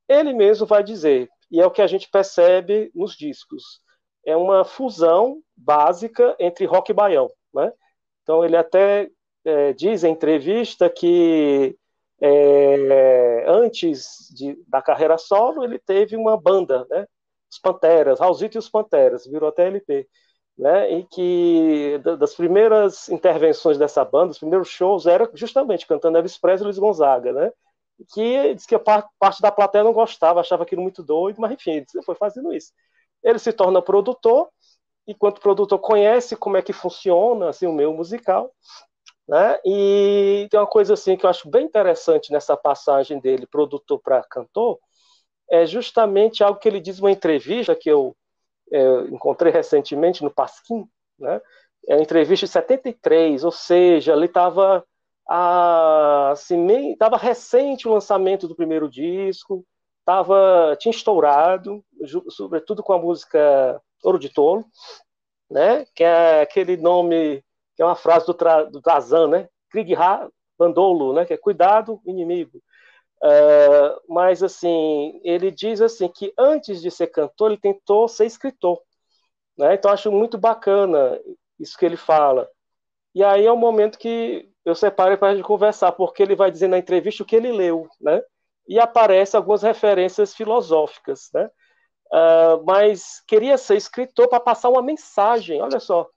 Ele 0.08 0.32
mesmo 0.32 0.66
vai 0.66 0.82
dizer, 0.82 1.30
e 1.48 1.60
é 1.60 1.66
o 1.66 1.70
que 1.70 1.80
a 1.80 1.86
gente 1.86 2.10
percebe 2.10 2.90
nos 2.96 3.16
discos, 3.16 3.80
é 4.26 4.36
uma 4.36 4.64
fusão 4.64 5.40
básica 5.56 6.34
entre 6.40 6.64
rock 6.64 6.90
e 6.90 6.94
baião, 6.94 7.30
né? 7.54 7.72
Então 8.22 8.44
ele 8.44 8.56
até 8.56 9.08
é, 9.44 9.72
diz 9.72 10.02
em 10.02 10.10
entrevista 10.10 10.90
que 10.90 11.76
é, 12.20 13.44
antes 13.46 14.28
de, 14.34 14.58
da 14.66 14.82
carreira 14.82 15.16
solo 15.16 15.62
ele 15.62 15.78
teve 15.78 16.16
uma 16.16 16.36
banda, 16.36 16.84
né? 16.90 17.06
Os 17.48 17.58
Panteras, 17.60 18.18
Raulzito 18.18 18.56
e 18.56 18.58
os 18.58 18.68
Panteras, 18.68 19.26
virou 19.26 19.48
até 19.48 19.66
LP 19.66 20.08
né, 20.56 20.92
e 20.92 21.04
que 21.04 21.98
das 22.18 22.34
primeiras 22.34 23.08
intervenções 23.08 23.76
dessa 23.76 24.04
banda, 24.04 24.30
os 24.30 24.38
primeiros 24.38 24.68
shows, 24.68 25.06
era 25.06 25.28
justamente 25.34 25.86
cantando 25.86 26.16
Elvis 26.16 26.38
Presley 26.38 26.62
e 26.62 26.66
Luiz 26.66 26.78
Gonzaga, 26.78 27.32
né, 27.32 27.52
que 28.12 28.54
diz 28.54 28.66
que 28.66 28.74
a 28.74 28.78
parte 28.78 29.42
da 29.42 29.50
plateia 29.50 29.84
não 29.84 29.92
gostava, 29.92 30.40
achava 30.40 30.62
aquilo 30.62 30.82
muito 30.82 31.02
doido, 31.02 31.40
mas 31.40 31.52
enfim, 31.52 31.72
ele 31.72 32.04
foi 32.04 32.14
fazendo 32.14 32.52
isso. 32.52 32.72
Ele 33.22 33.38
se 33.38 33.52
torna 33.52 33.82
produtor, 33.82 34.48
enquanto 35.06 35.40
produtor 35.40 35.78
conhece 35.78 36.36
como 36.36 36.56
é 36.56 36.62
que 36.62 36.72
funciona 36.72 37.48
assim, 37.48 37.66
o 37.66 37.72
meio 37.72 37.92
musical, 37.92 38.52
né, 39.28 39.58
e 39.64 40.46
tem 40.50 40.60
uma 40.60 40.66
coisa 40.66 40.94
assim 40.94 41.16
que 41.16 41.26
eu 41.26 41.30
acho 41.30 41.48
bem 41.50 41.64
interessante 41.64 42.30
nessa 42.32 42.56
passagem 42.56 43.18
dele, 43.18 43.46
produtor 43.46 44.00
para 44.00 44.22
cantor, 44.22 44.78
é 45.50 45.66
justamente 45.66 46.44
algo 46.44 46.58
que 46.60 46.68
ele 46.68 46.80
diz 46.80 47.00
numa 47.00 47.10
entrevista 47.10 47.74
que 47.74 47.88
eu 47.88 48.16
é, 48.74 49.00
encontrei 49.08 49.52
recentemente 49.52 50.24
no 50.24 50.30
Pasquim, 50.30 50.88
né? 51.18 51.40
É 51.86 52.00
entrevista 52.00 52.46
de 52.46 52.52
73, 52.52 53.44
ou 53.44 53.52
seja, 53.52 54.14
ele 54.14 54.24
estava 54.24 54.84
assim, 56.30 56.92
estava 56.92 57.16
recente 57.16 57.88
o 57.88 57.92
lançamento 57.92 58.46
do 58.48 58.54
primeiro 58.54 58.88
disco, 58.88 59.64
tava, 60.04 60.76
tinha 60.78 60.90
estourado, 60.90 61.84
sobretudo 62.30 62.82
com 62.82 62.92
a 62.92 62.98
música 62.98 63.80
Ouro 64.02 64.18
de 64.18 64.28
Tolo, 64.28 64.64
né? 65.50 65.86
Que 65.94 66.04
é 66.04 66.42
aquele 66.42 66.76
nome, 66.76 67.44
que 67.76 67.82
é 67.82 67.84
uma 67.84 67.96
frase 67.96 68.26
do, 68.26 68.34
Tra, 68.34 68.64
do 68.64 68.80
Trazan, 68.80 69.28
né? 69.28 69.48
Krieg 69.70 69.94
Bandolo, 70.58 71.12
né? 71.14 71.24
Que 71.24 71.34
é 71.34 71.38
cuidado, 71.38 72.00
inimigo. 72.04 72.60
Uh, 73.24 73.98
mas 74.06 74.42
assim, 74.42 75.18
ele 75.24 75.50
diz 75.50 75.80
assim 75.80 76.08
que 76.08 76.30
antes 76.38 76.82
de 76.82 76.90
ser 76.90 77.06
cantor, 77.06 77.50
ele 77.50 77.60
tentou 77.60 78.06
ser 78.06 78.26
escritor. 78.26 78.78
Né? 79.56 79.74
Então 79.74 79.90
acho 79.90 80.12
muito 80.12 80.36
bacana 80.36 81.18
isso 81.58 81.78
que 81.78 81.86
ele 81.86 81.96
fala. 81.96 82.46
E 83.14 83.24
aí 83.24 83.46
é 83.46 83.52
o 83.52 83.56
momento 83.56 83.98
que 83.98 84.46
eu 84.64 84.74
separo 84.74 85.16
para 85.16 85.28
a 85.28 85.34
gente 85.34 85.44
conversar, 85.44 85.92
porque 85.92 86.22
ele 86.22 86.36
vai 86.36 86.50
dizer 86.50 86.68
na 86.68 86.78
entrevista 86.78 87.22
o 87.22 87.26
que 87.26 87.36
ele 87.36 87.52
leu, 87.52 87.88
né? 88.00 88.20
E 88.68 88.78
aparece 88.78 89.36
algumas 89.36 89.62
referências 89.62 90.34
filosóficas, 90.34 91.30
né? 91.32 91.48
Uh, 92.12 92.64
mas 92.66 93.22
queria 93.26 93.56
ser 93.56 93.76
escritor 93.76 94.28
para 94.28 94.40
passar 94.40 94.68
uma 94.68 94.82
mensagem. 94.82 95.62
Olha 95.62 95.80
só? 95.80 96.08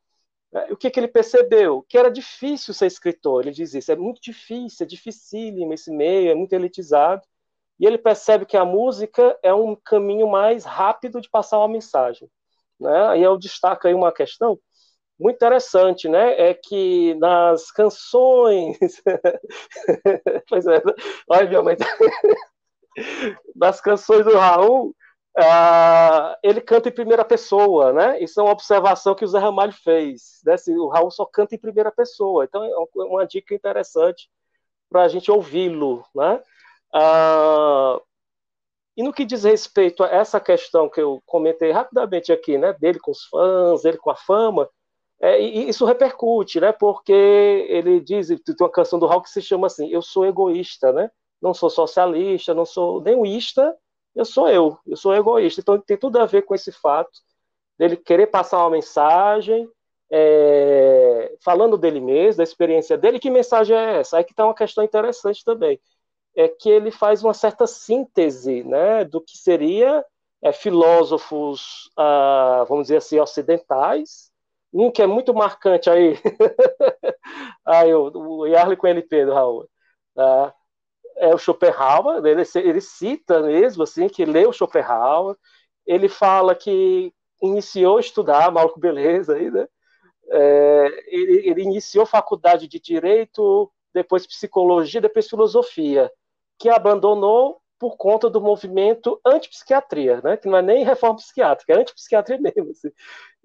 O 0.69 0.77
que, 0.77 0.89
que 0.89 0.99
ele 0.99 1.07
percebeu? 1.07 1.85
Que 1.89 1.97
era 1.97 2.09
difícil 2.09 2.73
ser 2.73 2.87
escritor. 2.87 3.43
Ele 3.43 3.51
diz 3.51 3.73
isso: 3.73 3.91
é 3.91 3.95
muito 3.95 4.21
difícil, 4.21 4.85
é 4.85 4.87
dificílimo 4.87 5.73
esse 5.73 5.91
meio, 5.91 6.31
é 6.31 6.35
muito 6.35 6.53
elitizado. 6.53 7.21
E 7.79 7.85
ele 7.85 7.97
percebe 7.97 8.45
que 8.45 8.57
a 8.57 8.65
música 8.65 9.37
é 9.43 9.53
um 9.53 9.75
caminho 9.75 10.27
mais 10.27 10.65
rápido 10.65 11.21
de 11.21 11.29
passar 11.29 11.59
uma 11.59 11.67
mensagem. 11.67 12.29
Né? 12.79 13.19
E 13.19 13.23
eu 13.23 13.37
destaco 13.37 13.87
aí 13.87 13.93
uma 13.93 14.11
questão 14.11 14.59
muito 15.19 15.35
interessante, 15.35 16.07
né? 16.07 16.49
É 16.49 16.53
que 16.53 17.15
nas 17.15 17.71
canções. 17.71 18.77
pois 20.49 20.65
é, 20.67 20.81
olha 21.29 21.49
minha 21.49 21.61
mãe. 21.61 21.75
nas 23.55 23.81
canções 23.81 24.25
do 24.25 24.37
Raul, 24.37 24.95
Uh, 25.37 26.33
ele 26.41 26.59
canta 26.59 26.89
em 26.89 26.91
primeira 26.91 27.23
pessoa, 27.23 27.93
né? 27.93 28.19
Isso 28.19 28.39
é 28.39 28.43
uma 28.43 28.51
observação 28.51 29.13
que 29.13 29.23
o 29.23 29.27
Zé 29.27 29.37
Ramalho 29.37 29.71
fez. 29.71 30.41
Né? 30.43 30.55
O 30.79 30.87
Raul 30.87 31.11
só 31.11 31.25
canta 31.25 31.53
em 31.53 31.59
primeira 31.59 31.91
pessoa. 31.91 32.43
Então 32.43 32.63
é 32.63 32.73
uma 33.03 33.25
dica 33.27 33.53
interessante 33.53 34.31
para 34.89 35.03
a 35.03 35.07
gente 35.07 35.29
ouvi-lo, 35.29 36.03
né? 36.15 36.41
Uh, 36.95 38.01
e 38.95 39.03
no 39.03 39.13
que 39.13 39.25
diz 39.25 39.43
respeito 39.43 40.03
a 40.03 40.07
essa 40.07 40.39
questão 40.39 40.89
que 40.89 40.99
eu 40.99 41.21
comentei 41.23 41.71
rapidamente 41.71 42.31
aqui, 42.31 42.57
né? 42.57 42.73
Dele 42.73 42.97
com 42.99 43.11
os 43.11 43.25
fãs, 43.25 43.83
dele 43.83 43.97
com 43.97 44.09
a 44.09 44.15
fama, 44.15 44.67
é, 45.21 45.39
isso 45.39 45.85
repercute, 45.85 46.59
né? 46.59 46.71
Porque 46.71 47.13
ele 47.13 47.99
diz, 47.99 48.27
tem 48.27 48.55
uma 48.59 48.71
canção 48.71 48.97
do 48.97 49.05
Raul 49.05 49.21
que 49.21 49.29
se 49.29 49.41
chama 49.41 49.67
assim: 49.67 49.87
Eu 49.89 50.01
sou 50.01 50.25
egoísta, 50.25 50.91
né? 50.91 51.11
Não 51.39 51.53
sou 51.53 51.69
socialista, 51.69 52.55
não 52.55 52.65
sou 52.65 53.01
nem 53.01 53.15
eu 54.17 54.25
sou 54.25 54.49
eu, 54.49 54.79
eu 54.87 54.97
sou 54.97 55.13
egoísta. 55.15 55.61
Então 55.61 55.79
tem 55.79 55.97
tudo 55.97 56.19
a 56.19 56.25
ver 56.25 56.41
com 56.43 56.55
esse 56.55 56.71
fato 56.71 57.19
dele 57.77 57.95
querer 57.95 58.27
passar 58.27 58.57
uma 58.59 58.71
mensagem, 58.71 59.69
é, 60.11 61.35
falando 61.43 61.77
dele 61.77 61.99
mesmo, 62.01 62.37
da 62.37 62.43
experiência 62.43 62.97
dele. 62.97 63.19
Que 63.19 63.29
mensagem 63.29 63.77
é 63.77 63.99
essa? 63.99 64.17
Aí 64.17 64.23
que 64.23 64.31
está 64.31 64.45
uma 64.45 64.55
questão 64.55 64.83
interessante 64.83 65.43
também. 65.45 65.79
É 66.35 66.47
que 66.47 66.69
ele 66.69 66.91
faz 66.91 67.23
uma 67.23 67.33
certa 67.33 67.67
síntese 67.67 68.63
né, 68.63 69.05
do 69.05 69.21
que 69.21 69.37
seria 69.37 70.03
é, 70.41 70.51
filósofos, 70.51 71.89
ah, 71.97 72.65
vamos 72.67 72.85
dizer 72.85 72.97
assim, 72.97 73.19
ocidentais. 73.19 74.31
Um 74.73 74.91
que 74.91 75.01
é 75.01 75.07
muito 75.07 75.33
marcante 75.33 75.89
aí, 75.89 76.15
aí 77.65 77.93
o, 77.93 78.11
o 78.13 78.45
Yarley 78.47 78.77
com 78.77 78.87
LP 78.87 79.25
do 79.25 79.33
Raul. 79.33 79.69
Tá? 80.15 80.53
É 81.17 81.33
o 81.33 81.37
Schopenhauer, 81.37 82.25
ele, 82.25 82.43
ele 82.55 82.81
cita 82.81 83.41
mesmo 83.41 83.83
assim 83.83 84.07
que 84.07 84.25
leu 84.25 84.53
Schopenhauer, 84.53 85.35
ele 85.85 86.09
fala 86.09 86.55
que 86.55 87.13
iniciou 87.41 87.97
a 87.97 88.01
estudar, 88.01 88.51
maluco 88.51 88.79
beleza 88.79 89.35
aí, 89.35 89.49
né? 89.49 89.67
É, 90.29 90.87
ele, 91.07 91.49
ele, 91.49 91.61
iniciou 91.61 92.05
faculdade 92.05 92.67
de 92.67 92.79
direito, 92.79 93.71
depois 93.93 94.27
psicologia, 94.27 94.99
depois 94.99 95.29
filosofia, 95.29 96.11
que 96.59 96.69
abandonou 96.69 97.61
por 97.79 97.95
conta 97.95 98.29
do 98.29 98.41
movimento 98.41 99.21
antipsiquiatria, 99.25 100.21
né? 100.21 100.35
Que 100.35 100.47
não 100.47 100.57
é 100.57 100.61
nem 100.61 100.83
reforma 100.83 101.17
psiquiátrica, 101.17 101.73
é 101.73 101.79
antipsiquiatria 101.79 102.39
mesmo. 102.39 102.71
Assim. 102.71 102.89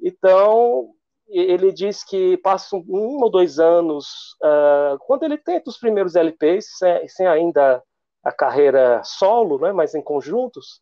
Então 0.00 0.92
ele 1.38 1.72
diz 1.72 2.04
que 2.04 2.36
passa 2.38 2.76
um 2.76 3.22
ou 3.22 3.30
dois 3.30 3.58
anos, 3.58 4.36
uh, 4.42 4.98
quando 5.06 5.22
ele 5.24 5.38
tenta 5.38 5.70
os 5.70 5.78
primeiros 5.78 6.14
LPs, 6.14 6.78
sem, 6.78 7.08
sem, 7.08 7.26
ainda 7.26 7.82
a 8.22 8.32
carreira 8.32 9.02
solo, 9.04 9.58
né, 9.58 9.72
mas 9.72 9.94
em 9.94 10.02
conjuntos, 10.02 10.80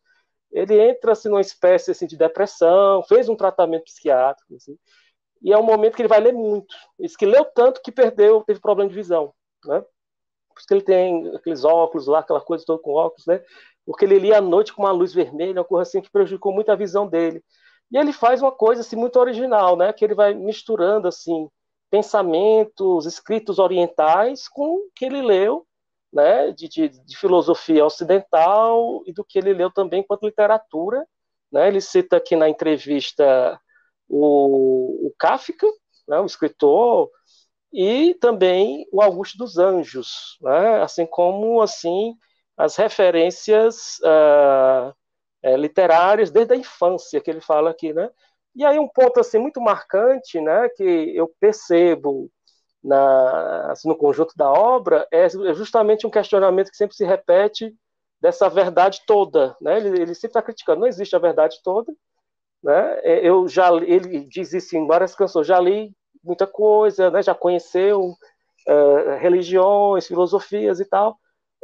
ele 0.51 0.79
entra 0.79 1.13
assim, 1.13 1.29
numa 1.29 1.41
espécie 1.41 1.91
assim, 1.91 2.05
de 2.05 2.17
depressão, 2.17 3.01
fez 3.03 3.29
um 3.29 3.35
tratamento 3.35 3.85
psiquiátrico, 3.85 4.55
assim, 4.55 4.77
e 5.41 5.51
é 5.51 5.57
um 5.57 5.63
momento 5.63 5.95
que 5.95 6.01
ele 6.01 6.09
vai 6.09 6.19
ler 6.19 6.33
muito. 6.33 6.75
Diz 6.99 7.15
que 7.15 7.25
leu 7.25 7.45
tanto 7.45 7.81
que 7.81 7.91
perdeu, 7.91 8.43
teve 8.45 8.59
problema 8.59 8.89
de 8.89 8.95
visão, 8.95 9.33
né? 9.65 9.81
Por 9.81 10.59
isso 10.59 10.67
que 10.67 10.73
ele 10.73 10.83
tem 10.83 11.35
aqueles 11.35 11.63
óculos 11.63 12.07
lá, 12.07 12.19
aquela 12.19 12.41
coisa 12.41 12.63
toda 12.65 12.81
com 12.81 12.91
óculos, 12.91 13.25
né? 13.25 13.41
Porque 13.85 14.05
ele 14.05 14.19
lia 14.19 14.37
à 14.37 14.41
noite 14.41 14.73
com 14.73 14.83
uma 14.83 14.91
luz 14.91 15.13
vermelha, 15.13 15.61
uma 15.61 15.65
coisa 15.65 15.83
assim 15.83 16.01
que 16.01 16.11
prejudicou 16.11 16.53
muito 16.53 16.71
a 16.71 16.75
visão 16.75 17.07
dele. 17.07 17.43
E 17.91 17.97
ele 17.97 18.13
faz 18.13 18.41
uma 18.41 18.51
coisa 18.51 18.81
assim 18.81 18.95
muito 18.95 19.19
original, 19.19 19.75
né? 19.75 19.91
Que 19.93 20.05
ele 20.05 20.15
vai 20.15 20.33
misturando 20.33 21.07
assim 21.07 21.49
pensamentos, 21.89 23.05
escritos 23.05 23.59
orientais 23.59 24.47
com 24.47 24.75
o 24.75 24.89
que 24.95 25.05
ele 25.05 25.21
leu, 25.21 25.65
né? 26.11 26.51
De, 26.51 26.67
de, 26.67 26.89
de 26.89 27.17
filosofia 27.17 27.85
ocidental 27.85 29.03
e 29.05 29.13
do 29.13 29.25
que 29.25 29.39
ele 29.39 29.53
leu 29.53 29.71
também 29.71 30.01
enquanto 30.01 30.25
literatura. 30.25 31.05
Né? 31.51 31.67
Ele 31.67 31.81
cita 31.81 32.17
aqui 32.17 32.35
na 32.35 32.47
entrevista 32.49 33.59
o, 34.07 35.07
o 35.07 35.13
Kafka, 35.17 35.67
né, 36.07 36.19
o 36.19 36.25
escritor, 36.25 37.09
e 37.71 38.13
também 38.15 38.85
o 38.91 39.01
Augusto 39.01 39.37
dos 39.37 39.57
Anjos, 39.57 40.37
né, 40.41 40.81
assim 40.81 41.05
como 41.05 41.61
assim 41.61 42.15
as 42.57 42.75
referências 42.75 43.97
uh, 43.99 44.93
é, 45.43 45.55
literárias 45.55 46.31
desde 46.31 46.53
a 46.53 46.57
infância 46.57 47.19
que 47.19 47.29
ele 47.29 47.41
fala 47.41 47.69
aqui, 47.69 47.93
né? 47.93 48.09
E 48.55 48.65
aí 48.65 48.77
um 48.79 48.87
ponto 48.87 49.19
assim 49.19 49.39
muito 49.39 49.61
marcante, 49.61 50.39
né, 50.41 50.67
que 50.69 50.83
eu 51.15 51.31
percebo 51.39 52.29
na, 52.83 53.71
assim, 53.71 53.87
no 53.87 53.95
conjunto 53.95 54.35
da 54.35 54.51
obra 54.51 55.07
é 55.11 55.29
justamente 55.53 56.05
um 56.05 56.09
questionamento 56.09 56.69
que 56.69 56.77
sempre 56.77 56.95
se 56.95 57.05
repete 57.05 57.73
dessa 58.19 58.49
verdade 58.49 59.01
toda, 59.05 59.55
né? 59.61 59.77
Ele, 59.77 60.01
ele 60.01 60.13
sempre 60.13 60.29
está 60.29 60.41
criticando, 60.41 60.81
não 60.81 60.87
existe 60.87 61.15
a 61.15 61.19
verdade 61.19 61.59
toda, 61.63 61.91
né? 62.63 62.99
É, 63.03 63.27
eu 63.27 63.47
já 63.47 63.71
ele 63.73 64.25
diz 64.25 64.53
isso 64.53 64.75
em 64.75 64.85
várias 64.85 65.15
canções, 65.15 65.47
já 65.47 65.59
li 65.59 65.91
muita 66.23 66.45
coisa, 66.45 67.09
né? 67.09 67.21
Já 67.23 67.33
conheceu 67.33 68.13
uh, 68.67 69.17
religiões, 69.19 70.07
filosofias 70.07 70.79
e 70.79 70.85
tal. 70.85 71.17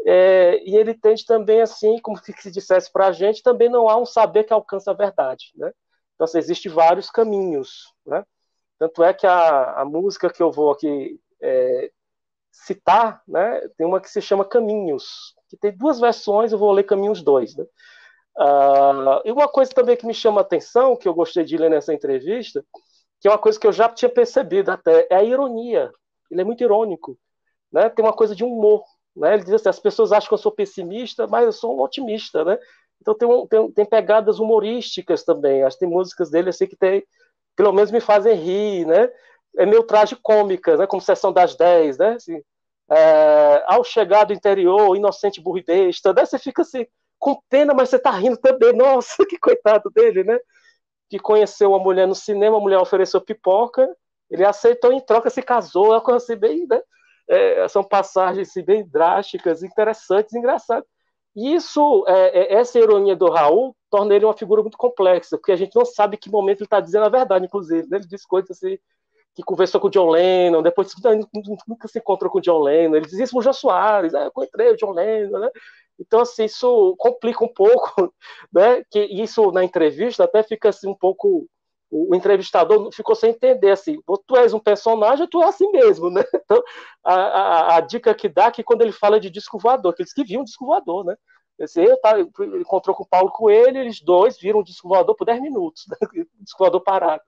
É, 0.05 0.61
e 0.63 0.75
ele 0.75 0.93
tende 0.93 1.25
também 1.25 1.61
assim, 1.61 1.99
como 1.99 2.17
se 2.17 2.51
dissesse 2.51 2.91
para 2.91 3.07
a 3.07 3.11
gente, 3.11 3.43
também 3.43 3.69
não 3.69 3.89
há 3.89 3.97
um 3.97 4.05
saber 4.05 4.43
que 4.43 4.53
alcança 4.53 4.91
a 4.91 4.93
verdade, 4.93 5.51
né? 5.55 5.71
Então, 6.15 6.25
assim, 6.25 6.37
existem 6.37 6.71
vários 6.71 7.09
caminhos, 7.09 7.93
né? 8.05 8.23
Tanto 8.79 9.03
é 9.03 9.13
que 9.13 9.25
a, 9.25 9.81
a 9.81 9.85
música 9.85 10.29
que 10.29 10.41
eu 10.41 10.51
vou 10.51 10.71
aqui 10.71 11.19
é, 11.41 11.91
citar, 12.51 13.21
né, 13.27 13.61
tem 13.77 13.85
uma 13.85 13.99
que 13.99 14.09
se 14.09 14.21
chama 14.21 14.45
Caminhos, 14.45 15.35
que 15.49 15.57
tem 15.57 15.75
duas 15.75 15.99
versões, 15.99 16.51
eu 16.51 16.57
vou 16.57 16.71
ler 16.71 16.83
Caminhos 16.83 17.21
2, 17.21 17.57
né? 17.57 17.65
Uh, 18.37 19.21
e 19.25 19.31
uma 19.31 19.47
coisa 19.47 19.71
também 19.71 19.97
que 19.97 20.05
me 20.05 20.13
chama 20.13 20.41
a 20.41 20.43
atenção, 20.43 20.95
que 20.95 21.07
eu 21.07 21.13
gostei 21.13 21.43
de 21.43 21.57
ler 21.57 21.71
nessa 21.71 21.93
entrevista, 21.93 22.63
que 23.19 23.27
é 23.27 23.31
uma 23.31 23.37
coisa 23.37 23.59
que 23.59 23.65
eu 23.65 23.71
já 23.71 23.89
tinha 23.89 24.09
percebido 24.09 24.69
até, 24.69 25.07
é 25.09 25.15
a 25.15 25.23
ironia. 25.23 25.91
Ele 26.29 26.41
é 26.41 26.43
muito 26.43 26.63
irônico. 26.63 27.17
Né? 27.71 27.89
Tem 27.89 28.05
uma 28.05 28.13
coisa 28.13 28.35
de 28.35 28.43
humor. 28.43 28.83
Né? 29.17 29.33
Ele 29.33 29.43
diz 29.43 29.53
assim: 29.53 29.69
as 29.69 29.79
pessoas 29.79 30.11
acham 30.11 30.27
que 30.27 30.33
eu 30.33 30.37
sou 30.37 30.51
pessimista, 30.51 31.27
mas 31.27 31.45
eu 31.45 31.51
sou 31.51 31.75
um 31.77 31.81
otimista. 31.81 32.43
Né? 32.45 32.57
Então 33.01 33.15
tem, 33.15 33.27
um, 33.27 33.47
tem, 33.47 33.71
tem 33.71 33.85
pegadas 33.85 34.39
humorísticas 34.39 35.23
também. 35.23 35.63
Acho 35.63 35.77
que 35.77 35.85
tem 35.85 35.89
músicas 35.93 36.29
dele 36.29 36.49
assim 36.49 36.67
que 36.67 36.75
tem, 36.75 37.03
pelo 37.55 37.73
menos 37.73 37.91
me 37.91 37.99
fazem 37.99 38.35
rir. 38.35 38.85
Né? 38.85 39.09
É 39.57 39.65
meio 39.65 39.83
traje 39.83 40.15
cômica, 40.15 40.77
né? 40.77 40.87
como 40.87 41.01
Sessão 41.01 41.33
das 41.33 41.55
10. 41.55 41.97
Né? 41.97 42.09
Assim, 42.13 42.41
é, 42.91 43.63
ao 43.65 43.83
chegar 43.83 44.25
do 44.25 44.33
interior, 44.33 44.95
inocente 44.95 45.41
burro. 45.41 45.61
Né? 45.67 45.91
Você 45.91 46.39
fica 46.39 46.61
assim 46.61 46.85
com 47.19 47.39
pena, 47.49 47.73
mas 47.73 47.89
você 47.89 47.99
tá 47.99 48.11
rindo 48.11 48.37
também. 48.37 48.73
Nossa, 48.77 49.25
que 49.25 49.37
coitado 49.37 49.89
dele, 49.89 50.23
né? 50.23 50.37
Que 51.09 51.19
conheceu 51.19 51.71
uma 51.71 51.79
mulher 51.79 52.07
no 52.07 52.15
cinema, 52.15 52.57
a 52.57 52.59
mulher 52.59 52.79
ofereceu 52.79 53.21
pipoca, 53.21 53.87
ele 54.29 54.45
aceitou 54.45 54.91
em 54.91 54.99
troca, 54.99 55.29
se 55.29 55.41
casou, 55.41 55.87
é 55.87 55.89
uma 55.91 56.01
coisa 56.01 56.17
assim 56.17 56.35
bem, 56.35 56.67
né? 56.67 56.81
É, 57.29 57.67
são 57.67 57.83
passagens 57.83 58.49
assim, 58.49 58.63
bem 58.63 58.85
drásticas, 58.87 59.63
interessantes, 59.63 60.33
engraçadas. 60.33 60.85
E 61.35 61.53
isso, 61.53 62.03
é, 62.07 62.39
é, 62.39 62.53
essa 62.55 62.79
ironia 62.79 63.15
do 63.15 63.29
Raul, 63.29 63.75
torna 63.91 64.15
ele 64.15 64.25
uma 64.25 64.35
figura 64.35 64.61
muito 64.61 64.77
complexa, 64.77 65.37
porque 65.37 65.51
a 65.51 65.55
gente 65.55 65.75
não 65.75 65.85
sabe 65.85 66.17
que 66.17 66.31
momento 66.31 66.59
ele 66.59 66.65
está 66.65 66.79
dizendo 66.79 67.05
a 67.05 67.09
verdade, 67.09 67.45
inclusive. 67.45 67.87
Né? 67.89 67.97
Ele 67.97 68.07
diz 68.07 68.25
coisas 68.25 68.51
assim, 68.51 68.77
que 69.35 69.43
conversou 69.43 69.79
com 69.79 69.85
o 69.87 69.91
John 69.91 70.09
Lennon, 70.09 70.63
depois 70.63 70.91
nunca 71.67 71.87
se 71.87 71.99
encontrou 71.99 72.31
com 72.31 72.39
o 72.39 72.41
John 72.41 72.59
Lennon. 72.59 72.95
Ele 72.95 73.05
dizia 73.05 73.23
isso 73.23 73.33
pro 73.33 73.43
Jô 73.43 73.53
Soares, 73.53 74.15
ah, 74.15 74.23
eu 74.23 74.27
encontrei 74.29 74.71
o 74.71 74.77
John 74.77 74.93
Lennon, 74.93 75.37
né? 75.39 75.49
Então, 75.99 76.21
assim, 76.21 76.45
isso 76.45 76.95
complica 76.97 77.43
um 77.43 77.53
pouco, 77.53 78.11
né? 78.51 78.83
Que 78.89 79.01
isso 79.01 79.51
na 79.51 79.63
entrevista 79.63 80.23
até 80.23 80.41
fica 80.41 80.69
assim 80.69 80.89
um 80.89 80.95
pouco. 80.95 81.47
O 81.89 82.13
entrevistador 82.13 82.91
ficou 82.91 83.15
sem 83.15 83.29
entender 83.29 83.71
assim, 83.71 83.97
tu 84.25 84.35
és 84.35 84.53
um 84.53 84.59
personagem, 84.59 85.27
tu 85.27 85.41
é 85.41 85.45
assim 85.45 85.71
mesmo, 85.71 86.09
né? 86.09 86.23
Então, 86.43 86.61
a, 87.03 87.13
a, 87.13 87.75
a 87.77 87.79
dica 87.79 88.13
que 88.13 88.27
dá 88.27 88.45
é 88.45 88.51
que 88.51 88.63
quando 88.63 88.81
ele 88.81 88.91
fala 88.91 89.19
de 89.19 89.29
disco 89.29 89.57
voador, 89.57 89.93
que 89.93 90.01
eles 90.01 90.13
que 90.13 90.23
viam 90.23 90.41
um 90.41 90.45
disco 90.45 90.65
voador, 90.65 91.05
né? 91.05 91.15
Esse, 91.59 91.83
eu 91.83 91.99
tá, 91.99 92.19
encontrou 92.59 92.95
com 92.95 93.03
o 93.03 93.07
Paulo 93.07 93.31
Coelho, 93.31 93.79
eles 93.79 94.01
dois 94.01 94.37
viram 94.37 94.59
um 94.59 94.63
disco 94.63 94.87
voador 94.87 95.15
por 95.15 95.25
10 95.25 95.41
minutos, 95.41 95.85
né? 95.89 95.97
disco 96.39 96.59
voador 96.59 96.81
parado. 96.81 97.23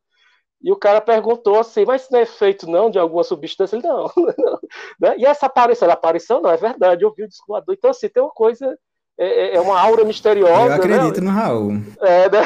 E 0.61 0.71
o 0.71 0.75
cara 0.75 0.99
perguntou 0.99 1.57
assim, 1.57 1.85
mas 1.85 2.03
isso 2.03 2.11
não 2.11 2.19
é 2.19 2.25
feito 2.25 2.69
não 2.69 2.91
de 2.91 2.99
alguma 2.99 3.23
substância? 3.23 3.77
Ele, 3.77 3.87
não, 3.87 4.11
não. 4.37 4.59
Né? 4.99 5.15
E 5.17 5.25
essa 5.25 5.45
aparição, 5.45 5.89
aparição 5.89 6.41
não, 6.41 6.51
é 6.51 6.57
verdade, 6.57 7.03
eu 7.03 7.13
vi 7.13 7.23
o 7.23 7.27
disco 7.27 7.45
voador. 7.47 7.73
Então, 7.73 7.89
assim, 7.89 8.09
tem 8.09 8.21
uma 8.21 8.31
coisa, 8.31 8.77
é, 9.17 9.25
é, 9.25 9.55
é 9.55 9.61
uma 9.61 9.79
aura 9.79 10.03
misteriosa. 10.03 10.67
Eu 10.67 10.73
acredito 10.73 11.21
né? 11.21 11.31
no 11.31 11.35
Raul. 11.35 11.71
É, 12.01 12.29
né? 12.29 12.39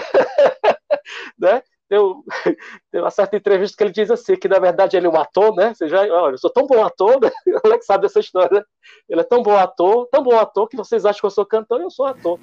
né? 1.39 1.64
Tem, 1.90 2.00
tem, 2.92 3.02
uma 3.02 3.12
certa 3.12 3.36
entrevista 3.36 3.78
que 3.78 3.84
ele 3.84 3.92
diz 3.92 4.10
assim, 4.10 4.36
que 4.36 4.48
na 4.48 4.60
verdade 4.60 4.98
ele 4.98 5.08
é 5.08 5.10
um 5.10 5.20
ator, 5.20 5.56
né? 5.56 5.74
Você 5.74 5.88
já, 5.88 6.02
olha, 6.02 6.34
eu 6.34 6.38
sou 6.38 6.50
tão 6.50 6.66
bom 6.66 6.84
ator, 6.84 7.20
né? 7.22 7.32
O 7.64 7.68
Alex 7.68 7.86
sabe 7.86 8.04
dessa 8.04 8.20
história, 8.20 8.60
né? 8.60 8.64
Ele 9.10 9.22
é 9.22 9.24
tão 9.24 9.42
bom 9.44 9.56
ator, 9.58 10.08
tão 10.12 10.24
bom 10.24 10.38
ator 10.38 10.68
que 10.68 10.78
vocês 10.78 11.06
acham 11.06 11.20
que 11.20 11.26
eu 11.26 11.32
sou 11.32 11.46
cantor 11.46 11.80
e 11.80 11.84
eu 11.84 11.92
sou 11.92 12.06
ator. 12.06 12.40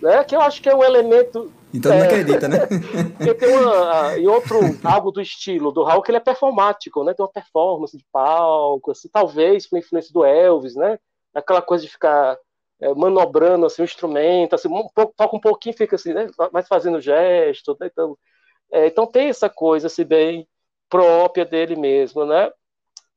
Né? 0.00 0.24
Que 0.24 0.34
eu 0.34 0.40
acho 0.40 0.60
que 0.60 0.68
é 0.68 0.74
um 0.74 0.82
elemento 0.82 1.52
então 1.72 1.92
é, 1.92 1.98
não 1.98 2.04
acredita, 2.04 2.48
né? 2.48 2.58
Porque 3.16 3.34
tem 3.34 3.56
uma, 3.56 4.16
e 4.18 4.26
outro, 4.26 4.58
algo 4.84 5.10
do 5.10 5.20
estilo 5.22 5.72
do 5.72 5.82
Raul, 5.82 6.02
que 6.02 6.10
ele 6.10 6.18
é 6.18 6.20
performático, 6.20 7.02
né? 7.02 7.14
Tem 7.14 7.24
uma 7.24 7.32
performance 7.32 7.96
de 7.96 8.04
palco, 8.12 8.90
assim, 8.90 9.08
talvez 9.10 9.66
por 9.66 9.78
influência 9.78 10.12
do 10.12 10.24
Elvis, 10.24 10.74
né? 10.74 10.98
Aquela 11.34 11.62
coisa 11.62 11.84
de 11.84 11.90
ficar 11.90 12.36
é, 12.80 12.92
manobrando 12.94 13.64
assim, 13.64 13.82
o 13.82 13.84
instrumento, 13.84 14.54
assim, 14.54 14.68
um 14.68 14.88
pouco, 14.94 15.14
toca 15.16 15.36
um 15.36 15.40
pouquinho 15.40 15.76
fica 15.76 15.96
assim, 15.96 16.12
né? 16.12 16.28
Mas 16.52 16.68
fazendo 16.68 17.00
gesto, 17.00 17.76
né? 17.80 17.88
Então, 17.90 18.18
é, 18.72 18.86
então 18.86 19.06
tem 19.06 19.28
essa 19.28 19.50
coisa 19.50 19.86
assim, 19.86 20.04
bem 20.04 20.48
própria 20.88 21.44
dele 21.44 21.76
mesmo, 21.76 22.24
né? 22.24 22.50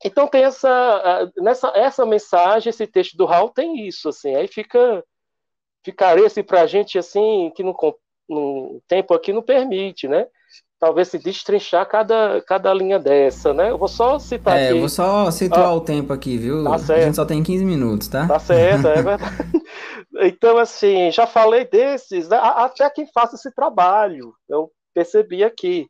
Então 0.04 0.28
tem 0.28 0.44
essa, 0.44 1.32
nessa, 1.38 1.72
essa 1.74 2.06
mensagem, 2.06 2.70
esse 2.70 2.86
texto 2.86 3.16
do 3.16 3.26
Raul 3.26 3.50
tem 3.50 3.88
isso, 3.88 4.10
assim, 4.10 4.36
aí 4.36 4.48
fica 4.48 5.04
ficaria 5.84 6.26
assim 6.26 6.42
para 6.42 6.62
a 6.62 6.68
gente 6.68 6.98
assim 6.98 7.52
que 7.56 7.64
não 7.64 7.76
no 8.28 8.82
tempo 8.88 9.14
aqui 9.14 9.32
não 9.32 9.42
permite, 9.42 10.08
né? 10.08 10.28
Talvez 10.80 11.08
se 11.08 11.18
destrinchar 11.18 11.88
cada, 11.88 12.42
cada 12.42 12.74
linha 12.74 13.00
dessa, 13.00 13.54
né? 13.54 13.70
Eu 13.70 13.78
vou 13.78 13.88
só 13.88 14.20
citar 14.20 14.58
é, 14.58 14.66
aqui. 14.66 14.76
eu 14.76 14.80
vou 14.80 14.90
só 14.90 15.32
situar 15.32 15.68
ah, 15.68 15.74
o 15.74 15.82
tempo 15.82 16.12
aqui, 16.12 16.38
viu? 16.38 16.64
Tá 16.64 16.78
certo. 16.78 17.00
A 17.00 17.06
gente 17.06 17.16
só 17.16 17.26
tem 17.26 17.42
15 17.42 17.64
minutos, 17.64 18.08
tá? 18.08 18.28
Tá 18.28 18.40
certo, 18.40 18.88
é 18.88 19.02
verdade. 19.02 19.24
então, 20.22 20.58
assim, 20.58 21.12
já 21.12 21.26
falei 21.26 21.66
desses, 21.66 22.28
né? 22.28 22.38
até 22.38 22.90
quem 22.90 23.08
faça 23.14 23.36
esse 23.36 23.54
trabalho, 23.54 24.34
eu 24.50 24.70
percebi 24.96 25.44
aqui. 25.44 25.88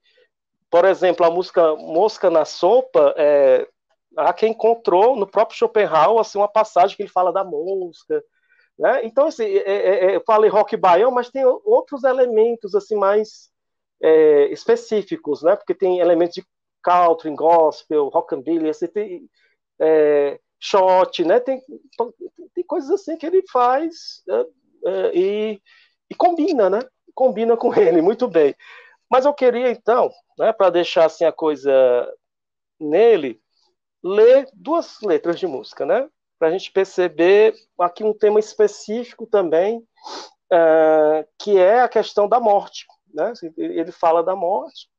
Por 0.70 0.84
exemplo, 0.84 1.26
a 1.26 1.30
música 1.30 1.76
Mosca 1.76 2.30
na 2.30 2.44
Sopa, 2.44 3.14
é, 3.16 3.68
há 4.18 4.34
quem 4.34 4.52
encontrou 4.52 5.16
no 5.16 5.28
próprio 5.28 5.58
Schopenhauer 5.58 6.20
assim, 6.20 6.40
uma 6.40 6.48
passagem 6.48 6.98
que 6.98 7.04
ele 7.04 7.10
fala 7.10 7.32
da 7.32 7.44
mosca, 7.44 8.24
né? 8.78 9.06
Então, 9.06 9.28
assim, 9.28 9.46
é, 9.46 9.72
é, 9.72 10.06
é, 10.06 10.16
eu 10.16 10.24
falei 10.26 10.50
rock 10.50 10.76
baião, 10.76 11.12
mas 11.12 11.30
tem 11.30 11.46
outros 11.46 12.04
elementos 12.04 12.74
assim 12.76 12.96
mais 12.96 13.50
é, 14.02 14.48
específicos, 14.48 15.44
né? 15.44 15.56
porque 15.56 15.74
tem 15.74 16.00
elementos 16.00 16.36
de 16.36 16.46
country, 16.84 17.34
gospel, 17.34 18.10
rockabilly, 18.10 18.70
assim, 18.70 18.88
tem 18.88 19.30
é, 19.80 20.40
shot, 20.60 21.24
né? 21.24 21.40
tem, 21.40 21.62
tem 22.54 22.64
coisas 22.66 22.90
assim 22.90 23.16
que 23.16 23.26
ele 23.26 23.44
faz? 23.50 24.24
É, 24.86 25.12
e, 25.18 25.62
e 26.10 26.16
combina, 26.16 26.70
né? 26.70 26.80
combina 27.16 27.56
com 27.56 27.74
ele 27.80 28.02
muito 28.02 28.28
bem. 28.28 28.54
Mas 29.10 29.26
eu 29.26 29.34
queria, 29.34 29.70
então, 29.70 30.10
né, 30.38 30.52
para 30.52 30.70
deixar 30.70 31.06
assim, 31.06 31.26
a 31.26 31.32
coisa 31.32 31.72
nele, 32.80 33.42
ler 34.04 34.48
duas 34.54 35.00
letras 35.02 35.40
de 35.40 35.48
música, 35.48 35.86
né? 35.86 36.10
para 36.38 36.50
a 36.50 36.52
gente 36.52 36.72
perceber 36.72 37.56
aqui 37.80 38.04
um 38.04 38.14
tema 38.14 38.40
específico 38.40 39.26
também, 39.26 39.78
uh, 40.52 41.28
que 41.40 41.58
é 41.58 41.82
a 41.82 41.90
questão 41.90 42.28
da 42.28 42.40
morte. 42.40 42.86
Né? 43.14 43.34
Ele 43.58 43.92
fala 43.92 44.24
da 44.24 44.36
morte 44.36 44.90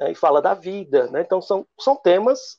né, 0.00 0.12
e 0.12 0.14
fala 0.14 0.40
da 0.40 0.54
vida. 0.54 1.10
Né? 1.10 1.20
Então, 1.22 1.42
são, 1.42 1.66
são 1.78 1.96
temas 1.96 2.56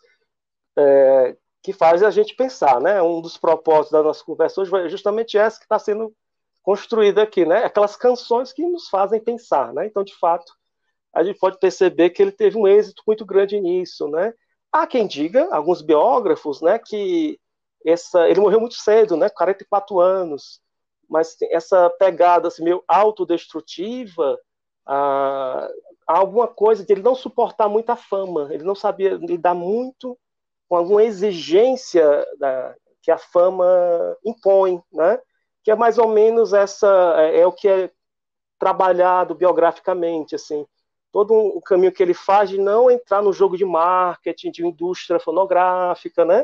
é, 0.77 1.37
que 1.61 1.71
fazem 1.71 2.07
a 2.07 2.11
gente 2.11 2.35
pensar. 2.35 2.81
Né? 2.81 3.01
Um 3.01 3.21
dos 3.21 3.37
propósitos 3.37 3.91
da 3.91 4.03
nossa 4.03 4.23
conversa 4.23 4.61
hoje 4.61 4.75
é 4.75 4.89
justamente 4.89 5.37
essa 5.37 5.57
que 5.57 5.65
está 5.65 5.79
sendo 5.79 6.13
construída 6.61 7.23
aqui, 7.23 7.45
né? 7.45 7.63
aquelas 7.63 7.95
canções 7.95 8.51
que 8.51 8.65
nos 8.65 8.89
fazem 8.89 9.23
pensar. 9.23 9.73
Né? 9.73 9.87
Então, 9.87 10.03
de 10.03 10.15
fato, 10.15 10.53
a 11.13 11.23
gente 11.23 11.37
pode 11.39 11.59
perceber 11.59 12.09
que 12.09 12.21
ele 12.21 12.31
teve 12.31 12.57
um 12.57 12.67
êxito 12.67 13.03
muito 13.05 13.25
grande 13.25 13.59
nisso, 13.59 14.07
né? 14.07 14.33
Há 14.71 14.87
quem 14.87 15.05
diga, 15.05 15.47
alguns 15.51 15.81
biógrafos, 15.81 16.61
né, 16.61 16.79
que 16.79 17.39
essa, 17.85 18.27
ele 18.27 18.39
morreu 18.39 18.59
muito 18.59 18.75
cedo, 18.75 19.15
né, 19.15 19.29
44 19.29 19.99
anos, 19.99 20.59
mas 21.07 21.37
essa 21.51 21.89
pegada 21.91 22.47
assim, 22.47 22.63
meio 22.63 22.83
autodestrutiva, 22.87 24.39
ah, 24.85 25.69
alguma 26.07 26.47
coisa 26.47 26.83
de 26.83 26.91
ele 26.91 27.03
não 27.03 27.13
suportar 27.13 27.69
muita 27.69 27.95
fama, 27.95 28.49
ele 28.51 28.63
não 28.63 28.73
sabia 28.73 29.13
lidar 29.13 29.53
muito 29.53 30.17
com 30.67 30.75
alguma 30.75 31.03
exigência 31.03 32.25
da, 32.39 32.75
que 33.03 33.11
a 33.11 33.17
fama 33.17 33.65
impõe, 34.25 34.81
né? 34.91 35.19
Que 35.63 35.71
é 35.71 35.75
mais 35.75 35.97
ou 35.97 36.07
menos 36.07 36.53
essa 36.53 37.15
é, 37.17 37.41
é 37.41 37.47
o 37.47 37.51
que 37.51 37.67
é 37.67 37.91
trabalhado 38.57 39.35
biograficamente, 39.35 40.35
assim, 40.35 40.65
todo 41.13 41.31
o 41.31 41.61
caminho 41.61 41.91
que 41.91 42.01
ele 42.01 42.15
faz 42.15 42.49
de 42.49 42.59
não 42.59 42.89
entrar 42.89 43.21
no 43.21 43.31
jogo 43.31 43.55
de 43.55 43.63
marketing, 43.63 44.49
de 44.49 44.65
indústria 44.65 45.19
fonográfica, 45.19 46.25
né? 46.25 46.43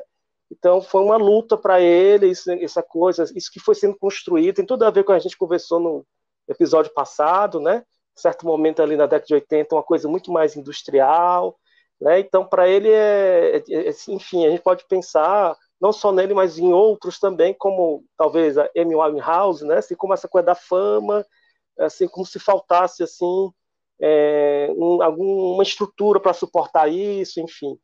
Então 0.52 0.80
foi 0.80 1.02
uma 1.02 1.18
luta 1.18 1.58
para 1.58 1.82
ele, 1.82 2.28
isso, 2.28 2.52
essa 2.52 2.84
coisa, 2.84 3.24
isso 3.36 3.52
que 3.52 3.60
foi 3.60 3.74
sendo 3.74 3.98
construído, 3.98 4.58
tem 4.58 4.66
tudo 4.66 4.86
a 4.86 4.92
ver 4.92 5.04
com 5.04 5.12
a 5.12 5.18
gente 5.18 5.36
conversou 5.36 5.80
no 5.80 6.06
episódio 6.48 6.94
passado, 6.94 7.60
né? 7.60 7.84
Certo 8.16 8.46
momento 8.46 8.82
ali 8.82 8.96
na 8.96 9.08
década 9.08 9.26
de 9.26 9.34
80, 9.34 9.76
uma 9.76 9.84
coisa 9.84 10.08
muito 10.08 10.32
mais 10.32 10.56
industrial, 10.56 11.58
né? 12.00 12.20
Então 12.20 12.46
para 12.46 12.70
ele 12.70 12.92
é, 12.92 13.58
é, 13.58 13.90
é, 13.90 13.90
enfim, 14.10 14.46
a 14.46 14.52
gente 14.52 14.62
pode 14.62 14.86
pensar 14.88 15.58
não 15.82 15.92
só 15.92 16.12
nele, 16.12 16.36
mas 16.36 16.60
em 16.60 16.72
outros 16.72 17.20
também, 17.20 17.56
como 17.56 18.04
talvez 18.16 18.56
a 18.56 18.70
Amy 18.78 18.96
Winehouse, 18.96 19.66
né? 19.66 19.78
Assim 19.78 19.96
como 19.96 20.14
essa 20.14 20.28
coisa 20.28 20.46
da 20.46 20.56
fama, 20.56 21.26
assim 21.80 22.08
como 22.08 22.26
se 22.26 22.38
faltasse 22.38 23.02
assim 23.02 23.52
é, 24.02 24.72
um, 24.76 25.02
alguma 25.02 25.64
estrutura 25.64 26.20
para 26.20 26.34
suportar 26.34 26.88
isso, 26.88 27.40
enfim. 27.40 27.78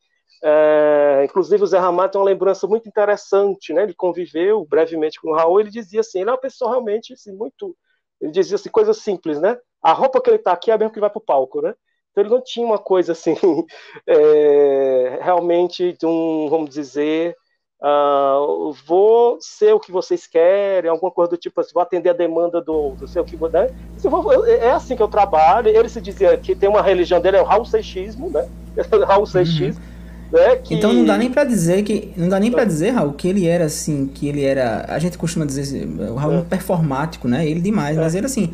É, 0.43 1.24
inclusive 1.26 1.63
o 1.63 1.68
Zé 1.68 1.80
Ramalho 1.80 2.11
tem 2.11 2.20
uma 2.20 2.26
lembrança 2.26 2.68
muito 2.68 2.88
interessante, 2.88 3.74
né? 3.74 3.84
Ele 3.84 3.93
conviveu 3.93 4.66
brevemente 4.66 5.20
com 5.20 5.30
o 5.30 5.34
Raul. 5.36 5.59
Ele 5.59 5.70
dizia 5.72 6.01
assim, 6.01 6.22
ele 6.22 6.30
é 6.30 6.34
uma 6.34 6.39
pessoa 6.39 6.72
realmente 6.72 7.13
assim, 7.13 7.34
muito, 7.34 7.76
ele 8.22 8.32
dizia 8.32 8.55
assim 8.55 8.70
coisas 8.70 8.97
simples, 8.97 9.39
né? 9.41 9.57
A 9.82 9.93
roupa 9.93 10.22
que 10.22 10.30
ele 10.30 10.38
está 10.38 10.51
aqui 10.51 10.72
é 10.72 10.74
a 10.74 10.78
mesma 10.78 10.93
que 10.93 10.99
vai 10.99 11.09
para 11.09 11.20
o 11.20 11.22
palco, 11.22 11.61
né? 11.61 11.74
Então 12.11 12.24
ele 12.24 12.34
não 12.34 12.41
tinha 12.41 12.66
uma 12.66 12.80
coisa 12.80 13.11
assim 13.11 13.36
é, 14.07 15.20
realmente 15.22 15.93
de 15.93 16.05
um, 16.05 16.47
vamos 16.49 16.70
dizer, 16.70 17.36
Uh, 17.86 18.73
vou 18.88 19.38
ser 19.39 19.71
o 19.75 19.79
que 19.79 19.91
vocês 19.91 20.25
querem, 20.25 20.89
alguma 20.89 21.11
coisa 21.11 21.29
do 21.29 21.38
tipo 21.38 21.61
assim, 21.61 21.69
vou 21.71 21.83
atender 21.83 22.09
a 22.09 22.13
demanda 22.13 22.59
do 22.59 22.73
outro, 22.73 23.07
sei 23.07 23.21
o 23.21 23.25
que 23.25 23.36
vou 23.36 23.47
dar. 23.47 23.69
É 24.59 24.71
assim 24.71 24.95
que 24.95 25.03
eu 25.03 25.07
trabalho. 25.07 25.67
Ele 25.67 25.88
se 25.88 26.01
dizia 26.01 26.36
que 26.36 26.55
tem 26.55 26.67
uma 26.67 26.81
religião 26.81 27.21
dele, 27.21 27.38
é 27.38 27.41
o 27.41 27.45
Raul 27.45 27.63
Seixismo, 27.63 28.31
né? 28.31 28.47
Raul 29.05 29.27
Seixismo. 29.27 29.83
Uhum. 29.83 29.95
Né, 30.31 30.55
que... 30.55 30.73
Então 30.73 30.91
não 30.91 31.05
dá 31.05 31.15
nem 31.15 31.29
para 31.29 31.43
dizer 31.43 31.83
que 31.83 32.11
não 32.17 32.27
dá 32.27 32.39
nem 32.39 32.51
para 32.51 32.65
dizer 32.65 32.89
Raul 32.89 33.13
que 33.13 33.27
ele 33.27 33.45
era 33.47 33.65
assim 33.65 34.07
que 34.07 34.27
ele 34.27 34.43
era 34.43 34.83
a 34.89 34.97
gente 34.97 35.19
costuma 35.19 35.45
dizer 35.45 35.88
o 35.88 36.15
Raul 36.15 36.39
é. 36.39 36.41
performático 36.41 37.27
né 37.27 37.47
ele 37.47 37.61
demais 37.61 37.95
é. 37.95 38.01
mas 38.01 38.15
ele 38.15 38.25
assim 38.25 38.51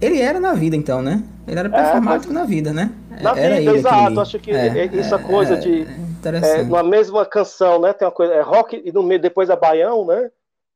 ele 0.00 0.18
era 0.18 0.40
na 0.40 0.54
vida 0.54 0.74
então 0.74 1.02
né 1.02 1.22
ele 1.46 1.58
era 1.58 1.68
é, 1.68 1.70
performático 1.70 2.32
é, 2.32 2.34
mas... 2.34 2.42
na 2.42 2.44
vida 2.48 2.72
né 2.72 2.90
na 3.22 3.38
era 3.38 3.56
vida 3.56 3.72
exato 3.72 4.20
acho 4.20 4.38
que 4.38 4.50
é, 4.50 4.86
essa 4.98 5.18
coisa 5.18 5.56
de 5.56 5.86
é, 6.24 6.62
numa 6.62 6.82
mesma 6.82 7.24
canção, 7.24 7.80
né? 7.80 7.92
Tem 7.92 8.06
uma 8.06 8.12
coisa, 8.12 8.34
é 8.34 8.40
rock 8.40 8.82
e 8.84 8.90
no 8.92 9.02
meio 9.02 9.20
depois 9.20 9.48
é 9.48 9.56
baião, 9.56 10.04
né? 10.04 10.30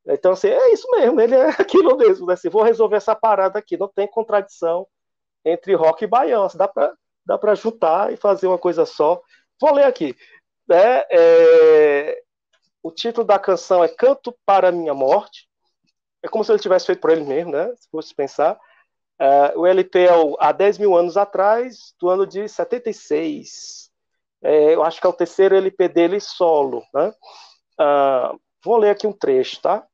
Então, 0.07 0.33
assim, 0.33 0.49
é 0.49 0.73
isso 0.73 0.89
mesmo, 0.91 1.21
ele 1.21 1.35
é 1.35 1.49
aquilo 1.59 1.97
mesmo, 1.97 2.27
né? 2.27 2.35
Assim, 2.35 2.49
vou 2.49 2.63
resolver 2.63 2.97
essa 2.97 3.15
parada 3.15 3.59
aqui, 3.59 3.77
não 3.77 3.89
tem 3.89 4.07
contradição 4.07 4.87
entre 5.45 5.75
rock 5.75 6.05
e 6.05 6.09
baião, 6.09 6.45
assim, 6.45 6.59
dá 6.59 6.69
para 6.69 6.95
dá 7.25 7.39
pra 7.39 7.55
juntar 7.55 8.13
e 8.13 8.17
fazer 8.17 8.47
uma 8.47 8.59
coisa 8.59 8.85
só. 8.85 9.21
Vou 9.61 9.75
ler 9.75 9.85
aqui. 9.85 10.17
Né? 10.69 11.05
É, 11.11 12.23
o 12.83 12.91
título 12.91 13.27
da 13.27 13.39
canção 13.39 13.85
é 13.85 13.89
Canto 13.89 14.35
para 14.45 14.69
a 14.69 14.73
Minha 14.73 14.95
Morte. 14.95 15.49
É 16.23 16.29
como 16.29 16.43
se 16.43 16.51
ele 16.51 16.59
tivesse 16.59 16.87
feito 16.87 17.01
por 17.01 17.11
ele 17.11 17.25
mesmo, 17.25 17.53
né? 17.53 17.73
Se 17.77 17.89
fosse 17.91 18.15
pensar. 18.15 18.59
É, 19.21 19.57
o 19.57 19.67
LP 19.67 19.99
é 20.07 20.17
o, 20.17 20.37
há 20.41 20.51
10 20.51 20.79
mil 20.79 20.97
anos 20.97 21.17
atrás, 21.17 21.95
do 22.01 22.09
ano 22.09 22.27
de 22.27 22.49
76 22.49 23.81
é, 24.43 24.75
eu 24.75 24.83
acho 24.83 25.01
que 25.01 25.07
é 25.07 25.11
o 25.11 25.15
terceiro 25.15 25.57
LP 25.57 25.89
dele 25.89 26.21
solo. 26.21 26.85
Né? 26.95 27.13
Ah, 27.79 28.35
vou 28.65 28.77
ler 28.77 28.91
aqui 28.91 29.07
um 29.07 29.13
trecho, 29.13 29.61
tá? 29.61 29.87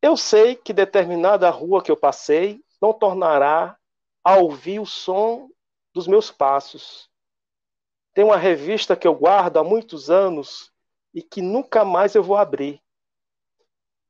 Eu 0.00 0.16
sei 0.16 0.56
que 0.56 0.72
determinada 0.72 1.48
rua 1.50 1.82
que 1.82 1.90
eu 1.90 1.96
passei 1.96 2.60
não 2.80 2.92
tornará 2.92 3.76
a 4.24 4.36
ouvir 4.36 4.80
o 4.80 4.86
som 4.86 5.48
dos 5.94 6.06
meus 6.06 6.30
passos. 6.30 7.08
Tem 8.14 8.24
uma 8.24 8.36
revista 8.36 8.96
que 8.96 9.06
eu 9.06 9.14
guardo 9.14 9.58
há 9.58 9.64
muitos 9.64 10.10
anos 10.10 10.72
e 11.14 11.22
que 11.22 11.40
nunca 11.40 11.84
mais 11.84 12.14
eu 12.14 12.22
vou 12.22 12.36
abrir. 12.36 12.80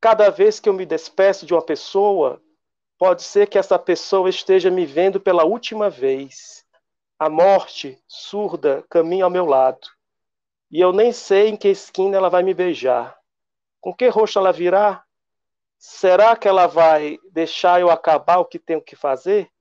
Cada 0.01 0.29
vez 0.29 0.59
que 0.59 0.67
eu 0.67 0.73
me 0.73 0.85
despeço 0.85 1.45
de 1.45 1.53
uma 1.53 1.61
pessoa, 1.61 2.41
pode 3.03 3.23
ser 3.23 3.49
que 3.49 3.57
essa 3.57 3.77
pessoa 3.77 4.29
esteja 4.29 4.71
me 4.71 4.85
vendo 4.85 5.19
pela 5.19 5.43
última 5.43 5.89
vez 5.89 6.65
a 7.19 7.29
morte, 7.29 8.01
surda, 8.07 8.81
caminha 8.89 9.25
ao 9.25 9.29
meu 9.29 9.45
lado. 9.45 9.85
E 10.71 10.79
eu 10.79 10.93
nem 10.93 11.11
sei 11.11 11.49
em 11.49 11.57
que 11.57 11.67
esquina 11.67 12.15
ela 12.15 12.29
vai 12.29 12.43
me 12.43 12.53
beijar. 12.53 13.19
Com 13.81 13.93
que 13.93 14.07
rosto 14.07 14.39
ela 14.39 14.53
virá? 14.53 15.03
Será 15.77 16.33
que 16.37 16.47
ela 16.47 16.65
vai 16.65 17.19
deixar 17.33 17.81
eu 17.81 17.91
acabar 17.91 18.37
o 18.37 18.45
que 18.45 18.57
tenho 18.57 18.81
que 18.81 18.95
fazer? 18.95 19.51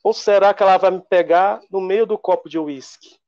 Ou 0.00 0.14
será 0.14 0.54
que 0.54 0.62
ela 0.62 0.78
vai 0.78 0.92
me 0.92 1.02
pegar 1.02 1.60
no 1.68 1.80
meio 1.80 2.06
do 2.06 2.16
copo 2.16 2.48
de 2.48 2.60
uísque? 2.60 3.18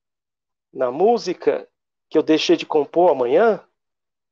Na 0.72 0.92
música 0.92 1.68
que 2.08 2.16
eu 2.16 2.22
deixei 2.22 2.56
de 2.56 2.64
compor 2.64 3.10
amanhã? 3.10 3.64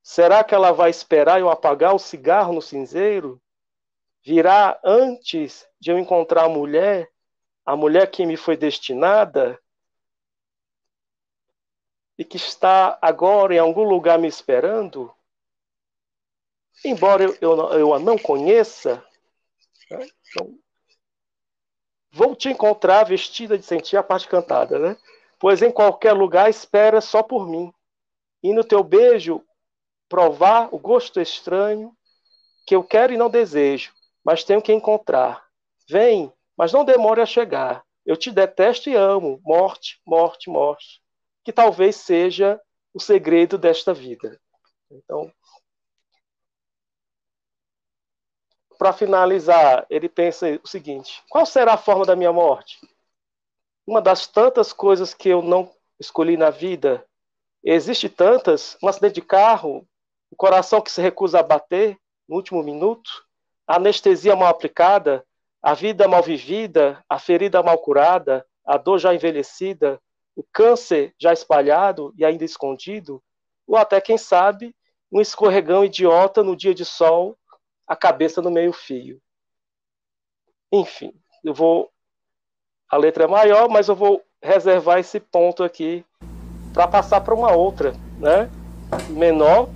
Será 0.00 0.44
que 0.44 0.54
ela 0.54 0.70
vai 0.70 0.90
esperar 0.90 1.40
eu 1.40 1.50
apagar 1.50 1.92
o 1.92 1.98
cigarro 1.98 2.52
no 2.52 2.62
cinzeiro? 2.62 3.42
Virá 4.22 4.78
antes 4.84 5.66
de 5.80 5.90
eu 5.90 5.98
encontrar 5.98 6.44
a 6.44 6.48
mulher 6.48 7.10
a 7.64 7.76
mulher 7.76 8.10
que 8.10 8.26
me 8.26 8.36
foi 8.36 8.56
destinada 8.56 9.56
e 12.18 12.24
que 12.24 12.36
está 12.36 12.98
agora 13.00 13.54
em 13.54 13.58
algum 13.58 13.84
lugar 13.84 14.18
me 14.18 14.26
esperando, 14.26 15.14
embora 16.84 17.22
eu, 17.22 17.36
eu, 17.40 17.56
eu 17.78 17.94
a 17.94 17.98
não 18.00 18.18
conheça, 18.18 19.04
né? 19.88 20.08
então, 20.28 20.58
vou 22.10 22.34
te 22.34 22.48
encontrar 22.48 23.04
vestida 23.04 23.56
de 23.56 23.64
sentir 23.64 23.96
a 23.96 24.02
parte 24.02 24.26
cantada, 24.26 24.78
né? 24.78 24.96
Pois 25.38 25.62
em 25.62 25.70
qualquer 25.70 26.12
lugar 26.12 26.50
espera 26.50 27.00
só 27.00 27.22
por 27.22 27.48
mim. 27.48 27.72
E 28.42 28.52
no 28.52 28.64
teu 28.64 28.82
beijo 28.82 29.44
provar 30.08 30.74
o 30.74 30.78
gosto 30.78 31.20
estranho 31.20 31.96
que 32.66 32.74
eu 32.74 32.82
quero 32.82 33.12
e 33.12 33.16
não 33.16 33.30
desejo, 33.30 33.94
mas 34.24 34.44
tenho 34.44 34.62
que 34.62 34.72
encontrar. 34.72 35.46
Vem, 35.88 36.32
mas 36.56 36.72
não 36.72 36.84
demore 36.84 37.20
a 37.20 37.26
chegar. 37.26 37.84
Eu 38.04 38.16
te 38.16 38.30
detesto 38.30 38.90
e 38.90 38.94
amo. 38.94 39.40
Morte, 39.44 40.00
morte, 40.06 40.48
morte. 40.50 41.02
Que 41.44 41.52
talvez 41.52 41.96
seja 41.96 42.60
o 42.92 43.00
segredo 43.00 43.56
desta 43.56 43.94
vida. 43.94 44.40
Então, 44.90 45.32
para 48.78 48.92
finalizar, 48.92 49.86
ele 49.90 50.08
pensa 50.08 50.58
o 50.62 50.66
seguinte: 50.66 51.22
qual 51.28 51.44
será 51.44 51.74
a 51.74 51.78
forma 51.78 52.04
da 52.04 52.16
minha 52.16 52.32
morte? 52.32 52.78
Uma 53.86 54.00
das 54.00 54.26
tantas 54.26 54.72
coisas 54.72 55.12
que 55.12 55.28
eu 55.28 55.42
não 55.42 55.70
escolhi 55.98 56.36
na 56.36 56.50
vida. 56.50 57.06
Existe 57.62 58.08
tantas, 58.08 58.78
um 58.82 58.88
acidente 58.88 59.16
de 59.16 59.22
carro, 59.22 59.86
o 60.30 60.36
coração 60.36 60.80
que 60.80 60.90
se 60.90 61.02
recusa 61.02 61.40
a 61.40 61.42
bater 61.42 61.98
no 62.26 62.36
último 62.36 62.62
minuto, 62.62 63.10
a 63.70 63.76
anestesia 63.76 64.34
mal 64.34 64.48
aplicada, 64.48 65.24
a 65.62 65.74
vida 65.74 66.08
mal 66.08 66.24
vivida, 66.24 67.04
a 67.08 67.20
ferida 67.20 67.62
mal 67.62 67.78
curada, 67.78 68.44
a 68.66 68.76
dor 68.76 68.98
já 68.98 69.14
envelhecida, 69.14 70.02
o 70.34 70.42
câncer 70.42 71.14
já 71.16 71.32
espalhado 71.32 72.12
e 72.16 72.24
ainda 72.24 72.44
escondido, 72.44 73.22
ou 73.68 73.76
até, 73.76 74.00
quem 74.00 74.18
sabe, 74.18 74.74
um 75.12 75.20
escorregão 75.20 75.84
idiota 75.84 76.42
no 76.42 76.56
dia 76.56 76.74
de 76.74 76.84
sol, 76.84 77.38
a 77.86 77.94
cabeça 77.94 78.42
no 78.42 78.50
meio-fio. 78.50 79.22
Enfim, 80.72 81.14
eu 81.44 81.54
vou. 81.54 81.92
A 82.90 82.96
letra 82.96 83.22
é 83.22 83.28
maior, 83.28 83.68
mas 83.68 83.88
eu 83.88 83.94
vou 83.94 84.20
reservar 84.42 84.98
esse 84.98 85.20
ponto 85.20 85.62
aqui 85.62 86.04
para 86.74 86.88
passar 86.88 87.20
para 87.20 87.34
uma 87.34 87.52
outra, 87.52 87.92
né? 88.18 88.50
Menor, 89.10 89.68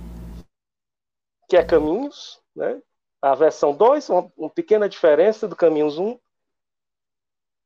que 1.47 1.55
é 1.55 1.63
Caminhos, 1.63 2.41
né? 2.53 2.81
A 3.25 3.33
versão 3.33 3.75
2, 3.75 4.07
uma, 4.09 4.31
uma 4.37 4.49
pequena 4.51 4.87
diferença 4.87 5.47
do 5.47 5.55
Caminhos 5.55 5.97
1. 5.97 6.19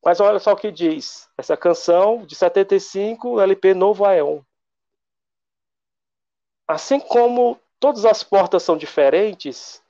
Mas 0.01 0.21
olha 0.21 0.39
só 0.39 0.53
o 0.53 0.55
que 0.55 0.71
diz 0.71 1.29
essa 1.37 1.57
canção 1.57 2.25
de 2.25 2.33
75, 2.33 3.41
LP 3.41 3.73
Novo 3.73 4.05
Aeon. 4.05 4.39
Assim 6.65 6.97
como 6.97 7.59
todas 7.77 8.05
as 8.05 8.23
portas 8.23 8.63
são 8.63 8.77
diferentes, 8.77 9.83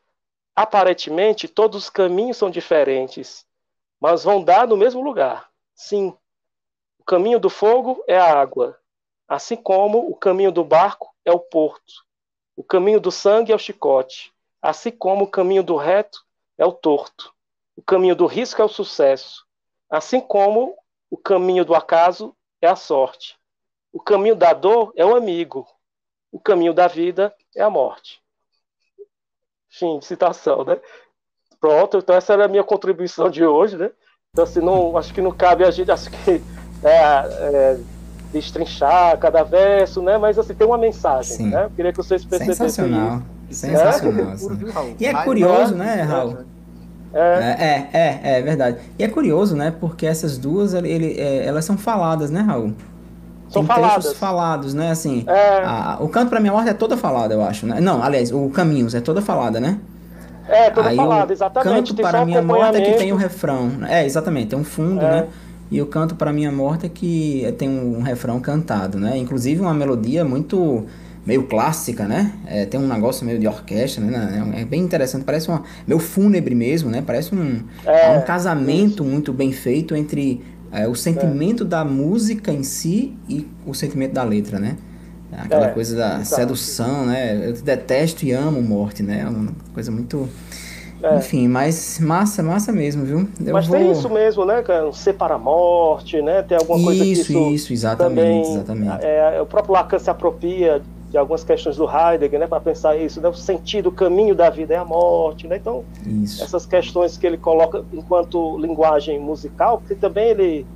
aparentemente 0.55 1.47
todos 1.47 1.83
os 1.83 1.89
caminhos 1.89 2.37
são 2.37 2.49
diferentes, 2.49 3.45
mas 3.99 4.23
vão 4.23 4.43
dar 4.43 4.67
no 4.67 4.75
mesmo 4.75 5.03
lugar. 5.03 5.51
Sim, 5.75 6.17
o 6.97 7.03
caminho 7.03 7.39
do 7.39 7.49
fogo 7.49 8.03
é 8.07 8.17
a 8.17 8.41
água, 8.41 8.79
assim 9.27 9.55
como 9.55 10.09
o 10.09 10.15
caminho 10.15 10.51
do 10.51 10.63
barco 10.63 11.13
é 11.23 11.31
o 11.31 11.39
porto. 11.39 12.03
O 12.55 12.63
caminho 12.63 12.99
do 12.99 13.11
sangue 13.11 13.51
é 13.51 13.55
o 13.55 13.59
chicote, 13.59 14.33
assim 14.61 14.91
como 14.91 15.25
o 15.25 15.29
caminho 15.29 15.63
do 15.63 15.75
reto 15.75 16.23
é 16.57 16.65
o 16.65 16.71
torto. 16.71 17.33
O 17.75 17.81
caminho 17.81 18.15
do 18.15 18.25
risco 18.25 18.61
é 18.61 18.65
o 18.65 18.69
sucesso, 18.69 19.45
assim 19.89 20.19
como 20.19 20.75
o 21.09 21.17
caminho 21.17 21.65
do 21.65 21.73
acaso 21.73 22.35
é 22.61 22.67
a 22.67 22.75
sorte. 22.75 23.37
O 23.91 23.99
caminho 23.99 24.35
da 24.35 24.53
dor 24.53 24.93
é 24.95 25.05
o 25.05 25.15
amigo. 25.15 25.67
O 26.31 26.39
caminho 26.39 26.73
da 26.73 26.87
vida 26.87 27.33
é 27.55 27.61
a 27.61 27.69
morte. 27.69 28.21
Fim 29.69 29.97
de 29.99 30.05
citação, 30.05 30.63
né? 30.63 30.79
Pronto, 31.59 31.97
então 31.97 32.15
essa 32.15 32.33
era 32.33 32.45
a 32.45 32.47
minha 32.47 32.63
contribuição 32.63 33.29
de 33.29 33.45
hoje, 33.45 33.77
né? 33.77 33.91
Então, 34.31 34.43
assim, 34.43 34.59
não, 34.59 34.95
acho 34.95 35.13
que 35.13 35.21
não 35.21 35.31
cabe 35.31 35.63
a 35.63 35.71
gente, 35.71 35.91
acho 35.91 36.09
que 36.09 36.41
é, 36.83 36.89
é, 36.91 37.79
destrinchar 38.31 39.17
cada 39.17 39.43
verso, 39.43 40.01
né? 40.01 40.17
Mas, 40.17 40.37
assim, 40.37 40.53
tem 40.53 40.67
uma 40.67 40.77
mensagem, 40.77 41.37
Sim. 41.37 41.49
né? 41.49 41.65
Eu 41.65 41.71
queria 41.71 41.91
que 41.91 41.97
vocês 41.97 42.23
percebessem 42.23 42.69
Sensacional. 42.69 43.17
Isso. 43.17 43.38
Sensacional. 43.49 44.33
É? 44.33 44.95
E 44.99 45.05
é 45.05 45.13
curioso, 45.23 45.75
né, 45.75 46.01
Raul? 46.01 46.37
É. 47.13 47.19
é. 47.19 47.89
É, 47.93 47.99
é, 47.99 48.37
é, 48.37 48.41
verdade. 48.41 48.77
E 48.97 49.03
é 49.03 49.07
curioso, 49.07 49.55
né? 49.55 49.73
Porque 49.79 50.05
essas 50.05 50.37
duas, 50.37 50.73
ele, 50.73 51.19
é, 51.19 51.45
elas 51.45 51.65
são 51.65 51.77
faladas, 51.77 52.29
né, 52.29 52.41
Raul? 52.41 52.73
São 53.49 53.65
Tem 53.65 53.75
faladas. 53.75 54.13
falados, 54.13 54.73
né? 54.75 54.91
Assim, 54.91 55.23
é... 55.27 55.63
a, 55.63 55.97
o 55.99 56.07
canto 56.07 56.29
para 56.29 56.39
minha 56.39 56.53
morte 56.53 56.69
é 56.69 56.73
toda 56.73 56.95
falada, 56.95 57.33
eu 57.33 57.43
acho, 57.43 57.65
né? 57.65 57.81
Não, 57.81 58.01
aliás, 58.03 58.31
o 58.31 58.47
Caminhos 58.49 58.93
é 58.93 59.01
toda 59.01 59.21
falada, 59.21 59.59
né? 59.59 59.79
É, 60.47 60.69
toda 60.69 60.89
Aí 60.89 60.95
falada, 60.95 61.33
exatamente. 61.33 61.93
Canto 61.93 62.01
para 62.01 62.25
minha 62.25 62.41
morte 62.41 62.77
é 62.77 62.81
que 62.81 62.97
tem 62.97 63.11
o 63.11 63.15
refrão. 63.15 63.67
Né? 63.67 64.01
É, 64.01 64.05
exatamente, 64.05 64.49
tem 64.49 64.59
um 64.59 64.63
fundo, 64.63 65.01
é. 65.03 65.09
né? 65.09 65.27
E 65.71 65.81
o 65.81 65.85
canto 65.85 66.15
para 66.15 66.33
minha 66.33 66.51
morte 66.51 66.87
é 66.87 66.89
que 66.89 67.53
tem 67.57 67.69
um 67.69 68.01
refrão 68.01 68.39
cantado, 68.39 68.99
né? 68.99 69.17
Inclusive 69.17 69.61
uma 69.61 69.73
melodia 69.73 70.25
muito 70.25 70.85
meio 71.25 71.43
clássica, 71.43 72.07
né? 72.07 72.33
É, 72.45 72.65
tem 72.65 72.79
um 72.79 72.87
negócio 72.87 73.25
meio 73.25 73.39
de 73.39 73.47
orquestra, 73.47 74.03
né? 74.03 74.43
É 74.57 74.65
bem 74.65 74.81
interessante, 74.81 75.23
parece 75.23 75.47
uma 75.47 75.63
meio 75.85 75.99
fúnebre 75.99 76.55
mesmo, 76.55 76.89
né? 76.89 77.03
Parece 77.05 77.33
um, 77.35 77.63
é, 77.85 78.17
um 78.17 78.21
casamento 78.21 79.03
isso. 79.03 79.11
muito 79.11 79.33
bem 79.33 79.51
feito 79.51 79.95
entre 79.95 80.41
é, 80.71 80.87
o 80.87 80.95
sentimento 80.95 81.63
é. 81.63 81.67
da 81.67 81.83
música 81.83 82.51
em 82.51 82.63
si 82.63 83.17
e 83.27 83.47
o 83.65 83.73
sentimento 83.73 84.13
da 84.13 84.23
letra, 84.23 84.59
né? 84.59 84.77
Aquela 85.31 85.67
é, 85.67 85.69
coisa 85.69 85.95
da 85.95 86.23
sedução, 86.23 87.05
né? 87.05 87.47
Eu 87.47 87.53
detesto 87.53 88.25
e 88.25 88.31
amo 88.31 88.61
morte, 88.61 89.03
né? 89.03 89.21
É 89.21 89.29
uma 89.29 89.51
coisa 89.73 89.91
muito. 89.91 90.27
É. 91.01 91.17
Enfim, 91.17 91.47
mas 91.47 91.99
massa, 91.99 92.43
massa 92.43 92.71
mesmo, 92.71 93.05
viu? 93.05 93.27
Eu 93.45 93.53
mas 93.53 93.67
vou... 93.67 93.77
tem 93.77 93.91
isso 93.91 94.09
mesmo, 94.09 94.43
né? 94.43 94.63
Ser 94.91 95.13
para 95.13 95.35
a 95.35 95.37
morte, 95.37 96.21
né? 96.21 96.41
Tem 96.41 96.57
alguma 96.57 96.83
coisa 96.83 97.05
isso, 97.05 97.25
que 97.25 97.33
isso. 97.33 97.51
Isso, 97.51 97.73
exatamente, 97.73 98.15
também, 98.15 98.41
exatamente. 98.41 99.05
É, 99.05 99.41
o 99.41 99.45
próprio 99.45 99.73
Lacan 99.75 99.99
se 99.99 100.09
apropria 100.09 100.81
de 101.09 101.17
algumas 101.17 101.43
questões 101.43 101.75
do 101.75 101.85
Heidegger, 101.89 102.39
né, 102.39 102.47
para 102.47 102.59
pensar 102.59 102.95
isso, 102.95 103.19
né, 103.19 103.27
o 103.27 103.33
sentido, 103.33 103.89
o 103.89 103.91
caminho 103.91 104.35
da 104.35 104.49
vida 104.49 104.75
é 104.75 104.77
a 104.77 104.85
morte, 104.85 105.47
né? 105.47 105.57
Então, 105.57 105.83
isso. 106.05 106.43
essas 106.43 106.65
questões 106.67 107.17
que 107.17 107.25
ele 107.25 107.37
coloca 107.37 107.83
enquanto 107.91 108.57
linguagem 108.59 109.19
musical, 109.19 109.79
porque 109.79 109.95
também 109.95 110.29
ele 110.29 110.67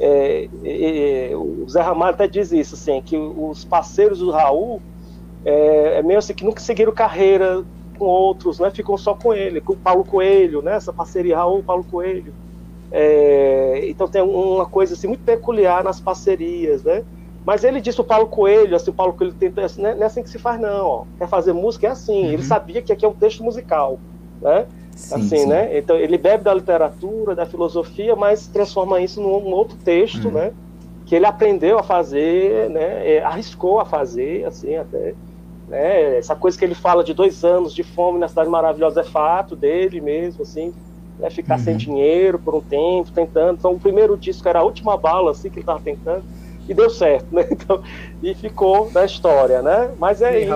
é, 0.00 0.48
é, 0.64 1.36
o 1.36 1.66
Zé 1.68 1.80
Ramalho 1.80 2.14
até 2.14 2.28
diz 2.28 2.52
isso, 2.52 2.74
assim, 2.74 3.00
que 3.00 3.16
os 3.16 3.64
parceiros 3.64 4.18
do 4.18 4.30
Raul 4.30 4.82
é, 5.44 5.98
é 5.98 6.02
meio 6.02 6.18
assim 6.18 6.34
que 6.34 6.44
nunca 6.44 6.60
seguiram 6.60 6.92
carreira 6.92 7.64
com 7.98 8.04
outros, 8.04 8.58
né? 8.58 8.70
Ficam 8.70 8.96
só 8.98 9.14
com 9.14 9.32
ele, 9.32 9.60
com 9.60 9.72
o 9.72 9.76
Paulo 9.76 10.04
Coelho, 10.04 10.60
né? 10.60 10.74
Essa 10.74 10.92
parceria 10.92 11.36
Raul 11.36 11.62
Paulo 11.62 11.84
Coelho. 11.84 12.34
É, 12.92 13.84
então 13.88 14.06
tem 14.06 14.22
uma 14.22 14.66
coisa 14.66 14.94
assim 14.94 15.08
muito 15.08 15.24
peculiar 15.24 15.82
nas 15.82 16.00
parcerias, 16.00 16.82
né? 16.82 17.04
Mas 17.46 17.62
ele 17.62 17.80
disse 17.80 18.00
o 18.00 18.04
Paulo 18.04 18.26
Coelho, 18.26 18.74
assim, 18.74 18.90
o 18.90 18.92
Paulo 18.92 19.12
Coelho 19.12 19.32
tenta, 19.32 19.64
assim, 19.64 19.80
não 19.80 19.90
é 19.90 20.04
assim 20.04 20.20
que 20.20 20.28
se 20.28 20.36
faz, 20.36 20.60
não. 20.60 20.84
Ó. 20.84 21.04
Quer 21.16 21.28
fazer 21.28 21.52
música 21.52 21.86
é 21.86 21.90
assim. 21.90 22.24
Uhum. 22.24 22.32
Ele 22.32 22.42
sabia 22.42 22.82
que 22.82 22.92
aqui 22.92 23.04
é 23.04 23.08
um 23.08 23.14
texto 23.14 23.44
musical, 23.44 24.00
né? 24.42 24.66
Sim, 24.96 25.14
assim, 25.14 25.38
sim. 25.38 25.46
né? 25.46 25.78
Então 25.78 25.94
ele 25.94 26.18
bebe 26.18 26.42
da 26.42 26.52
literatura, 26.52 27.36
da 27.36 27.46
filosofia, 27.46 28.16
mas 28.16 28.48
transforma 28.48 29.00
isso 29.00 29.20
num 29.20 29.52
outro 29.52 29.76
texto, 29.76 30.24
uhum. 30.24 30.32
né? 30.32 30.52
Que 31.04 31.14
ele 31.14 31.24
aprendeu 31.24 31.78
a 31.78 31.84
fazer, 31.84 32.68
né? 32.68 33.08
É, 33.08 33.22
arriscou 33.22 33.78
a 33.78 33.84
fazer, 33.84 34.44
assim, 34.44 34.74
até. 34.74 35.14
Né? 35.68 36.18
Essa 36.18 36.34
coisa 36.34 36.58
que 36.58 36.64
ele 36.64 36.74
fala 36.74 37.04
de 37.04 37.14
dois 37.14 37.44
anos 37.44 37.72
de 37.72 37.84
fome 37.84 38.18
na 38.18 38.26
cidade 38.26 38.50
maravilhosa 38.50 39.02
é 39.02 39.04
fato 39.04 39.54
dele 39.54 40.00
mesmo, 40.00 40.42
assim. 40.42 40.74
Né? 41.16 41.30
Ficar 41.30 41.58
uhum. 41.58 41.64
sem 41.64 41.76
dinheiro 41.76 42.40
por 42.40 42.56
um 42.56 42.60
tempo, 42.60 43.12
tentando. 43.12 43.58
Então 43.58 43.70
o 43.70 43.78
primeiro 43.78 44.16
disco 44.16 44.48
era 44.48 44.58
a 44.58 44.64
última 44.64 44.96
bala, 44.96 45.30
assim, 45.30 45.48
que 45.48 45.58
ele 45.58 45.62
estava 45.62 45.78
tentando 45.80 46.24
e 46.68 46.74
deu 46.74 46.90
certo, 46.90 47.26
né? 47.34 47.46
Então, 47.50 47.82
e 48.22 48.34
ficou 48.34 48.90
na 48.92 49.04
história, 49.04 49.62
né? 49.62 49.90
Mas 49.98 50.20
é 50.20 50.28
aí. 50.28 50.48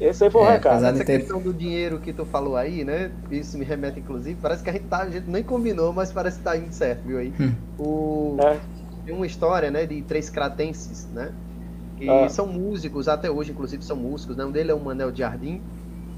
Esse 0.00 0.24
aí 0.24 0.30
foi 0.30 0.42
o 0.42 0.46
é, 0.46 0.52
recado. 0.52 0.84
Essa 0.84 1.04
ter... 1.04 1.18
questão 1.18 1.40
do 1.40 1.52
dinheiro 1.52 1.98
que 1.98 2.12
tu 2.12 2.24
falou 2.24 2.56
aí, 2.56 2.84
né? 2.84 3.10
Isso 3.30 3.58
me 3.58 3.64
remete, 3.64 4.00
inclusive, 4.00 4.38
parece 4.40 4.62
que 4.62 4.70
a 4.70 4.72
gente, 4.72 4.86
tá, 4.86 4.98
a 4.98 5.10
gente 5.10 5.28
nem 5.28 5.42
combinou, 5.42 5.92
mas 5.92 6.10
parece 6.10 6.38
que 6.38 6.44
tá 6.44 6.56
indo 6.56 6.72
certo, 6.72 7.02
viu 7.06 7.18
aí? 7.18 7.32
Hum. 7.38 7.52
O... 7.78 8.36
É. 8.40 8.58
Tem 9.04 9.14
uma 9.14 9.26
história, 9.26 9.70
né, 9.70 9.86
de 9.86 10.00
três 10.02 10.30
cratenses, 10.30 11.06
né? 11.12 11.32
Que 11.98 12.08
ah. 12.08 12.28
são 12.30 12.46
músicos, 12.46 13.08
até 13.08 13.30
hoje, 13.30 13.50
inclusive, 13.50 13.84
são 13.84 13.96
músicos, 13.96 14.36
né? 14.36 14.44
Um 14.44 14.50
dele 14.50 14.70
é 14.70 14.74
o 14.74 14.80
Manel 14.80 15.14
Jardim. 15.14 15.60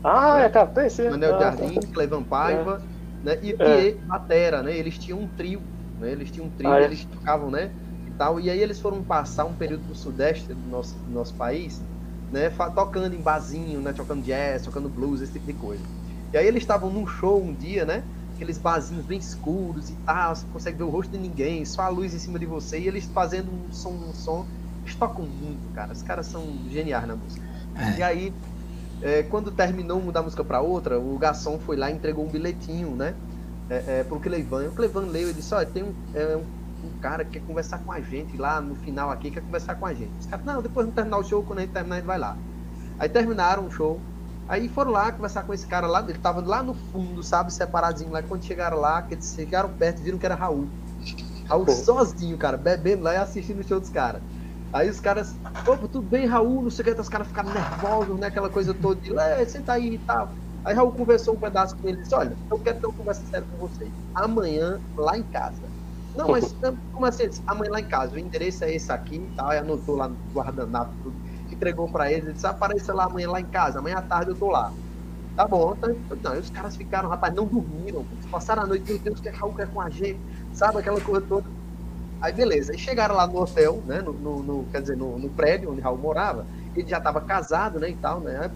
Ah, 0.04 0.38
né? 0.38 0.46
é 0.46 0.48
cratense? 0.48 1.10
Manel 1.10 1.34
ah, 1.34 1.40
Jardim, 1.40 1.74
tá. 1.74 1.88
Clevan 1.92 2.22
Paiva, 2.22 2.80
é. 3.24 3.26
né? 3.26 3.38
E, 3.42 3.56
é. 3.58 3.88
e 3.88 3.92
Batera, 3.94 4.62
né? 4.62 4.76
Eles 4.76 4.96
tinham 4.96 5.18
um 5.18 5.26
trio, 5.26 5.60
né? 6.00 6.12
Eles 6.12 6.30
tinham 6.30 6.46
um 6.46 6.50
trio, 6.50 6.70
ah, 6.70 6.80
é? 6.80 6.84
eles 6.84 7.04
tocavam, 7.04 7.50
né? 7.50 7.70
Tal. 8.22 8.38
E 8.38 8.48
aí 8.48 8.60
eles 8.60 8.78
foram 8.78 9.02
passar 9.02 9.44
um 9.44 9.52
período 9.52 9.82
no 9.88 9.94
sudeste 9.96 10.54
do 10.54 10.70
nosso, 10.70 10.94
do 10.94 11.12
nosso 11.12 11.34
país, 11.34 11.80
né, 12.30 12.48
tocando 12.74 13.14
em 13.14 13.20
barzinho, 13.20 13.80
né, 13.80 13.92
tocando 13.92 14.22
jazz, 14.22 14.62
tocando 14.62 14.88
blues, 14.88 15.20
esse 15.20 15.32
tipo 15.32 15.46
de 15.46 15.54
coisa. 15.54 15.82
E 16.32 16.38
aí 16.38 16.46
eles 16.46 16.62
estavam 16.62 16.88
num 16.88 17.06
show 17.06 17.42
um 17.42 17.52
dia, 17.52 17.84
né, 17.84 18.02
aqueles 18.34 18.58
barzinhos 18.58 19.04
bem 19.04 19.18
escuros 19.18 19.90
e 19.90 19.94
tal, 20.06 20.36
você 20.36 20.44
não 20.44 20.52
consegue 20.52 20.78
ver 20.78 20.84
o 20.84 20.88
rosto 20.88 21.10
de 21.10 21.18
ninguém, 21.18 21.64
só 21.64 21.82
a 21.82 21.88
luz 21.88 22.14
em 22.14 22.18
cima 22.18 22.38
de 22.38 22.46
você, 22.46 22.78
e 22.78 22.86
eles 22.86 23.04
fazendo 23.06 23.50
um 23.50 23.72
som, 23.72 23.90
um 23.90 24.14
som, 24.14 24.46
eles 24.84 24.94
tocam 24.94 25.24
muito, 25.26 25.74
cara, 25.74 25.92
os 25.92 26.02
caras 26.02 26.26
são 26.26 26.44
geniais 26.70 27.06
na 27.06 27.16
música. 27.16 27.44
É. 27.76 27.98
E 27.98 28.02
aí, 28.02 28.32
é, 29.02 29.22
quando 29.24 29.50
terminou 29.50 29.98
uma 29.98 30.12
da 30.12 30.22
música 30.22 30.44
para 30.44 30.60
outra, 30.60 30.98
o 30.98 31.18
garçom 31.18 31.58
foi 31.58 31.76
lá 31.76 31.90
e 31.90 31.94
entregou 31.94 32.24
um 32.24 32.28
bilhetinho, 32.28 32.92
né, 32.92 33.14
é, 33.68 34.00
é, 34.00 34.04
pro 34.04 34.18
Cleivan. 34.20 34.68
O 34.68 34.72
Cleivan 34.72 35.06
leu 35.06 35.28
e 35.28 35.34
disse, 35.34 35.54
olha, 35.54 35.66
tem 35.66 35.82
um, 35.82 35.92
é, 36.14 36.36
um 36.36 36.61
um 36.82 36.98
cara 36.98 37.24
que 37.24 37.32
quer 37.32 37.46
conversar 37.46 37.78
com 37.78 37.92
a 37.92 38.00
gente 38.00 38.36
lá 38.36 38.60
no 38.60 38.74
final 38.76 39.10
aqui, 39.10 39.30
quer 39.30 39.42
conversar 39.42 39.74
com 39.76 39.86
a 39.86 39.94
gente. 39.94 40.12
Os 40.18 40.26
caras, 40.26 40.44
não, 40.44 40.62
depois 40.62 40.86
de 40.86 40.92
terminar 40.92 41.18
o 41.18 41.24
show, 41.24 41.42
quando 41.42 41.60
a 41.60 41.62
gente 41.62 41.72
terminar, 41.72 41.96
a 41.96 41.98
gente 41.98 42.06
vai 42.06 42.18
lá. 42.18 42.36
Aí 42.98 43.08
terminaram 43.08 43.66
o 43.66 43.70
show. 43.70 44.00
Aí 44.48 44.68
foram 44.68 44.90
lá 44.90 45.10
conversar 45.12 45.44
com 45.44 45.54
esse 45.54 45.66
cara 45.66 45.86
lá, 45.86 46.04
ele 46.06 46.18
tava 46.18 46.40
lá 46.40 46.62
no 46.62 46.74
fundo, 46.74 47.22
sabe, 47.22 47.52
separadinho 47.52 48.10
lá. 48.10 48.22
Quando 48.22 48.44
chegaram 48.44 48.78
lá, 48.78 49.00
que 49.02 49.14
eles 49.14 49.32
chegaram 49.34 49.68
perto, 49.70 50.02
viram 50.02 50.18
que 50.18 50.26
era 50.26 50.34
Raul. 50.34 50.66
Raul 51.48 51.64
Pô. 51.64 51.72
sozinho, 51.72 52.36
cara, 52.36 52.56
bebendo 52.56 53.04
lá 53.04 53.14
e 53.14 53.16
assistindo 53.16 53.60
o 53.60 53.64
show 53.64 53.80
dos 53.80 53.90
caras. 53.90 54.20
Aí 54.72 54.88
os 54.88 55.00
caras, 55.00 55.34
opa, 55.66 55.86
tudo 55.88 56.02
bem, 56.02 56.26
Raul, 56.26 56.62
não 56.62 56.70
sei 56.70 56.82
o 56.82 56.94
que, 56.94 57.00
os 57.00 57.08
caras 57.08 57.26
ficaram 57.28 57.52
nervosos, 57.52 58.18
né? 58.18 58.26
Aquela 58.26 58.48
coisa 58.48 58.72
toda 58.72 59.00
de, 59.00 59.16
é, 59.18 59.44
senta 59.44 59.74
aí 59.74 59.94
e 59.94 59.98
tal. 59.98 60.30
Aí 60.64 60.74
Raul 60.74 60.92
conversou 60.92 61.34
um 61.34 61.38
pedaço 61.38 61.76
com 61.76 61.88
ele 61.88 61.98
e 61.98 62.02
disse, 62.02 62.14
olha, 62.14 62.36
eu 62.50 62.58
quero 62.58 62.80
ter 62.80 62.86
uma 62.86 62.94
conversa 62.94 63.22
séria 63.26 63.46
com 63.50 63.68
vocês. 63.68 63.90
Amanhã, 64.14 64.80
lá 64.96 65.18
em 65.18 65.22
casa, 65.24 65.62
não, 66.14 66.28
mas 66.28 66.54
como 66.92 67.06
assim? 67.06 67.24
A 67.46 67.54
mãe 67.54 67.68
lá 67.70 67.80
em 67.80 67.88
casa, 67.88 68.14
o 68.14 68.18
endereço 68.18 68.64
é 68.64 68.74
esse 68.74 68.92
aqui 68.92 69.16
e 69.16 69.34
tal, 69.34 69.52
e 69.52 69.58
anotou 69.58 69.96
lá 69.96 70.08
no 70.08 70.18
guardanapo 70.32 70.94
tudo, 71.02 71.16
entregou 71.50 71.90
pra 71.90 72.10
eles, 72.10 72.24
ele 72.24 72.34
disse, 72.34 72.46
apareça 72.46 72.92
lá 72.92 73.04
amanhã 73.04 73.30
lá 73.30 73.40
em 73.40 73.46
casa, 73.46 73.78
amanhã 73.78 73.96
à 73.96 74.02
tarde 74.02 74.30
eu 74.30 74.36
tô 74.36 74.48
lá. 74.48 74.70
Tá 75.34 75.46
bom, 75.48 75.74
tá, 75.74 75.88
não, 76.22 76.38
os 76.38 76.50
caras 76.50 76.76
ficaram, 76.76 77.08
rapaz, 77.08 77.34
não 77.34 77.46
dormiram, 77.46 78.04
passaram 78.30 78.62
a 78.62 78.66
noite, 78.66 78.90
meu 78.90 78.98
Deus, 78.98 79.20
que 79.20 79.28
é 79.28 79.32
Raul 79.32 79.54
quer 79.54 79.68
com 79.68 79.80
a 79.80 79.88
gente, 79.88 80.20
sabe, 80.52 80.78
aquela 80.78 81.00
coisa 81.00 81.26
toda. 81.26 81.48
Aí 82.20 82.32
beleza, 82.32 82.72
aí 82.72 82.78
chegaram 82.78 83.16
lá 83.16 83.26
no 83.26 83.40
hotel, 83.40 83.82
né, 83.86 84.02
no, 84.02 84.12
no, 84.12 84.42
no 84.42 84.64
quer 84.66 84.82
dizer, 84.82 84.96
no, 84.96 85.18
no, 85.18 85.30
prédio 85.30 85.72
onde 85.72 85.80
Raul 85.80 85.98
morava, 85.98 86.46
ele 86.76 86.86
já 86.86 86.98
estava 86.98 87.20
casado, 87.22 87.80
né, 87.80 87.88
e 87.88 87.96
tal, 87.96 88.20
né, 88.20 88.50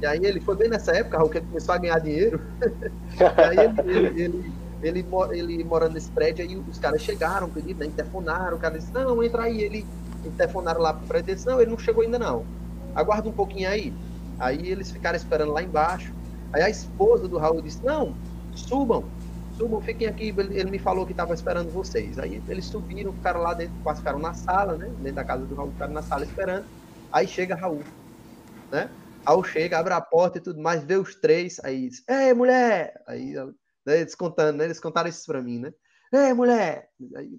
e 0.00 0.06
aí 0.06 0.20
ele 0.24 0.40
foi 0.40 0.56
bem 0.56 0.70
nessa 0.70 0.96
época, 0.96 1.18
Raul, 1.18 1.28
que 1.28 1.38
ele 1.38 1.46
começou 1.46 1.74
a 1.74 1.78
ganhar 1.78 1.98
dinheiro, 1.98 2.40
e 3.20 3.44
aí 3.44 3.58
ele, 3.58 3.98
ele, 3.98 4.20
ele 4.22 4.63
ele, 4.84 5.06
ele 5.32 5.64
morando 5.64 5.94
nesse 5.94 6.10
prédio, 6.10 6.44
aí 6.44 6.56
os 6.56 6.78
caras 6.78 7.02
chegaram, 7.02 7.48
pediram, 7.48 7.80
né, 7.80 7.86
interfonaram, 7.86 8.56
o 8.56 8.60
cara 8.60 8.78
disse, 8.78 8.92
não, 8.92 9.22
entra 9.22 9.44
aí, 9.44 9.62
ele 9.62 9.86
interfonaram 10.24 10.80
lá 10.80 10.92
pro 10.92 11.06
prédio, 11.06 11.34
disse, 11.34 11.46
não, 11.46 11.60
ele 11.60 11.70
não 11.70 11.78
chegou 11.78 12.02
ainda 12.02 12.18
não, 12.18 12.44
aguarda 12.94 13.28
um 13.28 13.32
pouquinho 13.32 13.68
aí. 13.68 13.92
Aí 14.38 14.68
eles 14.68 14.90
ficaram 14.90 15.16
esperando 15.16 15.52
lá 15.52 15.62
embaixo, 15.62 16.12
aí 16.52 16.62
a 16.62 16.68
esposa 16.68 17.26
do 17.28 17.38
Raul 17.38 17.62
disse, 17.62 17.82
não, 17.84 18.14
subam, 18.54 19.04
subam, 19.52 19.80
fiquem 19.80 20.06
aqui, 20.06 20.34
ele 20.36 20.70
me 20.70 20.78
falou 20.78 21.06
que 21.06 21.12
estava 21.12 21.32
esperando 21.32 21.70
vocês. 21.70 22.18
Aí 22.18 22.42
eles 22.48 22.66
subiram, 22.66 23.12
ficaram 23.12 23.40
lá 23.40 23.54
dentro, 23.54 23.74
quase 23.82 24.00
ficaram 24.00 24.18
na 24.18 24.34
sala, 24.34 24.76
né, 24.76 24.86
dentro 24.98 25.14
da 25.14 25.24
casa 25.24 25.46
do 25.46 25.54
Raul, 25.54 25.72
ficaram 25.72 25.92
na 25.94 26.02
sala 26.02 26.24
esperando, 26.24 26.66
aí 27.12 27.26
chega 27.26 27.54
Raul, 27.54 27.82
né, 28.70 28.90
Raul 29.26 29.44
chega, 29.44 29.78
abre 29.78 29.94
a 29.94 30.00
porta 30.00 30.36
e 30.36 30.40
tudo 30.42 30.60
mais, 30.60 30.84
vê 30.84 30.96
os 30.96 31.14
três, 31.14 31.58
aí 31.64 31.88
diz, 31.88 32.04
ei, 32.06 32.34
mulher! 32.34 33.02
Aí 33.06 33.34
né? 33.84 34.00
Eles 34.00 34.14
contando, 34.14 34.58
né? 34.58 34.64
Eles 34.64 34.80
contaram 34.80 35.08
isso 35.08 35.26
pra 35.26 35.42
mim, 35.42 35.58
né? 35.58 35.72
Ei, 36.12 36.32
mulher! 36.32 36.90
Aí, 37.16 37.38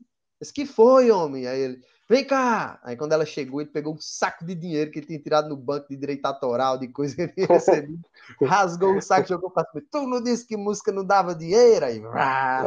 que 0.54 0.66
foi, 0.66 1.10
homem? 1.10 1.48
Aí 1.48 1.60
ele, 1.60 1.82
vem 2.10 2.26
cá! 2.26 2.80
Aí 2.84 2.98
quando 2.98 3.14
ela 3.14 3.26
chegou, 3.26 3.62
ele 3.62 3.70
pegou 3.70 3.93
um 3.93 4.00
saco 4.00 4.46
de 4.46 4.54
dinheiro 4.54 4.91
que 4.91 5.00
ele 5.00 5.08
tinha 5.08 5.20
tirado 5.20 5.50
no 5.50 5.56
banco 5.56 5.88
de 5.89 5.96
direito 5.96 6.26
autoral, 6.26 6.78
de 6.78 6.88
coisa 6.89 7.16
que 7.16 7.22
ele 7.22 7.34
rasgou 8.43 8.98
o 8.98 9.02
saco 9.02 9.28
jogou 9.28 9.50
pra 9.50 9.66
cima. 9.66 9.84
Tu 9.89 10.08
não 10.08 10.22
disse 10.22 10.46
que 10.46 10.58
música 10.58 10.91
não 10.91 11.06
dava 11.06 11.34
dinheiro? 11.34 11.86
Aí, 11.86 12.00
rá, 12.00 12.64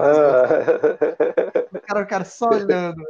o 1.72 1.80
cara, 1.80 2.00
o 2.02 2.06
cara 2.06 2.24
só 2.24 2.48
olhando. 2.48 3.02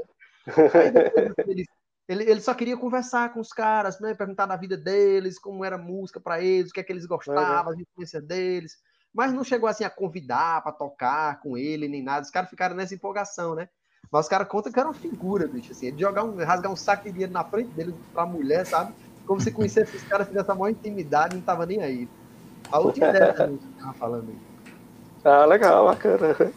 Aí 0.74 0.90
depois 0.90 1.34
ele, 1.46 1.64
ele, 2.08 2.30
ele, 2.30 2.40
só 2.40 2.54
queria 2.54 2.76
conversar 2.76 3.32
com 3.32 3.40
os 3.40 3.52
caras, 3.52 4.00
né? 4.00 4.14
Perguntar 4.14 4.46
da 4.46 4.56
vida 4.56 4.76
deles, 4.76 5.38
como 5.38 5.64
era 5.64 5.76
música 5.76 6.20
para 6.20 6.42
eles, 6.42 6.70
o 6.70 6.74
que 6.74 6.80
é 6.80 6.82
que 6.82 6.92
eles 6.92 7.06
gostavam, 7.06 7.72
as 7.72 7.78
influências 7.78 8.24
deles. 8.24 8.72
Mas 9.18 9.32
não 9.32 9.42
chegou 9.42 9.68
assim 9.68 9.82
a 9.82 9.90
convidar 9.90 10.62
para 10.62 10.70
tocar 10.70 11.40
com 11.40 11.58
ele, 11.58 11.88
nem 11.88 12.00
nada. 12.00 12.22
Os 12.22 12.30
caras 12.30 12.48
ficaram 12.48 12.76
nessa 12.76 12.94
empolgação, 12.94 13.52
né? 13.52 13.68
Mas 14.12 14.26
os 14.26 14.28
caras 14.28 14.46
contam 14.46 14.70
que 14.70 14.78
era 14.78 14.86
uma 14.86 14.94
figura, 14.94 15.48
bicho, 15.48 15.72
assim. 15.72 15.86
Ele 15.86 15.98
jogar 15.98 16.22
um, 16.22 16.36
rasgar 16.36 16.70
um 16.70 16.76
saco 16.76 17.02
de 17.02 17.10
dinheiro 17.10 17.32
na 17.32 17.42
frente 17.42 17.68
dele 17.70 17.92
pra 18.14 18.24
mulher, 18.24 18.64
sabe? 18.64 18.92
Como 19.26 19.40
se 19.40 19.50
conhecesse 19.50 19.96
os 19.96 20.04
caras, 20.04 20.28
fizesse 20.28 20.48
a 20.48 20.54
maior 20.54 20.70
intimidade 20.70 21.34
não 21.34 21.42
tava 21.42 21.66
nem 21.66 21.82
aí. 21.82 22.08
A 22.70 22.78
última 22.78 23.08
ideia 23.08 23.34
que 23.34 23.42
a 23.42 23.48
tava 23.80 23.94
falando 23.94 24.28
aí. 24.28 24.38
Ah, 25.24 25.44
legal, 25.46 25.86
bacana. 25.86 26.52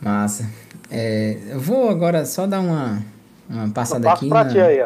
Massa. 0.00 0.48
É, 0.88 1.40
eu 1.48 1.58
vou 1.58 1.90
agora 1.90 2.24
só 2.24 2.46
dar 2.46 2.60
uma, 2.60 3.02
uma 3.50 3.68
passada 3.70 4.12
aqui 4.12 4.28
na, 4.28 4.42
aí, 4.42 4.78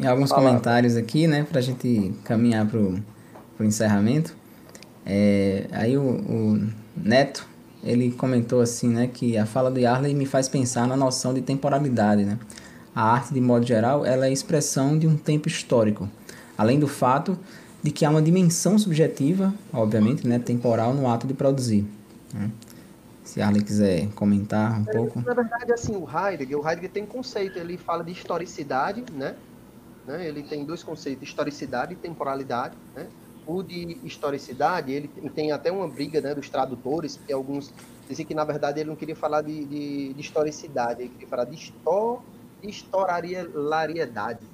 em 0.00 0.06
alguns 0.06 0.32
comentários 0.32 0.96
aqui, 0.96 1.26
né, 1.26 1.44
pra 1.44 1.60
gente 1.60 2.14
caminhar 2.24 2.66
pro, 2.66 2.98
pro 3.58 3.66
encerramento. 3.66 4.34
É, 5.06 5.66
aí 5.72 5.96
o, 5.96 6.02
o 6.02 6.68
Neto 6.96 7.46
ele 7.82 8.10
comentou 8.12 8.60
assim, 8.60 8.88
né, 8.88 9.06
que 9.06 9.36
a 9.36 9.44
fala 9.44 9.70
do 9.70 9.78
Yarley 9.78 10.14
me 10.14 10.24
faz 10.24 10.48
pensar 10.48 10.88
na 10.88 10.96
noção 10.96 11.34
de 11.34 11.42
temporalidade, 11.42 12.24
né? 12.24 12.38
A 12.94 13.12
arte, 13.12 13.34
de 13.34 13.40
modo 13.40 13.66
geral, 13.66 14.06
ela 14.06 14.26
é 14.26 14.32
expressão 14.32 14.98
de 14.98 15.06
um 15.06 15.16
tempo 15.16 15.48
histórico, 15.48 16.08
além 16.56 16.78
do 16.78 16.86
fato 16.86 17.38
de 17.82 17.90
que 17.90 18.04
há 18.04 18.10
uma 18.10 18.22
dimensão 18.22 18.78
subjetiva, 18.78 19.52
obviamente, 19.72 20.26
né, 20.26 20.38
temporal 20.38 20.94
no 20.94 21.06
ato 21.10 21.26
de 21.26 21.34
produzir. 21.34 21.84
Né? 22.32 22.50
Se 23.22 23.42
Arley 23.42 23.62
quiser 23.62 24.08
comentar 24.14 24.80
um 24.80 24.84
é, 24.88 24.92
pouco. 24.92 25.20
Na 25.20 25.34
verdade, 25.34 25.72
assim, 25.72 25.94
o 25.94 26.08
Heidegger, 26.08 26.58
o 26.58 26.66
Heidegger 26.66 26.90
tem 26.90 27.04
conceito, 27.04 27.58
ele 27.58 27.76
fala 27.76 28.02
de 28.02 28.12
historicidade, 28.12 29.04
né? 29.12 29.34
né? 30.06 30.26
Ele 30.26 30.42
tem 30.42 30.64
dois 30.64 30.82
conceitos, 30.82 31.28
historicidade 31.28 31.92
e 31.92 31.96
temporalidade, 31.96 32.74
né? 32.94 33.06
O 33.46 33.62
de 33.62 33.98
historicidade, 34.04 34.92
ele 34.92 35.08
tem 35.34 35.52
até 35.52 35.70
uma 35.70 35.86
briga 35.86 36.20
né, 36.20 36.34
dos 36.34 36.48
tradutores, 36.48 37.18
que 37.26 37.32
alguns 37.32 37.72
dizem 38.08 38.24
que, 38.24 38.34
na 38.34 38.44
verdade, 38.44 38.80
ele 38.80 38.88
não 38.88 38.96
queria 38.96 39.16
falar 39.16 39.42
de, 39.42 39.64
de, 39.64 40.14
de 40.14 40.20
historicidade, 40.20 41.02
ele 41.02 41.10
queria 41.10 41.28
falar 41.28 41.44
de 41.44 41.54
histor. 41.54 42.22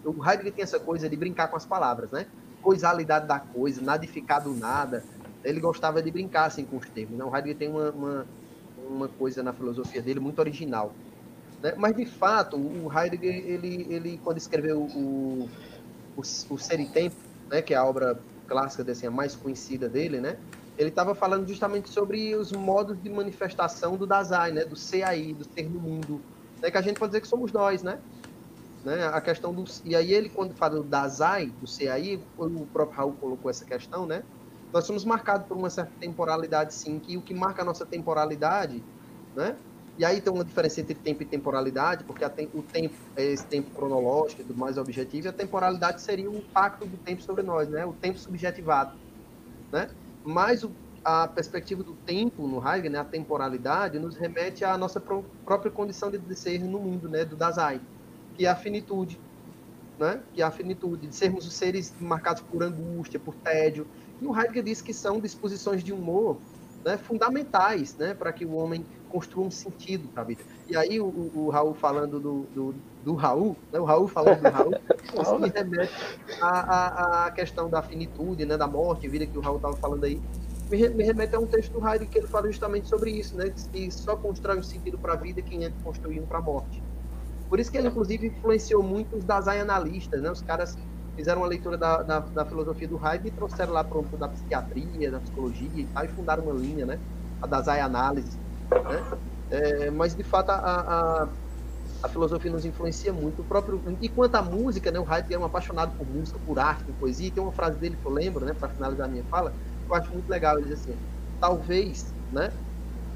O 0.05 0.29
Heidegger 0.29 0.53
tem 0.53 0.65
essa 0.65 0.81
coisa 0.81 1.09
de 1.09 1.17
brincar 1.17 1.49
com 1.49 1.57
as 1.57 1.65
palavras, 1.65 2.11
né? 2.11 2.27
Coisalidade 2.61 3.27
da 3.27 3.39
coisa, 3.39 3.81
nadificado 3.81 4.53
nada. 4.53 5.05
Ele 5.45 5.61
gostava 5.61 6.03
de 6.03 6.11
brincar 6.11 6.47
assim 6.47 6.65
com 6.65 6.77
os 6.77 6.89
termos. 6.89 7.17
Né? 7.17 7.25
O 7.25 7.35
Heidegger 7.35 7.57
tem 7.57 7.69
uma, 7.69 7.91
uma, 7.91 8.27
uma 8.89 9.09
coisa 9.09 9.43
na 9.43 9.53
filosofia 9.53 10.03
dele 10.03 10.19
muito 10.19 10.41
original. 10.41 10.93
Né? 11.63 11.75
Mas, 11.77 11.97
de 11.97 12.05
fato, 12.05 12.57
o 12.57 12.91
Heidegger, 12.93 13.35
ele, 13.35 13.87
ele 13.89 14.21
quando 14.25 14.39
escreveu 14.39 14.81
o, 14.81 15.49
o, 16.17 16.21
o 16.21 16.59
Ser 16.59 16.81
e 16.81 16.87
Tempo, 16.87 17.17
né, 17.49 17.63
que 17.63 17.73
é 17.75 17.77
a 17.77 17.85
obra 17.85 18.19
clássica, 18.51 18.91
assim, 18.91 19.07
a 19.07 19.11
mais 19.13 19.37
conhecida 19.37 19.89
dele, 19.89 20.21
né? 20.21 20.39
Ele 20.77 20.91
estava 20.91 21.15
falando 21.15 21.47
justamente 21.49 21.91
sobre 21.91 22.35
os 22.37 22.53
modos 22.53 23.01
de 23.01 23.11
manifestação 23.11 23.97
do 23.97 24.07
Dazai, 24.07 24.53
né? 24.53 24.65
Do 24.65 24.77
ser 24.77 25.05
aí, 25.05 25.35
do 25.35 25.45
ser 25.45 25.71
no 25.71 25.81
mundo, 25.81 26.27
né? 26.63 26.71
Que 26.71 26.79
a 26.79 26.83
gente 26.83 26.99
pode 26.99 27.13
dizer 27.13 27.21
que 27.23 27.29
somos 27.29 27.53
nós, 27.53 27.83
né? 27.83 28.01
né? 28.85 29.07
A 29.07 29.21
questão 29.21 29.55
do 29.55 29.65
e 29.85 29.95
aí 29.97 30.13
ele 30.13 30.31
quando 30.31 30.55
fala 30.57 30.77
do 30.77 30.85
Dazai, 30.89 31.51
do 31.53 31.67
ser 31.67 31.89
aí, 31.89 32.25
o 32.37 32.67
próprio 32.69 32.97
Raul 32.99 33.17
colocou 33.17 33.51
essa 33.51 33.65
questão, 33.65 34.07
né? 34.07 34.25
Nós 34.73 34.87
somos 34.87 35.05
marcados 35.05 35.47
por 35.49 35.57
uma 35.57 35.71
certa 35.71 35.95
temporalidade, 35.99 36.75
sim, 36.75 37.01
que 37.01 37.17
o 37.19 37.23
que 37.23 37.35
marca 37.35 37.63
a 37.63 37.65
nossa 37.65 37.87
temporalidade, 37.87 38.87
né? 39.35 39.61
E 39.99 40.05
aí 40.05 40.21
tem 40.21 40.33
uma 40.33 40.45
diferença 40.45 40.81
entre 40.81 40.95
tempo 40.95 41.23
e 41.23 41.27
temporalidade, 41.27 42.05
porque 42.05 42.25
o 42.25 42.63
tempo 42.63 42.95
é 43.17 43.25
esse 43.25 43.47
tempo 43.47 43.71
cronológico 43.71 44.43
tudo 44.43 44.59
mais 44.59 44.79
objetivo, 44.79 45.27
e 45.27 45.29
a 45.29 45.33
temporalidade 45.33 46.01
seria 46.01 46.31
o 46.31 46.37
impacto 46.37 46.87
do 46.87 46.97
tempo 46.99 47.23
sobre 47.23 47.43
nós, 47.43 47.69
né? 47.69 47.85
O 47.85 47.93
tempo 47.93 48.19
subjetivado, 48.19 48.99
né? 49.73 49.91
Mas 50.25 50.65
o, 50.65 50.71
a 51.05 51.29
perspectiva 51.29 51.83
do 51.83 51.95
tempo 51.95 52.47
no 52.47 52.59
Heidegger, 52.67 52.91
né, 52.91 52.99
a 52.99 53.05
temporalidade, 53.05 53.99
nos 53.99 54.17
remete 54.17 54.65
à 54.65 54.77
nossa 54.79 55.01
pró 55.01 55.23
própria 55.45 55.71
condição 55.71 56.11
de, 56.11 56.19
de 56.19 56.37
ser 56.37 56.61
no 56.61 56.79
mundo, 56.79 57.09
né, 57.09 57.25
do 57.25 57.37
Dasein, 57.37 57.81
que 58.35 58.47
é 58.47 58.49
a 58.49 58.57
finitude, 58.57 59.21
né? 59.99 60.25
Que 60.33 60.43
é 60.43 60.45
a 60.45 60.51
finitude, 60.51 61.09
de 61.09 61.15
sermos 61.15 61.47
os 61.47 61.55
seres 61.55 61.95
marcados 62.01 62.43
por 62.43 62.63
angústia, 62.63 63.21
por 63.21 63.35
tédio. 63.37 63.87
E 64.21 64.27
o 64.27 64.35
Heidegger 64.35 64.63
diz 64.63 64.81
que 64.83 64.95
são 64.95 65.21
disposições 65.21 65.85
de 65.85 65.93
humor 65.93 66.39
né, 66.85 66.97
fundamentais, 66.97 67.97
né, 67.97 68.15
para 68.15 68.33
que 68.33 68.45
o 68.45 68.55
homem 68.55 68.85
construa 69.11 69.47
um 69.47 69.51
sentido 69.51 70.09
para 70.09 70.23
a 70.23 70.27
vida. 70.27 70.43
E 70.69 70.77
aí 70.77 71.01
o, 71.01 71.07
o, 71.35 71.51
Raul 71.51 71.75
falando 71.75 72.21
do, 72.21 72.47
do, 72.55 72.75
do 73.05 73.15
Raul, 73.15 73.57
né, 73.73 73.79
o 73.79 73.85
Raul 73.85 74.09
falando 74.09 74.41
do 74.41 74.49
Raul, 74.49 74.75
isso 75.21 75.39
me 75.39 75.49
remete 75.49 75.93
à, 76.41 77.27
à, 77.27 77.31
questão 77.31 77.69
da 77.69 77.83
finitude, 77.83 78.45
né, 78.45 78.57
da 78.57 78.67
morte, 78.67 79.09
vida 79.09 79.27
que 79.27 79.37
o 79.37 79.41
Raul 79.41 79.57
estava 79.57 79.77
falando 79.77 80.05
aí, 80.05 80.21
me, 80.71 80.89
me, 80.91 81.05
remete 81.05 81.35
a 81.35 81.41
um 81.41 81.47
texto 81.47 81.73
do 81.73 81.79
Heidegger 81.87 82.09
que 82.09 82.19
ele 82.19 82.29
fala 82.29 82.47
justamente 82.47 82.89
sobre 82.89 83.11
isso, 83.11 83.37
né, 83.37 83.53
que 83.73 83.91
só 83.91 84.17
constrói 84.17 84.59
um 84.59 84.63
sentido 84.63 84.97
para 84.97 85.15
a 85.15 85.17
vida 85.17 85.43
quem 85.43 85.65
é 85.65 85.73
construir 85.83 86.21
um 86.21 86.27
para 86.27 86.39
a 86.39 86.43
morte. 86.43 86.83
Por 87.49 87.59
isso 87.59 87.73
que 87.73 87.79
ele, 87.79 87.89
inclusive, 87.89 88.29
influenciou 88.29 88.81
muito 88.81 89.17
os 89.17 89.25
Dasein 89.25 89.59
analistas, 89.59 90.23
né, 90.23 90.31
os 90.31 90.41
caras 90.41 90.79
fizeram 91.17 91.43
uma 91.43 91.47
leitura 91.49 91.77
da, 91.77 92.03
da, 92.03 92.21
da 92.21 92.45
filosofia 92.47 92.89
do 92.89 92.97
Heidegger 92.97 93.33
e 93.33 93.35
trouxeram 93.35 93.73
lá 93.73 93.85
para 93.85 94.01
da 94.19 94.29
psiquiatria, 94.29 95.11
da 95.11 95.21
psicologia 95.21 95.83
e 95.83 95.87
tal, 95.87 96.05
e 96.05 96.09
fundaram 96.09 96.45
uma 96.45 96.55
linha, 96.55 96.87
né, 96.87 97.01
a 97.41 97.47
Dasein 97.47 97.81
Análise, 97.81 98.39
né? 98.71 99.21
É, 99.51 99.91
mas, 99.91 100.15
de 100.15 100.23
fato, 100.23 100.51
a, 100.51 100.57
a, 100.57 101.35
a, 102.05 102.09
filosofia 102.09 102.53
nos 102.53 102.65
influencia 102.65 103.13
muito. 103.13 103.43
O 103.43 103.45
próprio, 103.45 103.83
e 104.01 104.09
quanto 104.09 104.37
à 104.37 104.43
música, 104.43 104.93
né, 104.93 105.01
o 105.01 105.03
Heidegger 105.03 105.39
é 105.39 105.41
um 105.41 105.45
apaixonado 105.45 105.97
por 105.97 106.07
música, 106.07 106.39
por 106.39 106.59
arte, 106.59 106.85
por 106.85 106.95
poesia. 106.95 107.27
E 107.27 107.31
tem 107.33 107.43
uma 107.43 107.53
frase 107.53 107.79
dele 107.79 107.97
que 107.97 108.07
eu 108.07 108.13
lembro, 108.13 108.45
né, 108.45 108.55
para 108.55 108.69
finalizar 108.69 109.07
a 109.07 109.11
minha 109.11 109.25
fala, 109.25 109.51
que 109.51 109.93
eu 109.93 109.97
acho 109.97 110.13
muito 110.13 110.29
legal. 110.29 110.57
Ele 110.57 110.69
diz 110.69 110.81
assim: 110.81 110.97
talvez 111.41 112.15
né, 112.31 112.53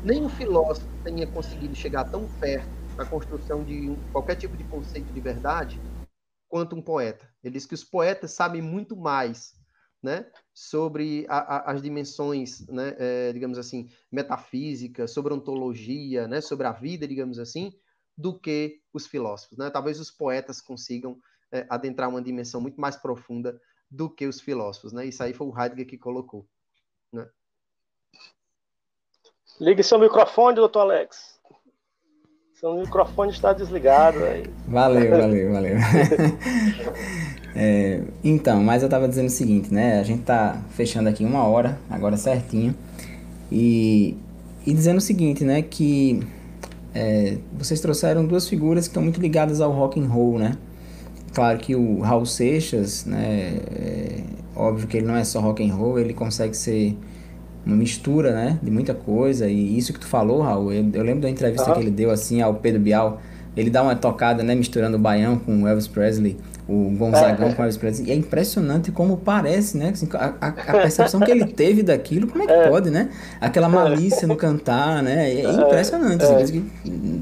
nenhum 0.02 0.28
filósofo 0.28 0.88
tenha 1.04 1.26
conseguido 1.26 1.74
chegar 1.74 2.04
tão 2.04 2.26
perto 2.26 2.74
da 2.96 3.06
construção 3.06 3.64
de 3.64 3.90
um, 3.90 4.02
qualquer 4.12 4.36
tipo 4.36 4.56
de 4.56 4.64
conceito 4.64 5.12
de 5.12 5.20
verdade 5.20 5.80
quanto 6.48 6.76
um 6.76 6.82
poeta. 6.82 7.32
Ele 7.44 7.52
diz 7.52 7.66
que 7.66 7.74
os 7.74 7.84
poetas 7.84 8.32
sabem 8.32 8.62
muito 8.62 8.96
mais 8.96 9.54
né, 10.02 10.30
sobre 10.52 11.26
a, 11.28 11.38
a, 11.38 11.72
as 11.72 11.82
dimensões, 11.82 12.66
né, 12.68 12.94
é, 12.98 13.32
digamos 13.32 13.58
assim, 13.58 13.90
metafísicas, 14.10 15.10
sobre 15.10 15.32
ontologia, 15.32 16.26
né, 16.26 16.40
sobre 16.40 16.66
a 16.66 16.72
vida, 16.72 17.06
digamos 17.06 17.38
assim, 17.38 17.72
do 18.16 18.38
que 18.38 18.80
os 18.92 19.06
filósofos. 19.06 19.58
Né? 19.58 19.70
Talvez 19.70 20.00
os 20.00 20.10
poetas 20.10 20.60
consigam 20.60 21.18
é, 21.52 21.66
adentrar 21.70 22.08
uma 22.08 22.22
dimensão 22.22 22.60
muito 22.60 22.80
mais 22.80 22.96
profunda 22.96 23.60
do 23.90 24.10
que 24.10 24.26
os 24.26 24.40
filósofos. 24.40 24.92
Né? 24.92 25.06
Isso 25.06 25.22
aí 25.22 25.32
foi 25.32 25.46
o 25.46 25.58
Heidegger 25.58 25.86
que 25.86 25.98
colocou. 25.98 26.46
Né? 27.12 27.28
Ligue 29.60 29.82
seu 29.82 29.98
microfone, 29.98 30.56
doutor 30.56 30.80
Alex. 30.80 31.33
Seu 32.64 32.72
microfone 32.78 33.30
está 33.30 33.52
desligado. 33.52 34.24
Aí. 34.24 34.44
Valeu, 34.66 35.10
valeu, 35.10 35.52
valeu. 35.52 35.76
É, 37.56 38.00
então, 38.24 38.60
mas 38.64 38.82
eu 38.82 38.86
estava 38.86 39.06
dizendo 39.06 39.26
o 39.26 39.30
seguinte, 39.30 39.72
né? 39.72 40.00
A 40.00 40.02
gente 40.02 40.22
tá 40.22 40.60
fechando 40.70 41.08
aqui 41.08 41.24
uma 41.24 41.44
hora, 41.44 41.78
agora 41.88 42.16
certinho. 42.16 42.74
E, 43.52 44.16
e 44.66 44.72
dizendo 44.72 44.96
o 44.96 45.00
seguinte, 45.00 45.44
né? 45.44 45.60
Que 45.62 46.26
é, 46.94 47.36
vocês 47.52 47.80
trouxeram 47.80 48.24
duas 48.26 48.48
figuras 48.48 48.86
que 48.86 48.90
estão 48.90 49.02
muito 49.02 49.20
ligadas 49.20 49.60
ao 49.60 49.70
rock 49.70 50.00
and 50.00 50.08
roll, 50.08 50.38
né? 50.38 50.56
Claro 51.32 51.58
que 51.58 51.76
o 51.76 52.00
Raul 52.00 52.26
Seixas, 52.26 53.04
né? 53.04 53.60
É, 53.76 54.20
óbvio 54.56 54.88
que 54.88 54.96
ele 54.96 55.06
não 55.06 55.14
é 55.14 55.22
só 55.22 55.38
rock 55.38 55.62
and 55.62 55.74
roll, 55.74 55.98
ele 55.98 56.14
consegue 56.14 56.56
ser 56.56 56.96
uma 57.66 57.76
mistura, 57.76 58.32
né? 58.32 58.58
De 58.62 58.70
muita 58.70 58.94
coisa. 58.94 59.48
E 59.48 59.78
isso 59.78 59.92
que 59.92 60.00
tu 60.00 60.06
falou, 60.06 60.42
Raul, 60.42 60.72
eu, 60.72 60.86
eu 60.92 61.02
lembro 61.02 61.22
da 61.22 61.30
entrevista 61.30 61.68
uhum. 61.68 61.74
que 61.74 61.80
ele 61.80 61.90
deu 61.90 62.10
assim 62.10 62.40
ao 62.40 62.54
Pedro 62.54 62.80
Bial. 62.80 63.20
Ele 63.56 63.70
dá 63.70 63.82
uma 63.82 63.94
tocada, 63.94 64.42
né? 64.42 64.54
Misturando 64.54 64.96
o 64.96 65.00
baião 65.00 65.38
com 65.38 65.62
o 65.62 65.68
Elvis 65.68 65.86
Presley 65.86 66.36
o 66.66 66.90
Gonzagão 66.96 67.48
é. 67.48 67.52
com 67.52 67.62
Elvis 67.62 67.76
Presley. 67.76 68.08
E 68.08 68.12
é 68.12 68.14
impressionante 68.14 68.90
como 68.90 69.18
parece, 69.18 69.76
né? 69.76 69.90
Assim, 69.90 70.08
a, 70.14 70.32
a, 70.40 70.52
percepção 70.52 71.20
que 71.20 71.30
ele 71.30 71.44
teve 71.44 71.82
daquilo, 71.82 72.26
como 72.26 72.42
é 72.42 72.46
que 72.46 72.52
é. 72.52 72.68
pode, 72.68 72.90
né? 72.90 73.10
Aquela 73.40 73.68
malícia 73.68 74.26
no 74.26 74.36
cantar, 74.36 75.02
né? 75.02 75.30
É, 75.30 75.44
é 75.44 75.52
impressionante. 75.52 76.24
É. 76.24 76.42
Assim, 76.42 76.70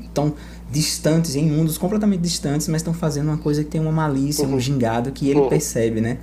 estão 0.04 0.34
distantes, 0.70 1.34
em 1.34 1.44
mundos 1.44 1.76
completamente 1.76 2.20
distantes, 2.20 2.68
mas 2.68 2.80
estão 2.80 2.94
fazendo 2.94 3.28
uma 3.28 3.38
coisa 3.38 3.64
que 3.64 3.70
tem 3.70 3.80
uma 3.80 3.92
malícia, 3.92 4.46
uhum. 4.46 4.54
um 4.54 4.60
gingado 4.60 5.10
que 5.10 5.28
ele 5.28 5.40
uhum. 5.40 5.48
percebe, 5.48 6.00
né? 6.00 6.18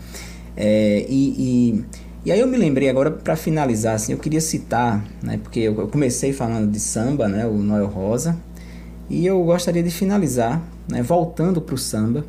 É, 0.55 1.05
e, 1.07 1.35
e, 1.37 1.85
e, 2.25 2.31
aí 2.31 2.39
eu 2.39 2.47
me 2.47 2.57
lembrei 2.57 2.89
agora, 2.89 3.11
para 3.11 3.35
finalizar, 3.35 3.95
assim, 3.95 4.11
eu 4.11 4.17
queria 4.17 4.41
citar, 4.41 5.05
né? 5.23 5.39
Porque 5.41 5.59
eu, 5.59 5.87
comecei 5.87 6.33
falando 6.33 6.71
de 6.71 6.79
samba, 6.79 7.27
né? 7.27 7.45
O 7.45 7.57
Noel 7.57 7.87
Rosa. 7.87 8.37
E 9.09 9.25
eu 9.25 9.43
gostaria 9.43 9.81
de 9.81 9.89
finalizar, 9.89 10.61
né, 10.87 11.01
voltando 11.01 11.59
para 11.59 11.73
o 11.73 11.77
samba, 11.77 12.23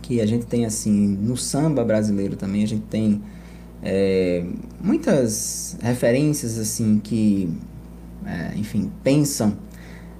que 0.00 0.20
a 0.20 0.26
gente 0.26 0.46
tem 0.46 0.64
assim, 0.64 0.90
no 0.90 1.36
samba 1.36 1.84
brasileiro 1.84 2.36
também, 2.36 2.62
a 2.62 2.66
gente 2.66 2.84
tem 2.86 3.22
é, 3.82 4.44
muitas 4.80 5.76
referências 5.82 6.58
assim 6.58 6.98
que, 7.04 7.50
é, 8.24 8.52
enfim, 8.56 8.90
pensam, 9.02 9.58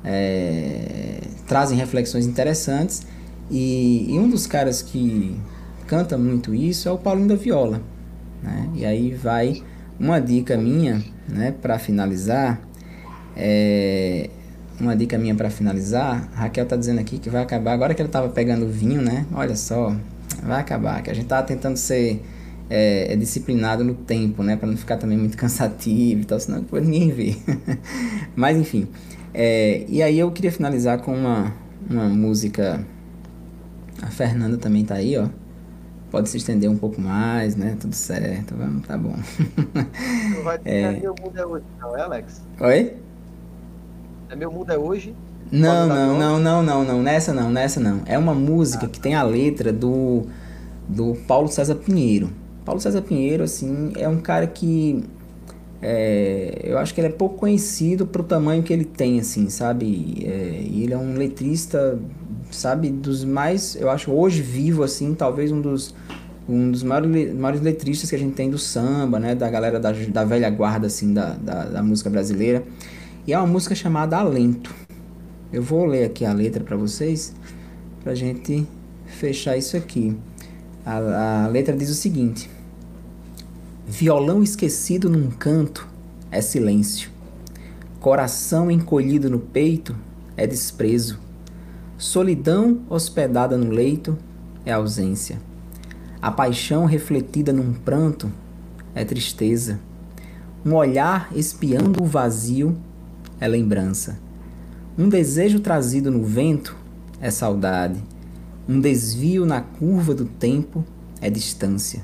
é, 0.04 1.20
trazem 1.46 1.78
reflexões 1.78 2.26
interessantes. 2.26 3.06
E, 3.50 4.06
e, 4.10 4.18
um 4.18 4.28
dos 4.28 4.46
caras 4.46 4.82
que 4.82 5.34
canta 5.86 6.18
muito 6.18 6.54
isso 6.54 6.88
é 6.88 6.92
o 6.92 6.98
Paulinho 6.98 7.28
da 7.28 7.36
Viola. 7.36 7.80
Né? 8.44 8.70
E 8.74 8.84
aí 8.84 9.14
vai 9.14 9.62
uma 9.98 10.20
dica 10.20 10.56
minha, 10.56 11.02
né, 11.28 11.52
para 11.60 11.78
finalizar. 11.78 12.60
É, 13.36 14.30
uma 14.78 14.94
dica 14.94 15.16
minha 15.18 15.34
para 15.34 15.50
finalizar. 15.50 16.28
Raquel 16.34 16.66
tá 16.66 16.76
dizendo 16.76 17.00
aqui 17.00 17.18
que 17.18 17.30
vai 17.30 17.42
acabar. 17.42 17.72
Agora 17.72 17.94
que 17.94 18.02
ele 18.02 18.08
tava 18.08 18.28
pegando 18.28 18.68
vinho, 18.68 19.00
né? 19.00 19.26
Olha 19.32 19.56
só, 19.56 19.96
vai 20.42 20.60
acabar. 20.60 21.02
Que 21.02 21.10
a 21.10 21.14
gente 21.14 21.26
tava 21.26 21.46
tentando 21.46 21.76
ser 21.76 22.22
é, 22.68 23.12
é 23.12 23.16
disciplinado 23.16 23.84
no 23.84 23.94
tempo, 23.94 24.42
né? 24.42 24.56
Para 24.56 24.68
não 24.68 24.76
ficar 24.76 24.96
também 24.96 25.16
muito 25.16 25.36
cansativo 25.38 26.22
e 26.22 26.24
tal, 26.24 26.38
senão 26.38 26.60
depois 26.60 26.84
ninguém 26.84 27.10
vê. 27.10 27.36
Mas 28.36 28.56
enfim. 28.56 28.88
É, 29.32 29.84
e 29.88 30.02
aí 30.02 30.18
eu 30.18 30.30
queria 30.30 30.52
finalizar 30.52 30.98
com 30.98 31.14
uma, 31.14 31.52
uma 31.88 32.08
música. 32.08 32.84
A 34.02 34.08
Fernanda 34.08 34.56
também 34.58 34.84
tá 34.84 34.94
aí, 34.96 35.16
ó. 35.16 35.28
Pode 36.14 36.28
se 36.28 36.36
estender 36.36 36.70
um 36.70 36.76
pouco 36.76 37.00
mais, 37.00 37.56
né? 37.56 37.76
Tudo 37.80 37.92
certo, 37.92 38.54
vamos, 38.56 38.86
tá 38.86 38.96
bom. 38.96 39.16
Não 40.32 40.44
vai 40.44 40.60
é... 40.64 40.92
Meu 40.92 41.12
Mundo 41.20 41.36
é 41.36 41.44
Hoje, 41.44 41.64
não 41.80 41.96
é, 41.96 42.02
Alex? 42.02 42.40
Oi? 42.60 42.94
É 44.30 44.36
Meu 44.36 44.52
Mundo 44.52 44.70
é 44.70 44.78
Hoje? 44.78 45.12
Não, 45.50 45.88
não, 45.88 46.16
não, 46.16 46.38
não, 46.38 46.62
não, 46.62 46.84
não, 46.84 47.02
nessa 47.02 47.34
não, 47.34 47.50
nessa 47.50 47.80
não. 47.80 48.02
É 48.06 48.16
uma 48.16 48.32
música 48.32 48.86
ah. 48.86 48.88
que 48.88 49.00
tem 49.00 49.16
a 49.16 49.24
letra 49.24 49.72
do, 49.72 50.22
do 50.88 51.16
Paulo 51.26 51.48
César 51.48 51.74
Pinheiro. 51.74 52.30
Paulo 52.64 52.80
César 52.80 53.02
Pinheiro, 53.02 53.42
assim, 53.42 53.92
é 53.96 54.08
um 54.08 54.20
cara 54.20 54.46
que 54.46 55.02
é, 55.82 56.60
eu 56.62 56.78
acho 56.78 56.94
que 56.94 57.00
ele 57.00 57.08
é 57.08 57.10
pouco 57.10 57.38
conhecido 57.38 58.06
pro 58.06 58.22
tamanho 58.22 58.62
que 58.62 58.72
ele 58.72 58.84
tem, 58.84 59.18
assim, 59.18 59.50
sabe? 59.50 60.22
É, 60.24 60.62
e 60.64 60.84
ele 60.84 60.94
é 60.94 60.96
um 60.96 61.14
letrista, 61.14 61.98
sabe, 62.54 62.90
dos 62.90 63.24
mais, 63.24 63.76
eu 63.76 63.90
acho, 63.90 64.10
hoje 64.10 64.42
vivo, 64.42 64.82
assim, 64.82 65.14
talvez 65.14 65.50
um 65.52 65.60
dos, 65.60 65.94
um 66.48 66.70
dos 66.70 66.82
maiores, 66.82 67.34
maiores 67.34 67.60
letristas 67.60 68.10
que 68.10 68.16
a 68.16 68.18
gente 68.18 68.34
tem 68.34 68.50
do 68.50 68.58
samba, 68.58 69.18
né? 69.18 69.34
Da 69.34 69.50
galera 69.50 69.80
da, 69.80 69.92
da 69.92 70.24
velha 70.24 70.48
guarda, 70.50 70.86
assim, 70.86 71.12
da, 71.12 71.34
da, 71.34 71.64
da 71.64 71.82
música 71.82 72.08
brasileira. 72.08 72.62
E 73.26 73.32
é 73.32 73.38
uma 73.38 73.46
música 73.46 73.74
chamada 73.74 74.18
Alento. 74.18 74.74
Eu 75.52 75.62
vou 75.62 75.84
ler 75.86 76.04
aqui 76.04 76.24
a 76.24 76.32
letra 76.32 76.62
para 76.62 76.76
vocês, 76.76 77.34
pra 78.02 78.14
gente 78.14 78.66
fechar 79.06 79.56
isso 79.56 79.76
aqui. 79.76 80.16
A, 80.84 81.44
a 81.44 81.48
letra 81.48 81.76
diz 81.76 81.88
o 81.90 81.94
seguinte: 81.94 82.50
Violão 83.86 84.42
esquecido 84.42 85.08
num 85.08 85.30
canto 85.30 85.88
é 86.30 86.40
silêncio. 86.40 87.10
Coração 88.00 88.70
encolhido 88.70 89.30
no 89.30 89.38
peito 89.38 89.96
é 90.36 90.46
desprezo. 90.46 91.23
Solidão 91.96 92.80
hospedada 92.90 93.56
no 93.56 93.70
leito 93.70 94.18
é 94.66 94.72
ausência. 94.72 95.40
A 96.20 96.28
paixão 96.28 96.86
refletida 96.86 97.52
num 97.52 97.72
pranto 97.72 98.32
é 98.96 99.04
tristeza. 99.04 99.78
Um 100.66 100.74
olhar 100.74 101.30
espiando 101.36 102.02
o 102.02 102.06
vazio 102.06 102.76
é 103.40 103.46
lembrança. 103.46 104.18
Um 104.98 105.08
desejo 105.08 105.60
trazido 105.60 106.10
no 106.10 106.24
vento 106.24 106.76
é 107.20 107.30
saudade. 107.30 108.02
Um 108.68 108.80
desvio 108.80 109.46
na 109.46 109.60
curva 109.60 110.14
do 110.14 110.24
tempo 110.24 110.84
é 111.20 111.30
distância. 111.30 112.02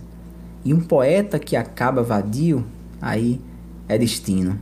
E 0.64 0.72
um 0.72 0.80
poeta 0.80 1.36
que 1.36 1.56
acaba 1.56 2.00
vadio, 2.00 2.64
aí 3.02 3.40
é 3.88 3.98
destino. 3.98 4.56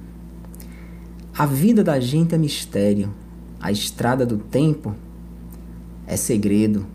A 1.37 1.45
vida 1.45 1.85
da 1.85 2.01
gente 2.01 2.35
é 2.35 2.39
mistério, 2.39 3.13
a 3.61 3.71
estrada 3.71 4.25
do 4.25 4.39
tempo 4.39 4.95
é 4.95 5.08
segredo, 6.17 6.87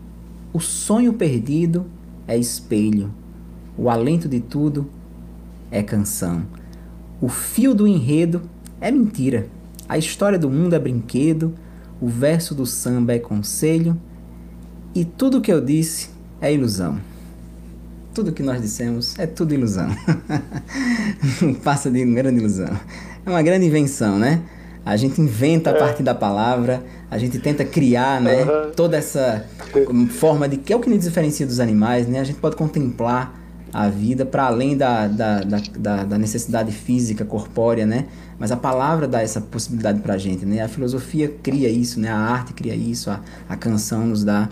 o 0.52 0.60
sonho 0.60 1.12
perdido 1.12 1.86
é 2.26 2.36
espelho, 2.36 3.10
o 3.76 3.88
alento 3.90 4.28
de 4.28 4.40
tudo 4.40 4.88
é 5.70 5.82
canção, 5.82 6.46
o 7.20 7.28
fio 7.28 7.74
do 7.74 7.86
enredo 7.86 8.42
é 8.80 8.90
mentira, 8.90 9.48
a 9.88 9.98
história 9.98 10.38
do 10.38 10.50
mundo 10.50 10.74
é 10.74 10.78
brinquedo, 10.78 11.54
o 12.00 12.08
verso 12.08 12.54
do 12.54 12.66
samba 12.66 13.14
é 13.14 13.18
conselho 13.18 13.98
e 14.94 15.04
tudo 15.04 15.40
que 15.40 15.52
eu 15.52 15.60
disse 15.60 16.10
é 16.40 16.52
ilusão. 16.52 17.00
Tudo 18.14 18.32
que 18.32 18.42
nós 18.42 18.62
dissemos 18.62 19.18
é 19.18 19.26
tudo 19.26 19.54
ilusão. 19.54 19.88
Não 21.42 21.54
passa 21.54 21.90
de 21.90 22.04
grande 22.04 22.38
ilusão. 22.38 22.68
É 23.26 23.30
uma 23.30 23.42
grande 23.42 23.66
invenção, 23.66 24.18
né? 24.18 24.42
A 24.84 24.96
gente 24.96 25.20
inventa 25.20 25.70
a 25.70 25.74
é. 25.74 25.78
partir 25.78 26.02
da 26.02 26.14
palavra, 26.14 26.82
a 27.10 27.16
gente 27.16 27.38
tenta 27.38 27.64
criar, 27.64 28.20
né? 28.20 28.42
Uhum. 28.42 28.70
Toda 28.76 28.96
essa 28.96 29.44
forma 30.10 30.48
de 30.48 30.58
que 30.58 30.72
é 30.72 30.76
o 30.76 30.80
que 30.80 30.90
nos 30.90 31.04
diferencia 31.04 31.46
dos 31.46 31.60
animais, 31.60 32.06
né? 32.06 32.20
A 32.20 32.24
gente 32.24 32.38
pode 32.38 32.56
contemplar 32.56 33.40
a 33.72 33.88
vida 33.88 34.24
para 34.24 34.44
além 34.44 34.76
da, 34.76 35.08
da, 35.08 35.40
da, 35.40 36.04
da, 36.04 36.16
necessidade 36.18 36.70
física, 36.70 37.24
corpórea, 37.24 37.84
né? 37.84 38.06
Mas 38.38 38.52
a 38.52 38.56
palavra 38.56 39.08
dá 39.08 39.20
essa 39.20 39.40
possibilidade 39.40 40.00
para 40.00 40.14
a 40.14 40.18
gente, 40.18 40.46
né? 40.46 40.62
A 40.62 40.68
filosofia 40.68 41.32
cria 41.42 41.68
isso, 41.68 41.98
né? 41.98 42.08
A 42.08 42.16
arte 42.16 42.52
cria 42.52 42.74
isso, 42.74 43.10
a, 43.10 43.20
a 43.48 43.56
canção 43.56 44.06
nos 44.06 44.22
dá 44.22 44.48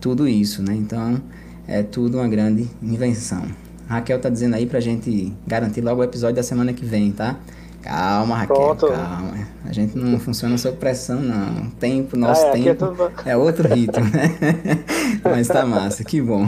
tudo 0.00 0.26
isso, 0.26 0.62
né? 0.62 0.74
Então, 0.74 1.20
é 1.68 1.82
tudo 1.82 2.16
uma 2.16 2.28
grande 2.28 2.66
invenção. 2.82 3.42
Raquel 3.86 4.18
tá 4.18 4.30
dizendo 4.30 4.54
aí 4.54 4.64
pra 4.64 4.80
gente 4.80 5.34
garantir 5.46 5.82
logo 5.82 6.00
o 6.00 6.04
episódio 6.04 6.36
da 6.36 6.42
semana 6.42 6.72
que 6.72 6.84
vem, 6.84 7.12
tá? 7.12 7.38
Calma, 7.82 8.36
Raquel, 8.36 8.56
Pronto. 8.56 8.88
calma. 8.88 9.34
A 9.64 9.72
gente 9.72 9.98
não 9.98 10.18
funciona 10.18 10.56
sob 10.56 10.76
pressão, 10.76 11.20
não. 11.20 11.70
Tempo, 11.70 12.16
nosso 12.16 12.44
ah, 12.46 12.48
é, 12.48 12.52
tempo 12.52 12.96
é, 13.24 13.30
é, 13.30 13.36
outro 13.36 13.68
ritmo, 13.68 14.04
né? 14.04 14.38
Mas 15.24 15.48
tá 15.48 15.66
massa, 15.66 16.04
que 16.04 16.20
bom. 16.20 16.46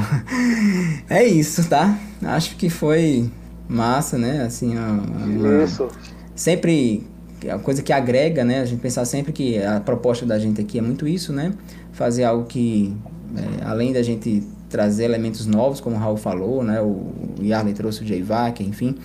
É 1.09 1.24
isso, 1.24 1.68
tá? 1.68 1.99
Acho 2.22 2.57
que 2.57 2.70
foi 2.70 3.30
massa, 3.68 4.16
né? 4.16 4.43
Assim, 4.43 4.76
uma... 4.76 5.64
Isso. 5.64 5.89
Sempre 6.37 7.07
a 7.49 7.59
coisa 7.59 7.82
que 7.82 7.93
agrega, 7.93 8.45
né? 8.45 8.61
A 8.61 8.64
gente 8.64 8.80
pensar 8.80 9.05
sempre 9.05 9.32
que 9.32 9.62
a 9.62 9.80
proposta 9.80 10.24
da 10.24 10.39
gente 10.39 10.61
aqui 10.61 10.78
é 10.78 10.82
muito 10.82 11.07
isso, 11.07 11.32
né? 11.32 11.53
Fazer 11.93 12.24
algo 12.24 12.45
que, 12.45 12.95
é, 13.37 13.64
além 13.64 13.93
da 13.93 14.03
gente 14.03 14.43
trazer 14.68 15.05
elementos 15.05 15.47
novos, 15.47 15.80
como 15.80 15.97
o 15.97 15.99
Raul 15.99 16.16
falou, 16.16 16.62
né? 16.62 16.80
O 16.80 17.12
Yarley 17.41 17.74
trouxe 17.74 18.03
o 18.03 18.05
J-Vac, 18.05 18.61
enfim. 18.61 18.97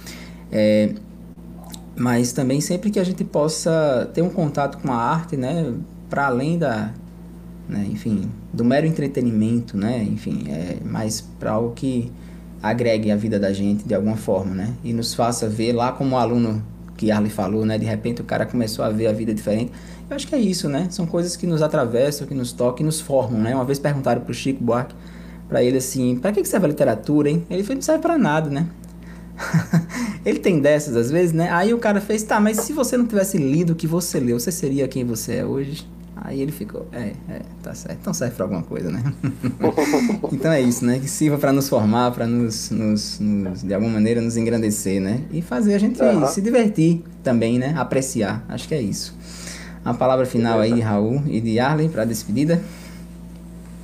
É, 0.51 0.93
mas 1.99 2.31
também 2.31 2.61
sempre 2.61 2.89
que 2.89 2.97
a 2.97 3.03
gente 3.03 3.25
possa 3.25 4.09
ter 4.13 4.21
um 4.21 4.29
contato 4.29 4.77
com 4.77 4.89
a 4.91 4.95
arte, 4.95 5.35
né? 5.35 5.73
Para 6.09 6.27
além 6.27 6.57
da, 6.57 6.91
né, 7.67 7.85
enfim, 7.91 8.31
do 8.53 8.63
mero 8.63 8.87
entretenimento, 8.87 9.77
né? 9.77 10.01
Enfim, 10.03 10.45
é 10.47 10.77
mais 10.83 11.19
para 11.19 11.51
algo 11.51 11.73
que 11.75 12.09
agregue 12.63 13.11
a 13.11 13.17
vida 13.17 13.37
da 13.37 13.51
gente 13.51 13.85
de 13.85 13.93
alguma 13.93 14.15
forma, 14.15 14.55
né? 14.55 14.73
E 14.81 14.93
nos 14.93 15.13
faça 15.13 15.49
ver 15.49 15.73
lá 15.73 15.91
como 15.91 16.15
o 16.15 16.17
aluno 16.17 16.63
que 16.95 17.11
Arley 17.11 17.29
falou, 17.29 17.65
né? 17.65 17.77
De 17.77 17.85
repente 17.85 18.21
o 18.21 18.25
cara 18.25 18.45
começou 18.45 18.83
a 18.85 18.89
ver 18.89 19.07
a 19.07 19.11
vida 19.11 19.33
diferente. 19.33 19.73
Eu 20.09 20.15
acho 20.15 20.25
que 20.25 20.33
é 20.33 20.39
isso, 20.39 20.69
né? 20.69 20.87
São 20.89 21.05
coisas 21.05 21.35
que 21.35 21.45
nos 21.45 21.61
atravessam, 21.61 22.25
que 22.25 22.33
nos 22.33 22.53
tocam 22.53 22.81
e 22.81 22.85
nos 22.85 23.01
formam, 23.01 23.41
né? 23.41 23.53
Uma 23.53 23.65
vez 23.65 23.77
perguntaram 23.77 24.21
para 24.21 24.31
o 24.31 24.33
Chico 24.33 24.63
Buarque 24.63 24.95
para 25.49 25.61
ele 25.61 25.77
assim: 25.77 26.15
para 26.15 26.31
que 26.31 26.45
serve 26.45 26.65
a 26.65 26.69
literatura, 26.69 27.29
hein? 27.29 27.45
Ele 27.49 27.63
foi: 27.63 27.75
não 27.75 27.81
serve 27.81 28.01
para 28.01 28.17
nada, 28.17 28.49
né? 28.49 28.67
ele 30.25 30.39
tem 30.39 30.59
dessas 30.59 30.95
às 30.95 31.11
vezes, 31.11 31.33
né? 31.33 31.49
Aí 31.51 31.73
o 31.73 31.77
cara 31.77 32.01
fez: 32.01 32.23
tá, 32.23 32.39
mas 32.39 32.57
se 32.57 32.73
você 32.73 32.97
não 32.97 33.05
tivesse 33.05 33.37
lido 33.37 33.73
o 33.73 33.75
que 33.75 33.87
você 33.87 34.19
leu, 34.19 34.39
você 34.39 34.51
seria 34.51 34.87
quem 34.87 35.05
você 35.05 35.37
é 35.37 35.45
hoje? 35.45 35.87
Aí 36.15 36.41
ele 36.41 36.51
ficou: 36.51 36.85
é, 36.91 37.13
é, 37.29 37.41
tá 37.63 37.73
certo. 37.73 37.97
Então 38.01 38.13
serve 38.13 38.35
para 38.35 38.45
alguma 38.45 38.61
coisa, 38.61 38.91
né? 38.91 39.01
então 40.31 40.51
é 40.51 40.61
isso, 40.61 40.85
né? 40.85 40.99
Que 40.99 41.07
sirva 41.07 41.37
para 41.37 41.53
nos 41.53 41.69
formar, 41.69 42.11
para 42.11 42.27
nos, 42.27 42.69
nos, 42.69 43.19
nos, 43.19 43.63
de 43.63 43.73
alguma 43.73 43.93
maneira, 43.93 44.21
nos 44.21 44.35
engrandecer, 44.35 45.01
né? 45.01 45.21
E 45.31 45.41
fazer 45.41 45.73
a 45.73 45.79
gente 45.79 46.01
uhum. 46.01 46.27
se 46.27 46.41
divertir 46.41 47.03
também, 47.23 47.57
né? 47.57 47.73
Apreciar. 47.77 48.43
Acho 48.49 48.67
que 48.67 48.75
é 48.75 48.81
isso. 48.81 49.17
A 49.83 49.93
palavra 49.93 50.25
final 50.25 50.59
aí 50.59 50.73
de 50.73 50.81
Raul 50.81 51.23
e 51.25 51.39
de 51.39 51.59
Arlen 51.59 51.89
para 51.89 52.03
despedida. 52.03 52.61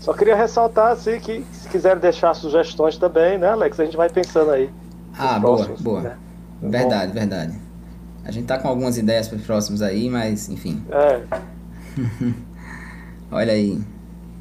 Só 0.02 0.14
queria 0.14 0.36
ressaltar 0.36 0.92
assim 0.92 1.20
que 1.20 1.44
se 1.52 1.68
quiser 1.70 1.98
deixar 1.98 2.34
sugestões 2.36 2.98
também, 2.98 3.40
né, 3.40 3.48
Alex? 3.48 3.80
A 3.80 3.86
gente 3.86 3.98
vai 3.98 4.10
pensando 4.10 4.52
aí. 4.52 4.70
Ah, 5.18 5.40
boa, 5.40 5.58
próximos, 5.58 5.82
boa. 5.82 6.02
Né? 6.02 6.10
Tá 6.10 6.68
verdade, 6.68 7.08
Bom. 7.08 7.14
verdade. 7.14 7.60
A 8.24 8.32
gente 8.32 8.46
tá 8.46 8.58
com 8.58 8.68
algumas 8.68 8.98
ideias 8.98 9.28
para 9.28 9.38
os 9.38 9.44
próximos 9.44 9.82
aí, 9.82 10.10
mas 10.10 10.50
enfim. 10.50 10.84
É. 10.90 11.22
Olha 13.32 13.54
aí. 13.54 13.80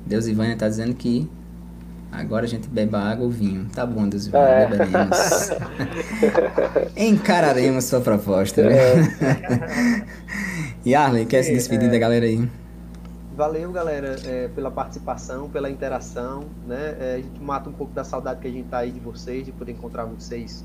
Deus 0.07 0.27
Ivânia 0.27 0.57
tá 0.57 0.69
dizendo 0.69 0.95
que 0.95 1.31
agora 2.11 2.45
a 2.45 2.49
gente 2.49 2.69
beba 2.69 2.99
água 2.99 3.25
ou 3.25 3.31
vinho. 3.31 3.67
Tá 3.75 3.85
bom, 3.87 4.09
Deus 4.09 4.27
Ivânia, 4.27 4.47
é. 4.47 4.67
beberemos. 4.67 5.51
Encararemos 6.97 7.85
sua 7.85 8.01
proposta, 8.01 8.63
né? 8.63 8.77
É. 8.77 10.05
e 10.85 10.95
Arley, 10.95 11.27
quer 11.27 11.43
se 11.43 11.53
despedir 11.53 11.89
é. 11.89 11.93
da 11.93 11.99
galera 11.99 12.27
aí? 12.27 12.49
Valeu, 13.35 13.73
galera, 13.73 14.15
é, 14.27 14.47
pela 14.47 14.71
participação, 14.71 15.51
pela 15.51 15.69
interação, 15.69 16.45
né? 16.65 16.97
É, 17.01 17.15
a 17.17 17.21
gente 17.21 17.43
mata 17.43 17.69
um 17.69 17.73
pouco 17.73 17.93
da 17.93 18.05
saudade 18.05 18.41
que 18.41 18.47
a 18.47 18.51
gente 18.51 18.69
tá 18.69 18.79
aí 18.79 18.93
de 18.93 19.01
vocês, 19.01 19.45
de 19.45 19.51
poder 19.51 19.73
encontrar 19.73 20.05
vocês 20.05 20.65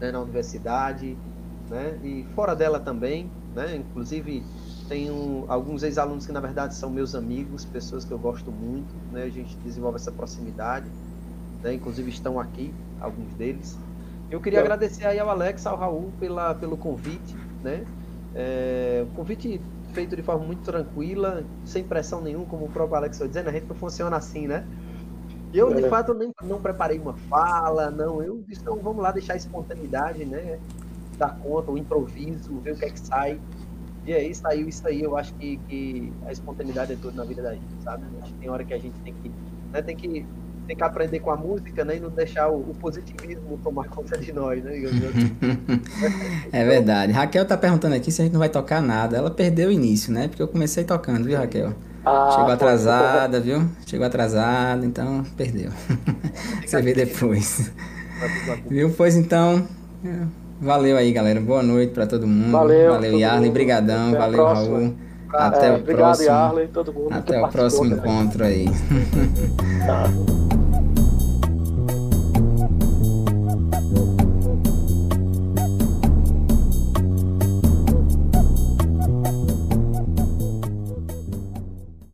né, 0.00 0.10
na 0.10 0.20
universidade, 0.20 1.16
né? 1.68 2.00
E 2.02 2.26
fora 2.34 2.56
dela 2.56 2.80
também, 2.80 3.30
né? 3.54 3.76
Inclusive 3.76 4.42
tenho 4.88 5.44
alguns 5.46 5.84
ex-alunos 5.84 6.26
que 6.26 6.32
na 6.32 6.40
verdade 6.40 6.74
são 6.74 6.90
meus 6.90 7.14
amigos, 7.14 7.64
pessoas 7.64 8.04
que 8.04 8.10
eu 8.10 8.18
gosto 8.18 8.50
muito, 8.50 8.92
né? 9.12 9.22
A 9.22 9.30
gente 9.30 9.56
desenvolve 9.58 9.94
essa 9.94 10.10
proximidade, 10.10 10.90
né? 11.62 11.74
Inclusive 11.74 12.10
estão 12.10 12.40
aqui 12.40 12.74
alguns 13.00 13.32
deles. 13.34 13.78
Eu 14.28 14.40
queria 14.40 14.58
agradecer 14.58 15.06
aí 15.06 15.20
ao 15.20 15.30
Alex, 15.30 15.64
ao 15.64 15.76
Raul 15.76 16.10
pela 16.18 16.56
pelo 16.56 16.76
convite, 16.76 17.36
né? 17.62 17.86
É, 18.34 19.04
o 19.08 19.14
convite 19.14 19.60
feito 19.90 20.16
de 20.16 20.22
forma 20.22 20.44
muito 20.44 20.62
tranquila, 20.62 21.44
sem 21.64 21.84
pressão 21.84 22.20
nenhuma, 22.20 22.46
como 22.46 22.64
o 22.64 22.68
próprio 22.68 22.96
Alex 22.96 23.18
foi 23.18 23.28
dizendo, 23.28 23.48
a 23.48 23.52
gente 23.52 23.66
não 23.66 23.76
funciona 23.76 24.16
assim, 24.16 24.46
né? 24.46 24.66
Eu, 25.52 25.74
de 25.74 25.84
é. 25.84 25.88
fato, 25.88 26.14
nem, 26.14 26.32
não 26.44 26.60
preparei 26.60 26.98
uma 26.98 27.14
fala, 27.14 27.90
não. 27.90 28.22
Eu 28.22 28.42
disse, 28.46 28.62
então 28.62 28.76
vamos 28.76 29.02
lá 29.02 29.10
deixar 29.10 29.34
a 29.34 29.36
espontaneidade, 29.36 30.24
né? 30.24 30.58
Dar 31.18 31.36
conta, 31.38 31.70
o 31.70 31.78
improviso, 31.78 32.58
ver 32.60 32.72
o 32.72 32.76
que 32.76 32.84
é 32.84 32.90
que 32.90 33.00
sai. 33.00 33.40
E 34.06 34.12
aí 34.12 34.34
saiu 34.34 34.68
isso 34.68 34.86
aí. 34.86 35.02
Eu 35.02 35.16
acho 35.16 35.34
que, 35.34 35.56
que 35.68 36.12
a 36.24 36.32
espontaneidade 36.32 36.92
é 36.92 36.96
tudo 36.96 37.16
na 37.16 37.24
vida 37.24 37.42
da 37.42 37.52
gente, 37.52 37.82
sabe? 37.82 38.04
Acho 38.22 38.32
que 38.32 38.38
tem 38.38 38.48
hora 38.48 38.64
que 38.64 38.72
a 38.72 38.78
gente 38.78 38.98
tem 39.00 39.12
que, 39.14 39.30
né, 39.72 39.82
tem 39.82 39.96
que 39.96 40.24
tem 40.70 40.76
que 40.76 40.84
aprender 40.84 41.18
com 41.18 41.32
a 41.32 41.36
música, 41.36 41.84
né? 41.84 41.96
E 41.96 42.00
não 42.00 42.10
deixar 42.10 42.48
o, 42.48 42.60
o 42.60 42.74
positivismo 42.80 43.58
tomar 43.60 43.88
conta 43.88 44.16
de 44.16 44.32
nós, 44.32 44.62
né? 44.62 44.80
é 46.52 46.64
verdade. 46.64 47.10
Raquel 47.12 47.44
tá 47.44 47.56
perguntando 47.56 47.96
aqui 47.96 48.12
se 48.12 48.22
a 48.22 48.24
gente 48.24 48.32
não 48.32 48.38
vai 48.38 48.48
tocar 48.48 48.80
nada. 48.80 49.16
Ela 49.16 49.32
perdeu 49.32 49.68
o 49.70 49.72
início, 49.72 50.12
né? 50.12 50.28
Porque 50.28 50.40
eu 50.40 50.46
comecei 50.46 50.84
tocando, 50.84 51.24
viu, 51.24 51.36
Raquel? 51.36 51.72
Ah, 52.04 52.34
Chegou 52.36 52.52
atrasada, 52.52 53.40
viu? 53.40 53.68
Chegou 53.84 54.06
atrasada, 54.06 54.86
então 54.86 55.24
perdeu. 55.36 55.72
Você 56.64 56.80
vê 56.80 56.94
depois. 56.94 57.72
viu? 58.68 58.94
Pois 58.96 59.16
então, 59.16 59.66
valeu 60.60 60.96
aí, 60.96 61.12
galera. 61.12 61.40
Boa 61.40 61.64
noite 61.64 61.92
para 61.92 62.06
todo 62.06 62.28
mundo. 62.28 62.52
Valeu. 62.52 62.92
Valeu, 62.92 63.18
Yarley. 63.18 63.50
Brigadão. 63.50 64.12
Valeu, 64.12 64.44
Raul. 64.44 64.94
Até 65.32 65.68
é, 65.68 65.72
o 65.72 65.74
obrigado, 65.76 65.98
próximo. 65.98 66.28
Yarley, 66.28 66.68
todo 66.68 66.92
mundo. 66.92 67.12
Até 67.12 67.42
o 67.42 67.48
próximo 67.48 67.86
encontro 67.86 68.44
aí. 68.44 68.66
Tá. 69.86 70.04